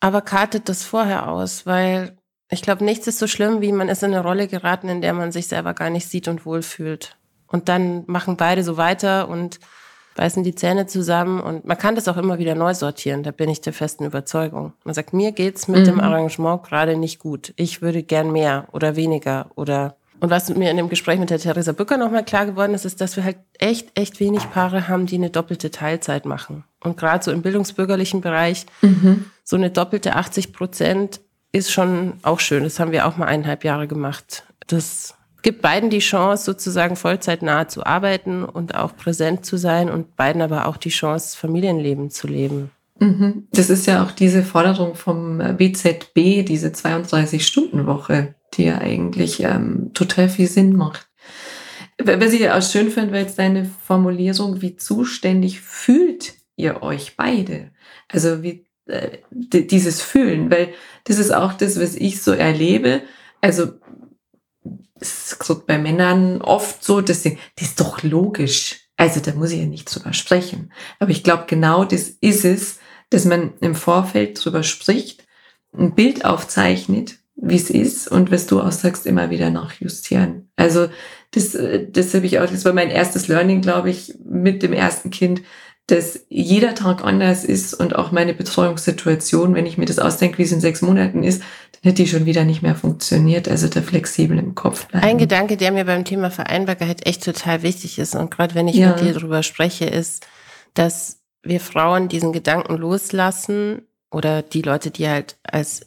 Aber 0.00 0.22
kartet 0.22 0.68
das 0.68 0.84
vorher 0.84 1.28
aus, 1.28 1.66
weil 1.66 2.16
ich 2.50 2.62
glaube, 2.62 2.84
nichts 2.84 3.06
ist 3.06 3.20
so 3.20 3.26
schlimm, 3.26 3.60
wie 3.60 3.72
man 3.72 3.88
ist 3.88 4.02
in 4.02 4.12
eine 4.12 4.22
Rolle 4.22 4.48
geraten, 4.48 4.88
in 4.88 5.00
der 5.00 5.14
man 5.14 5.30
sich 5.32 5.46
selber 5.46 5.72
gar 5.72 5.90
nicht 5.90 6.08
sieht 6.08 6.28
und 6.28 6.44
wohlfühlt. 6.44 7.16
Und 7.46 7.68
dann 7.68 8.02
machen 8.06 8.36
beide 8.36 8.64
so 8.64 8.76
weiter 8.76 9.28
und 9.28 9.60
beißen 10.14 10.44
die 10.44 10.54
Zähne 10.54 10.86
zusammen 10.86 11.40
und 11.40 11.64
man 11.64 11.78
kann 11.78 11.94
das 11.94 12.08
auch 12.08 12.16
immer 12.16 12.38
wieder 12.38 12.54
neu 12.54 12.74
sortieren, 12.74 13.22
da 13.22 13.30
bin 13.30 13.48
ich 13.50 13.60
der 13.60 13.72
festen 13.72 14.04
Überzeugung. 14.04 14.72
Man 14.84 14.94
sagt, 14.94 15.12
mir 15.12 15.32
geht's 15.32 15.68
mit 15.68 15.80
mhm. 15.80 15.84
dem 15.84 16.00
Arrangement 16.00 16.62
gerade 16.62 16.96
nicht 16.96 17.18
gut. 17.18 17.52
Ich 17.56 17.82
würde 17.82 18.02
gern 18.02 18.32
mehr 18.32 18.68
oder 18.72 18.96
weniger 18.96 19.46
oder 19.54 19.96
und 20.20 20.30
was 20.30 20.48
mir 20.48 20.70
in 20.70 20.78
dem 20.78 20.88
Gespräch 20.88 21.18
mit 21.18 21.28
der 21.28 21.38
Theresa 21.38 21.72
Bücker 21.72 21.98
nochmal 21.98 22.24
klar 22.24 22.46
geworden 22.46 22.72
ist, 22.72 22.86
ist, 22.86 23.02
dass 23.02 23.16
wir 23.16 23.24
halt 23.24 23.36
echt, 23.58 23.98
echt 23.98 24.20
wenig 24.20 24.50
Paare 24.52 24.88
haben, 24.88 25.04
die 25.04 25.16
eine 25.16 25.28
doppelte 25.28 25.70
Teilzeit 25.70 26.24
machen. 26.24 26.64
Und 26.82 26.96
gerade 26.96 27.22
so 27.22 27.30
im 27.30 27.42
bildungsbürgerlichen 27.42 28.22
Bereich, 28.22 28.64
mhm. 28.80 29.26
so 29.42 29.56
eine 29.56 29.68
doppelte 29.70 30.16
80 30.16 30.54
Prozent 30.54 31.20
ist 31.52 31.70
schon 31.70 32.14
auch 32.22 32.40
schön. 32.40 32.64
Das 32.64 32.80
haben 32.80 32.90
wir 32.90 33.06
auch 33.06 33.18
mal 33.18 33.26
eineinhalb 33.26 33.64
Jahre 33.64 33.86
gemacht. 33.86 34.44
Das 34.66 35.14
gibt 35.44 35.62
beiden 35.62 35.90
die 35.90 36.00
Chance, 36.00 36.44
sozusagen 36.44 36.96
vollzeitnah 36.96 37.68
zu 37.68 37.86
arbeiten 37.86 38.44
und 38.44 38.74
auch 38.74 38.96
präsent 38.96 39.46
zu 39.46 39.56
sein 39.56 39.90
und 39.90 40.16
beiden 40.16 40.42
aber 40.42 40.66
auch 40.66 40.76
die 40.76 40.88
Chance, 40.88 41.38
Familienleben 41.38 42.10
zu 42.10 42.26
leben. 42.26 42.70
Mhm. 42.98 43.46
Das 43.52 43.70
ist 43.70 43.86
ja 43.86 44.02
auch 44.02 44.10
diese 44.10 44.42
Forderung 44.42 44.94
vom 44.94 45.38
BZB, 45.56 46.44
diese 46.44 46.68
32-Stunden-Woche, 46.68 48.34
die 48.54 48.64
ja 48.64 48.78
eigentlich 48.78 49.42
ähm, 49.42 49.90
total 49.94 50.28
viel 50.28 50.48
Sinn 50.48 50.74
macht. 50.74 51.08
Was 52.02 52.32
ich 52.32 52.50
auch 52.50 52.62
schön 52.62 52.90
finde, 52.90 53.12
weil 53.12 53.22
jetzt 53.22 53.38
deine 53.38 53.70
Formulierung, 53.84 54.62
wie 54.62 54.76
zuständig 54.76 55.60
fühlt 55.60 56.34
ihr 56.56 56.82
euch 56.82 57.16
beide? 57.16 57.70
Also 58.08 58.42
wie 58.42 58.64
äh, 58.86 59.18
dieses 59.30 60.00
Fühlen, 60.00 60.50
weil 60.50 60.68
das 61.04 61.18
ist 61.18 61.32
auch 61.32 61.52
das, 61.52 61.78
was 61.78 61.94
ich 61.94 62.22
so 62.22 62.32
erlebe. 62.32 63.02
Also 63.40 63.74
ist 65.00 65.66
bei 65.66 65.78
Männern 65.78 66.40
oft 66.40 66.84
so, 66.84 67.00
dass 67.00 67.22
sie, 67.22 67.38
das 67.56 67.68
ist 67.68 67.80
doch 67.80 68.02
logisch. 68.02 68.80
Also 68.96 69.20
da 69.20 69.32
muss 69.32 69.50
ich 69.50 69.60
ja 69.60 69.66
nicht 69.66 69.92
drüber 69.92 70.12
sprechen. 70.12 70.72
Aber 71.00 71.10
ich 71.10 71.24
glaube, 71.24 71.44
genau 71.46 71.84
das 71.84 72.08
ist 72.20 72.44
es, 72.44 72.78
dass 73.10 73.24
man 73.24 73.54
im 73.60 73.74
Vorfeld 73.74 74.42
drüber 74.42 74.62
spricht, 74.62 75.24
ein 75.76 75.94
Bild 75.94 76.24
aufzeichnet 76.24 77.18
wie 77.36 77.56
es 77.56 77.70
ist 77.70 78.08
und 78.08 78.30
was 78.30 78.46
du 78.46 78.60
auch 78.60 78.72
sagst, 78.72 79.06
immer 79.06 79.30
wieder 79.30 79.50
nachjustieren. 79.50 80.48
Also 80.56 80.88
das, 81.32 81.54
äh, 81.54 81.86
das 81.90 82.14
habe 82.14 82.26
ich 82.26 82.38
auch, 82.38 82.48
das 82.48 82.64
war 82.64 82.72
mein 82.72 82.90
erstes 82.90 83.28
Learning, 83.28 83.60
glaube 83.60 83.90
ich, 83.90 84.14
mit 84.24 84.62
dem 84.62 84.72
ersten 84.72 85.10
Kind, 85.10 85.42
dass 85.86 86.20
jeder 86.30 86.74
Tag 86.74 87.04
anders 87.04 87.44
ist 87.44 87.74
und 87.74 87.94
auch 87.94 88.10
meine 88.10 88.32
Betreuungssituation, 88.32 89.54
wenn 89.54 89.66
ich 89.66 89.76
mir 89.76 89.84
das 89.84 89.98
ausdenke, 89.98 90.38
wie 90.38 90.44
es 90.44 90.52
in 90.52 90.60
sechs 90.60 90.80
Monaten 90.80 91.22
ist, 91.22 91.40
dann 91.40 91.82
hätte 91.82 92.02
die 92.02 92.08
schon 92.08 92.24
wieder 92.24 92.44
nicht 92.44 92.62
mehr 92.62 92.74
funktioniert. 92.74 93.48
Also 93.48 93.68
da 93.68 93.82
flexibel 93.82 94.38
im 94.38 94.54
Kopf 94.54 94.86
bleiben. 94.86 95.06
Ein 95.06 95.18
Gedanke, 95.18 95.58
der 95.58 95.72
mir 95.72 95.84
beim 95.84 96.04
Thema 96.06 96.30
Vereinbarkeit 96.30 97.06
echt 97.06 97.22
total 97.22 97.62
wichtig 97.62 97.98
ist 97.98 98.14
und 98.14 98.30
gerade 98.30 98.54
wenn 98.54 98.68
ich 98.68 98.76
ja. 98.76 98.90
mit 98.90 99.00
dir 99.00 99.12
darüber 99.12 99.42
spreche, 99.42 99.84
ist, 99.84 100.26
dass 100.72 101.18
wir 101.42 101.60
Frauen 101.60 102.08
diesen 102.08 102.32
Gedanken 102.32 102.76
loslassen 102.76 103.82
oder 104.10 104.40
die 104.40 104.62
Leute, 104.62 104.90
die 104.90 105.06
halt 105.06 105.36
als 105.42 105.82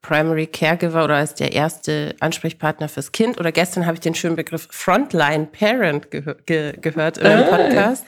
Primary 0.00 0.48
Caregiver 0.48 1.04
oder 1.04 1.14
als 1.16 1.34
der 1.34 1.52
erste 1.52 2.16
Ansprechpartner 2.18 2.88
fürs 2.88 3.12
Kind. 3.12 3.38
Oder 3.38 3.52
gestern 3.52 3.86
habe 3.86 3.94
ich 3.94 4.00
den 4.00 4.16
schönen 4.16 4.34
Begriff 4.34 4.66
Frontline 4.70 5.46
Parent 5.46 6.10
gehör 6.10 6.34
ge 6.44 6.74
gehört 6.80 7.18
in 7.18 7.26
einem 7.26 7.44
ah. 7.44 7.56
Podcast. 7.56 8.04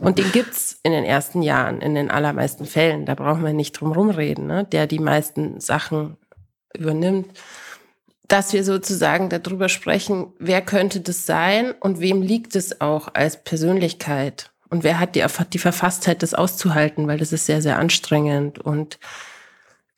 Und 0.00 0.18
den 0.18 0.30
gibt's 0.32 0.78
in 0.82 0.92
den 0.92 1.04
ersten 1.04 1.42
Jahren, 1.42 1.80
in 1.80 1.94
den 1.94 2.10
allermeisten 2.10 2.66
Fällen. 2.66 3.06
Da 3.06 3.14
brauchen 3.14 3.44
wir 3.44 3.52
nicht 3.52 3.72
drum 3.72 3.92
rumreden, 3.92 4.46
ne? 4.46 4.64
der 4.64 4.86
die 4.86 4.98
meisten 4.98 5.60
Sachen 5.60 6.16
übernimmt. 6.76 7.26
Dass 8.28 8.52
wir 8.52 8.64
sozusagen 8.64 9.28
darüber 9.28 9.68
sprechen, 9.68 10.32
wer 10.38 10.62
könnte 10.62 11.00
das 11.00 11.26
sein 11.26 11.72
und 11.72 12.00
wem 12.00 12.22
liegt 12.22 12.56
es 12.56 12.80
auch 12.80 13.08
als 13.12 13.42
Persönlichkeit? 13.42 14.50
Und 14.70 14.82
wer 14.82 14.98
hat 14.98 15.14
die, 15.14 15.24
die 15.52 15.58
Verfasstheit, 15.58 16.22
das 16.22 16.34
auszuhalten, 16.34 17.06
weil 17.06 17.18
das 17.18 17.32
ist 17.32 17.46
sehr, 17.46 17.60
sehr 17.60 17.78
anstrengend. 17.78 18.58
Und 18.58 18.98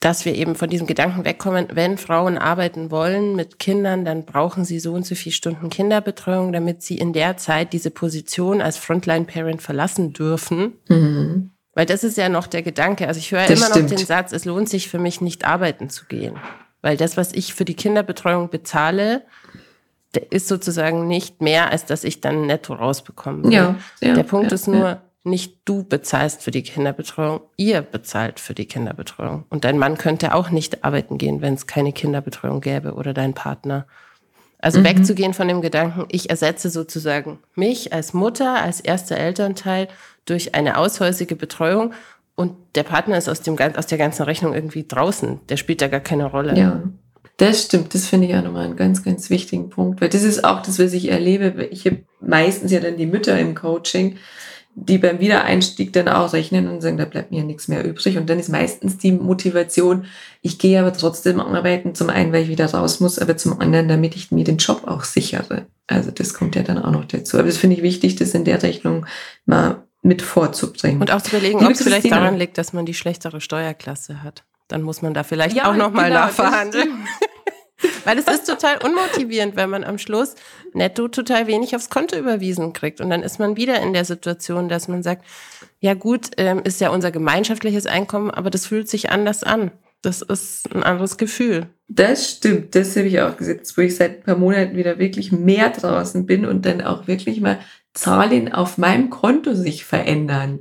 dass 0.01 0.25
wir 0.25 0.35
eben 0.35 0.55
von 0.55 0.69
diesem 0.69 0.87
Gedanken 0.87 1.25
wegkommen, 1.25 1.69
wenn 1.73 1.97
Frauen 1.97 2.37
arbeiten 2.37 2.91
wollen 2.91 3.35
mit 3.35 3.59
Kindern, 3.59 4.05
dann 4.05 4.25
brauchen 4.25 4.65
sie 4.65 4.79
so 4.79 4.93
und 4.93 5.07
so 5.07 5.15
viele 5.15 5.33
Stunden 5.33 5.71
Kinderbetreuung, 5.71 6.53
damit 6.53 6.83
sie 6.83 6.99
in 6.99 7.13
der 7.13 7.37
Zeit 7.39 7.73
diese 7.73 7.91
Position 7.91 8.61
als 8.61 8.77
Frontline-Parent 8.77 9.63
verlassen 9.63 10.13
dürfen. 10.13 10.75
Mhm. 10.89 11.51
Weil 11.73 11.87
das 11.87 12.05
ist 12.05 12.17
ja 12.17 12.29
noch 12.29 12.47
der 12.47 12.63
Gedanke. 12.63 13.09
Also 13.09 13.19
ich 13.19 13.33
höre 13.33 13.47
das 13.47 13.59
immer 13.59 13.71
stimmt. 13.71 13.91
noch 13.91 13.97
den 13.97 14.07
Satz, 14.07 14.33
es 14.33 14.45
lohnt 14.45 14.69
sich 14.69 14.89
für 14.89 14.99
mich 14.99 15.21
nicht 15.21 15.45
arbeiten 15.45 15.91
zu 15.91 16.07
gehen. 16.07 16.37
Weil 16.83 16.97
das, 16.97 17.17
was 17.17 17.33
ich 17.33 17.55
für 17.55 17.65
die 17.65 17.75
Kinderbetreuung 17.75 18.49
bezahle, 18.49 19.23
ist 20.31 20.49
sozusagen 20.49 21.07
nicht 21.07 21.43
mehr, 21.43 21.71
als 21.71 21.85
dass 21.85 22.05
ich 22.05 22.21
dann 22.21 22.47
netto 22.47 22.75
rausbekomme. 22.75 23.53
Ja, 23.53 23.77
ja, 24.01 24.15
der 24.15 24.23
Punkt 24.23 24.51
ja, 24.51 24.55
ist 24.55 24.69
nur, 24.69 25.03
nicht 25.27 25.59
du 25.65 25.85
bezahlst 25.85 26.43
für 26.43 26.51
die 26.51 26.63
Kinderbetreuung, 26.63 27.41
ihr 27.57 27.83
bezahlt 27.83 28.41
für 28.41 28.55
die 28.55 28.67
Kinderbetreuung. 28.67 29.45
Und 29.51 29.65
dein 29.65 29.79
Mann 29.79 29.99
könnte 29.99 30.35
auch 30.35 30.51
nicht 30.51 30.85
arbeiten 30.85 31.19
gehen, 31.19 31.43
wenn 31.43 31.55
es 31.55 31.67
keine 31.67 31.93
Kinderbetreuung 31.93 32.61
gäbe 32.61 32.95
oder 32.95 33.13
dein 33.13 33.35
Partner. 33.35 33.87
Also 34.59 34.81
mhm. 34.81 34.85
wegzugehen 34.85 35.35
von 35.35 35.49
dem 35.49 35.61
Gedanken, 35.61 36.07
ich 36.11 36.31
ersetze 36.31 36.71
sozusagen 36.71 37.39
mich 37.55 37.93
als 37.93 38.15
Mutter, 38.15 38.63
als 38.63 38.81
erster 38.81 39.17
Elternteil 39.17 39.89
durch 40.25 40.55
eine 40.55 40.79
aushäusige 40.79 41.37
Betreuung 41.37 41.93
und 42.37 42.55
der 42.75 42.83
Partner 42.83 43.17
ist 43.17 43.29
aus, 43.29 43.41
dem, 43.41 43.59
aus 43.59 43.87
der 43.87 43.99
ganzen 43.99 44.23
Rechnung 44.23 44.55
irgendwie 44.55 44.87
draußen. 44.87 45.41
Der 45.49 45.57
spielt 45.57 45.81
da 45.81 45.89
gar 45.89 46.01
keine 46.01 46.27
Rolle. 46.27 46.57
Ja, 46.57 46.83
das 47.39 47.65
stimmt. 47.65 47.95
Das 47.95 48.07
finde 48.07 48.29
ich 48.29 48.35
auch 48.35 48.43
nochmal 48.43 48.65
einen 48.65 48.77
ganz, 48.77 49.03
ganz 49.03 49.31
wichtigen 49.31 49.71
Punkt, 49.71 50.01
weil 50.01 50.09
das 50.09 50.23
ist 50.23 50.45
auch 50.45 50.63
das, 50.63 50.79
was 50.79 50.93
ich 50.93 51.11
erlebe. 51.11 51.65
Ich 51.71 51.87
habe 51.87 52.05
meistens 52.21 52.73
ja 52.73 52.81
dann 52.81 52.97
die 52.97 53.07
Mütter 53.07 53.39
im 53.39 53.55
Coaching, 53.55 54.17
die 54.79 54.99
beim 54.99 55.21
Wiedereinstieg 55.21 55.95
dann 55.95 56.07
auch 56.07 56.35
rechnen 56.35 56.69
und 56.69 56.83
sagen, 56.83 56.99
da 56.99 57.07
bleibt 57.07 57.31
mir 57.31 57.43
nichts 57.43 57.67
mehr 57.67 57.83
übrig. 57.83 58.19
Und 58.19 58.29
dann 58.29 58.39
ist 58.39 58.51
meistens 58.51 58.99
die 58.99 59.11
Motivation, 59.11 60.05
ich 60.43 60.59
gehe 60.59 60.79
aber 60.79 60.93
trotzdem 60.93 61.41
arbeiten, 61.41 61.95
zum 61.95 62.11
einen, 62.11 62.31
weil 62.31 62.43
ich 62.43 62.51
wieder 62.51 62.71
raus 62.71 63.01
muss, 63.01 63.19
aber 63.19 63.39
zum 63.39 63.59
anderen, 63.59 63.89
damit 63.89 64.15
ich 64.15 64.31
mir 64.31 64.45
den 64.45 64.59
Job 64.59 64.83
auch 64.87 65.03
sichere. 65.05 65.65
Also 65.87 66.11
das 66.11 66.35
kommt 66.35 66.57
ja 66.57 66.63
dann 66.63 66.77
auch 66.77 66.91
noch 66.91 67.07
dazu. 67.07 67.39
Aber 67.39 67.47
das 67.47 67.57
finde 67.57 67.77
ich 67.77 67.83
wichtig, 67.83 68.17
das 68.17 68.35
in 68.35 68.45
der 68.45 68.63
Rechnung 68.63 69.07
mal 69.47 69.83
mit 70.03 70.21
vorzubringen. 70.21 71.01
Und 71.01 71.11
auch 71.11 71.23
zu 71.23 71.37
überlegen, 71.37 71.65
ob 71.65 71.73
es 71.73 71.83
vielleicht 71.83 72.13
daran 72.13 72.37
liegt, 72.37 72.59
dass 72.59 72.75
man 72.75 72.85
die 72.85 72.95
schlechtere 72.95 73.41
Steuerklasse 73.41 74.23
hat. 74.23 74.45
Dann 74.69 74.83
muss 74.83 75.01
man 75.01 75.15
da 75.15 75.25
vielleicht 75.25 75.57
ja, 75.57 75.71
auch 75.71 75.77
nochmal 75.77 76.11
genau, 76.11 76.21
nachverhandeln. 76.21 76.91
Weil 78.07 78.19
es 78.19 78.29
ist 78.29 78.47
total 78.47 78.79
unmotivierend, 78.85 79.57
wenn 79.57 79.69
man 79.69 79.83
am 79.83 79.99
Schluss 79.99 80.37
netto 80.73 81.09
total 81.09 81.49
wenig 81.49 81.75
aufs 81.75 81.91
Konto 81.91 82.17
überwiesen 82.17 82.73
kriegt. 82.73 83.01
Und 83.01 83.11
dann 83.11 83.25
ist 83.25 83.41
man 83.41 83.57
wieder 83.57 83.83
in 83.83 83.93
der 83.95 84.05
Situation, 84.05 84.69
dass 84.69 84.87
man 84.87 85.03
sagt, 85.03 85.25
ja 85.81 85.95
gut, 85.95 86.31
ähm, 86.37 86.61
ist 86.63 86.81
ja 86.81 86.91
unser 86.91 87.11
gemeinschaftliches 87.11 87.87
Einkommen, 87.87 88.31
aber 88.31 88.49
das 88.51 88.65
fühlt 88.65 88.89
sich 88.89 89.11
anders 89.11 89.43
an. 89.43 89.73
Das 90.03 90.23
ist 90.23 90.73
ein 90.73 90.85
anderes 90.85 91.17
Gefühl. 91.17 91.67
Das 91.89 92.31
stimmt, 92.31 92.77
das 92.77 92.95
habe 92.95 93.09
ich 93.09 93.21
auch 93.21 93.37
gesetzt, 93.37 93.77
wo 93.77 93.81
ich 93.81 93.97
seit 93.97 94.19
ein 94.19 94.23
paar 94.23 94.37
Monaten 94.37 94.77
wieder 94.77 95.01
wirklich 95.01 95.33
mehr 95.33 95.71
draußen 95.71 96.27
bin 96.27 96.47
und 96.47 96.65
dann 96.65 96.83
auch 96.83 97.09
wirklich 97.09 97.41
mal 97.41 97.59
Zahlen 97.93 98.53
auf 98.53 98.79
meinem 98.79 99.11
Konto 99.11 99.53
sich 99.53 99.85
verändern. 99.85 100.61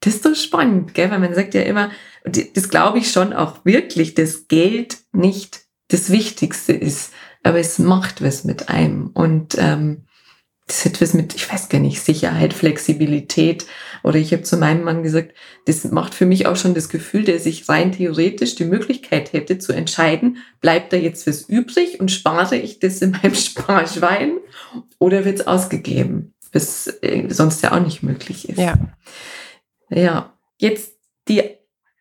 Das 0.00 0.16
ist 0.16 0.26
doch 0.26 0.34
spannend, 0.34 0.94
gell? 0.94 1.08
weil 1.12 1.20
man 1.20 1.34
sagt 1.34 1.54
ja 1.54 1.62
immer, 1.62 1.92
das 2.24 2.68
glaube 2.68 2.98
ich 2.98 3.12
schon 3.12 3.32
auch 3.32 3.64
wirklich, 3.64 4.14
dass 4.14 4.48
Geld 4.48 4.98
nicht 5.12 5.69
das 5.90 6.10
Wichtigste 6.10 6.72
ist, 6.72 7.12
aber 7.42 7.58
es 7.58 7.78
macht 7.78 8.22
was 8.22 8.44
mit 8.44 8.68
einem 8.68 9.08
und 9.08 9.56
ähm, 9.58 10.06
das 10.70 10.84
hat 10.84 11.00
was 11.00 11.14
mit, 11.14 11.34
ich 11.34 11.52
weiß 11.52 11.68
gar 11.68 11.80
nicht, 11.80 12.00
Sicherheit, 12.00 12.54
Flexibilität. 12.54 13.66
Oder 14.04 14.16
ich 14.16 14.32
habe 14.32 14.44
zu 14.44 14.56
meinem 14.56 14.84
Mann 14.84 15.02
gesagt, 15.02 15.34
das 15.66 15.84
macht 15.84 16.14
für 16.14 16.26
mich 16.26 16.46
auch 16.46 16.54
schon 16.54 16.74
das 16.74 16.88
Gefühl, 16.88 17.24
der 17.24 17.40
sich 17.40 17.68
rein 17.68 17.90
theoretisch 17.90 18.54
die 18.54 18.64
Möglichkeit 18.64 19.32
hätte 19.32 19.58
zu 19.58 19.72
entscheiden, 19.72 20.38
bleibt 20.60 20.92
da 20.92 20.96
jetzt 20.96 21.26
was 21.26 21.42
übrig 21.42 21.98
und 21.98 22.12
spare 22.12 22.56
ich 22.56 22.78
das 22.78 23.02
in 23.02 23.10
meinem 23.10 23.34
Sparschwein 23.34 24.38
oder 25.00 25.24
wird 25.24 25.40
es 25.40 25.46
ausgegeben, 25.46 26.34
was 26.52 26.86
äh, 27.02 27.28
sonst 27.30 27.62
ja 27.62 27.72
auch 27.72 27.84
nicht 27.84 28.04
möglich 28.04 28.48
ist. 28.48 28.58
Ja. 28.58 28.78
Ja, 29.90 30.38
jetzt 30.58 30.92
die 31.26 31.42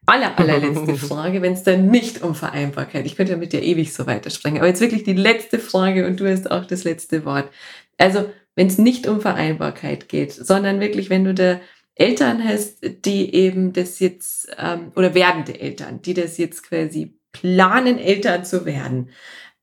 aller, 0.09 0.37
allerletzte 0.37 0.95
Frage, 1.07 1.41
wenn 1.41 1.53
es 1.53 1.63
dann 1.63 1.87
nicht 1.87 2.21
um 2.21 2.35
Vereinbarkeit, 2.35 3.05
ich 3.05 3.15
könnte 3.15 3.33
ja 3.33 3.37
mit 3.37 3.53
dir 3.53 3.63
ewig 3.63 3.93
so 3.93 4.07
weitersprechen, 4.07 4.57
aber 4.57 4.67
jetzt 4.67 4.81
wirklich 4.81 5.03
die 5.03 5.13
letzte 5.13 5.59
Frage 5.59 6.07
und 6.07 6.19
du 6.19 6.29
hast 6.29 6.49
auch 6.49 6.65
das 6.65 6.83
letzte 6.83 7.25
Wort. 7.25 7.49
Also, 7.97 8.29
wenn 8.55 8.67
es 8.67 8.77
nicht 8.77 9.07
um 9.07 9.21
Vereinbarkeit 9.21 10.09
geht, 10.09 10.33
sondern 10.33 10.79
wirklich, 10.79 11.09
wenn 11.09 11.23
du 11.23 11.33
da 11.33 11.61
Eltern 11.95 12.43
hast, 12.43 12.79
die 13.05 13.33
eben 13.33 13.73
das 13.73 13.99
jetzt, 13.99 14.49
ähm, 14.57 14.91
oder 14.95 15.13
werdende 15.13 15.59
Eltern, 15.59 16.01
die 16.01 16.13
das 16.13 16.37
jetzt 16.37 16.63
quasi 16.63 17.19
planen, 17.31 17.99
Eltern 17.99 18.45
zu 18.45 18.65
werden 18.65 19.09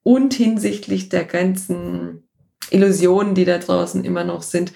und 0.03 0.35
hinsichtlich 0.35 1.09
der 1.09 1.25
ganzen 1.25 2.29
Illusionen, 2.71 3.35
die 3.35 3.45
da 3.45 3.59
draußen 3.59 4.05
immer 4.05 4.25
noch 4.25 4.43
sind, 4.43 4.73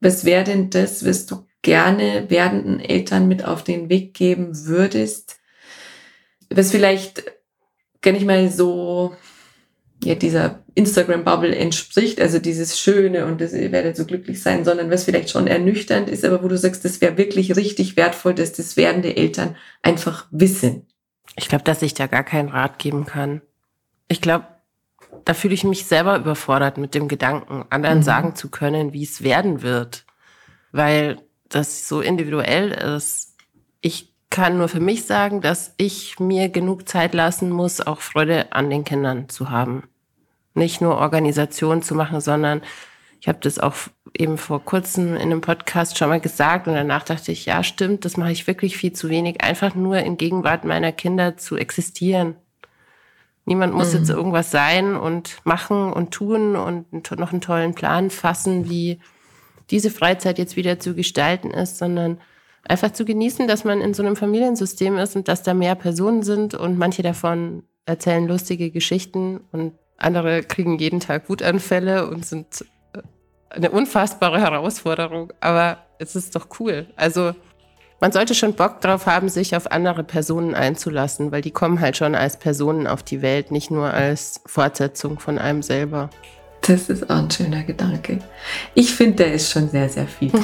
was 0.00 0.24
wäre 0.24 0.44
denn 0.44 0.70
das, 0.70 1.06
was 1.06 1.26
du 1.26 1.46
gerne 1.62 2.28
werdenden 2.28 2.80
Eltern 2.80 3.28
mit 3.28 3.44
auf 3.44 3.64
den 3.64 3.88
Weg 3.88 4.14
geben 4.14 4.66
würdest, 4.66 5.38
was 6.50 6.70
vielleicht 6.70 7.24
gar 8.02 8.12
nicht 8.12 8.26
mal 8.26 8.50
so 8.50 9.16
ja, 10.04 10.16
dieser 10.16 10.64
Instagram-Bubble 10.74 11.54
entspricht, 11.54 12.20
also 12.20 12.38
dieses 12.38 12.78
Schöne 12.80 13.26
und 13.26 13.40
das, 13.40 13.52
ihr 13.52 13.70
werdet 13.70 13.96
so 13.96 14.04
glücklich 14.04 14.42
sein, 14.42 14.64
sondern 14.64 14.90
was 14.90 15.04
vielleicht 15.04 15.30
schon 15.30 15.46
ernüchternd 15.46 16.08
ist, 16.08 16.24
aber 16.24 16.42
wo 16.42 16.48
du 16.48 16.58
sagst, 16.58 16.84
das 16.84 17.00
wäre 17.00 17.16
wirklich 17.16 17.56
richtig 17.56 17.96
wertvoll, 17.96 18.34
dass 18.34 18.52
das 18.52 18.76
werdende 18.76 19.16
Eltern 19.16 19.56
einfach 19.82 20.26
wissen. 20.30 20.86
Ich 21.36 21.48
glaube, 21.48 21.64
dass 21.64 21.82
ich 21.82 21.94
da 21.94 22.08
gar 22.08 22.24
keinen 22.24 22.48
Rat 22.48 22.78
geben 22.78 23.06
kann. 23.06 23.42
Ich 24.08 24.20
glaube, 24.20 24.46
da 25.24 25.34
fühle 25.34 25.54
ich 25.54 25.62
mich 25.62 25.86
selber 25.86 26.18
überfordert 26.18 26.78
mit 26.78 26.94
dem 26.94 27.06
Gedanken, 27.06 27.64
anderen 27.70 27.98
mhm. 27.98 28.02
sagen 28.02 28.34
zu 28.34 28.50
können, 28.50 28.92
wie 28.92 29.04
es 29.04 29.22
werden 29.22 29.62
wird. 29.62 30.04
Weil 30.72 31.18
das 31.54 31.88
so 31.88 32.00
individuell 32.00 32.70
ist. 32.72 33.36
Ich 33.80 34.12
kann 34.30 34.58
nur 34.58 34.68
für 34.68 34.80
mich 34.80 35.04
sagen, 35.04 35.40
dass 35.40 35.74
ich 35.76 36.18
mir 36.18 36.48
genug 36.48 36.88
Zeit 36.88 37.14
lassen 37.14 37.50
muss, 37.50 37.80
auch 37.80 38.00
Freude 38.00 38.52
an 38.52 38.70
den 38.70 38.84
Kindern 38.84 39.28
zu 39.28 39.50
haben. 39.50 39.84
Nicht 40.54 40.80
nur 40.80 40.96
Organisation 40.96 41.82
zu 41.82 41.94
machen, 41.94 42.20
sondern 42.20 42.62
ich 43.20 43.28
habe 43.28 43.38
das 43.40 43.58
auch 43.58 43.74
eben 44.18 44.36
vor 44.36 44.64
kurzem 44.64 45.14
in 45.14 45.22
einem 45.22 45.40
Podcast 45.40 45.96
schon 45.96 46.08
mal 46.08 46.20
gesagt 46.20 46.66
und 46.66 46.74
danach 46.74 47.04
dachte 47.04 47.30
ich, 47.30 47.46
ja, 47.46 47.62
stimmt, 47.62 48.04
das 48.04 48.16
mache 48.16 48.32
ich 48.32 48.46
wirklich 48.46 48.76
viel 48.76 48.92
zu 48.92 49.08
wenig, 49.08 49.42
einfach 49.42 49.74
nur 49.74 49.98
in 49.98 50.16
Gegenwart 50.16 50.64
meiner 50.64 50.92
Kinder 50.92 51.36
zu 51.36 51.56
existieren. 51.56 52.34
Niemand 53.44 53.74
muss 53.74 53.92
mhm. 53.92 53.98
jetzt 53.98 54.10
irgendwas 54.10 54.50
sein 54.50 54.96
und 54.96 55.38
machen 55.44 55.92
und 55.92 56.12
tun 56.12 56.56
und 56.56 57.10
noch 57.18 57.32
einen 57.32 57.40
tollen 57.40 57.74
Plan 57.74 58.10
fassen, 58.10 58.68
wie 58.68 59.00
diese 59.72 59.90
Freizeit 59.90 60.38
jetzt 60.38 60.54
wieder 60.56 60.78
zu 60.78 60.94
gestalten 60.94 61.50
ist, 61.50 61.78
sondern 61.78 62.20
einfach 62.62 62.92
zu 62.92 63.04
genießen, 63.04 63.48
dass 63.48 63.64
man 63.64 63.80
in 63.80 63.94
so 63.94 64.02
einem 64.02 64.14
Familiensystem 64.14 64.98
ist 64.98 65.16
und 65.16 65.26
dass 65.26 65.42
da 65.42 65.54
mehr 65.54 65.74
Personen 65.74 66.22
sind 66.22 66.54
und 66.54 66.78
manche 66.78 67.02
davon 67.02 67.64
erzählen 67.86 68.28
lustige 68.28 68.70
Geschichten 68.70 69.40
und 69.50 69.72
andere 69.96 70.42
kriegen 70.42 70.78
jeden 70.78 71.00
Tag 71.00 71.28
Wutanfälle 71.28 72.08
und 72.08 72.24
sind 72.24 72.64
äh, 72.94 73.00
eine 73.50 73.70
unfassbare 73.70 74.40
Herausforderung. 74.40 75.32
Aber 75.40 75.78
es 75.98 76.14
ist 76.14 76.36
doch 76.36 76.48
cool. 76.60 76.86
Also 76.96 77.34
man 78.00 78.12
sollte 78.12 78.34
schon 78.34 78.54
Bock 78.54 78.80
drauf 78.80 79.06
haben, 79.06 79.28
sich 79.28 79.54
auf 79.54 79.70
andere 79.70 80.02
Personen 80.02 80.54
einzulassen, 80.54 81.30
weil 81.30 81.40
die 81.40 81.52
kommen 81.52 81.80
halt 81.80 81.96
schon 81.96 82.14
als 82.14 82.36
Personen 82.36 82.86
auf 82.86 83.02
die 83.02 83.22
Welt, 83.22 83.52
nicht 83.52 83.70
nur 83.70 83.92
als 83.92 84.40
Fortsetzung 84.46 85.18
von 85.20 85.38
einem 85.38 85.62
selber. 85.62 86.10
Das 86.62 86.88
ist 86.88 87.10
auch 87.10 87.16
ein 87.16 87.28
schöner 87.28 87.64
Gedanke. 87.64 88.20
Ich 88.74 88.94
finde, 88.94 89.24
da 89.24 89.30
ist 89.32 89.50
schon 89.50 89.68
sehr, 89.68 89.88
sehr 89.88 90.06
viel 90.06 90.30
drin. 90.30 90.42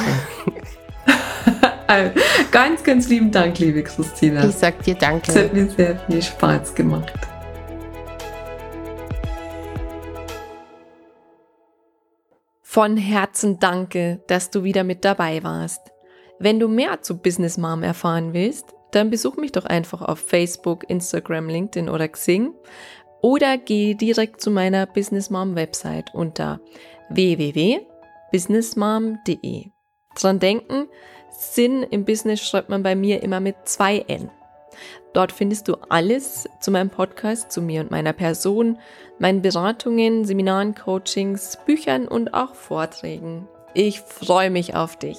also, 1.87 2.11
ganz, 2.50 2.83
ganz 2.83 3.09
lieben 3.09 3.31
Dank, 3.31 3.57
liebe 3.61 3.85
Christina. 3.85 4.44
Ich 4.44 4.57
sag 4.57 4.83
dir 4.83 4.96
danke. 4.96 5.31
Es 5.31 5.37
hat 5.37 5.54
mir 5.54 5.70
sehr 5.70 5.96
viel 5.96 6.20
Spaß 6.20 6.74
gemacht. 6.74 7.12
Von 12.62 12.96
Herzen 12.96 13.61
danke, 13.61 14.20
dass 14.26 14.51
du 14.51 14.64
wieder 14.64 14.82
mit 14.82 15.05
dabei 15.05 15.45
warst. 15.45 15.92
Wenn 16.40 16.59
du 16.59 16.66
mehr 16.66 17.01
zu 17.03 17.18
Business 17.18 17.59
Mom 17.59 17.84
erfahren 17.84 18.32
willst, 18.32 18.74
dann 18.90 19.11
besuch 19.11 19.36
mich 19.36 19.53
doch 19.53 19.66
einfach 19.66 20.03
auf 20.03 20.18
Facebook, 20.18 20.88
Instagram, 20.88 21.49
LinkedIn 21.49 21.88
oder 21.88 22.09
Xing 22.09 22.55
oder 23.20 23.58
geh 23.58 23.94
direkt 23.94 24.40
zu 24.40 24.50
meiner 24.50 24.86
Business 24.86 25.30
Mom 25.30 25.54
Website 25.54 26.14
unter 26.14 26.60
www.businessmom.de. 27.10 29.66
Dran 30.14 30.38
denken, 30.38 30.88
Sinn 31.30 31.82
im 31.82 32.04
Business 32.04 32.40
schreibt 32.40 32.68
man 32.68 32.82
bei 32.82 32.94
mir 32.94 33.22
immer 33.22 33.40
mit 33.40 33.56
zwei 33.64 34.00
N. 34.08 34.30
Dort 35.12 35.32
findest 35.32 35.68
du 35.68 35.76
alles 35.88 36.48
zu 36.60 36.70
meinem 36.70 36.90
Podcast, 36.90 37.50
zu 37.50 37.62
mir 37.62 37.80
und 37.80 37.90
meiner 37.90 38.12
Person, 38.12 38.78
meinen 39.18 39.42
Beratungen, 39.42 40.24
Seminaren, 40.24 40.74
Coachings, 40.74 41.58
Büchern 41.66 42.06
und 42.06 42.34
auch 42.34 42.54
Vorträgen. 42.54 43.48
Ich 43.74 44.00
freue 44.00 44.50
mich 44.50 44.74
auf 44.74 44.96
dich. 44.96 45.18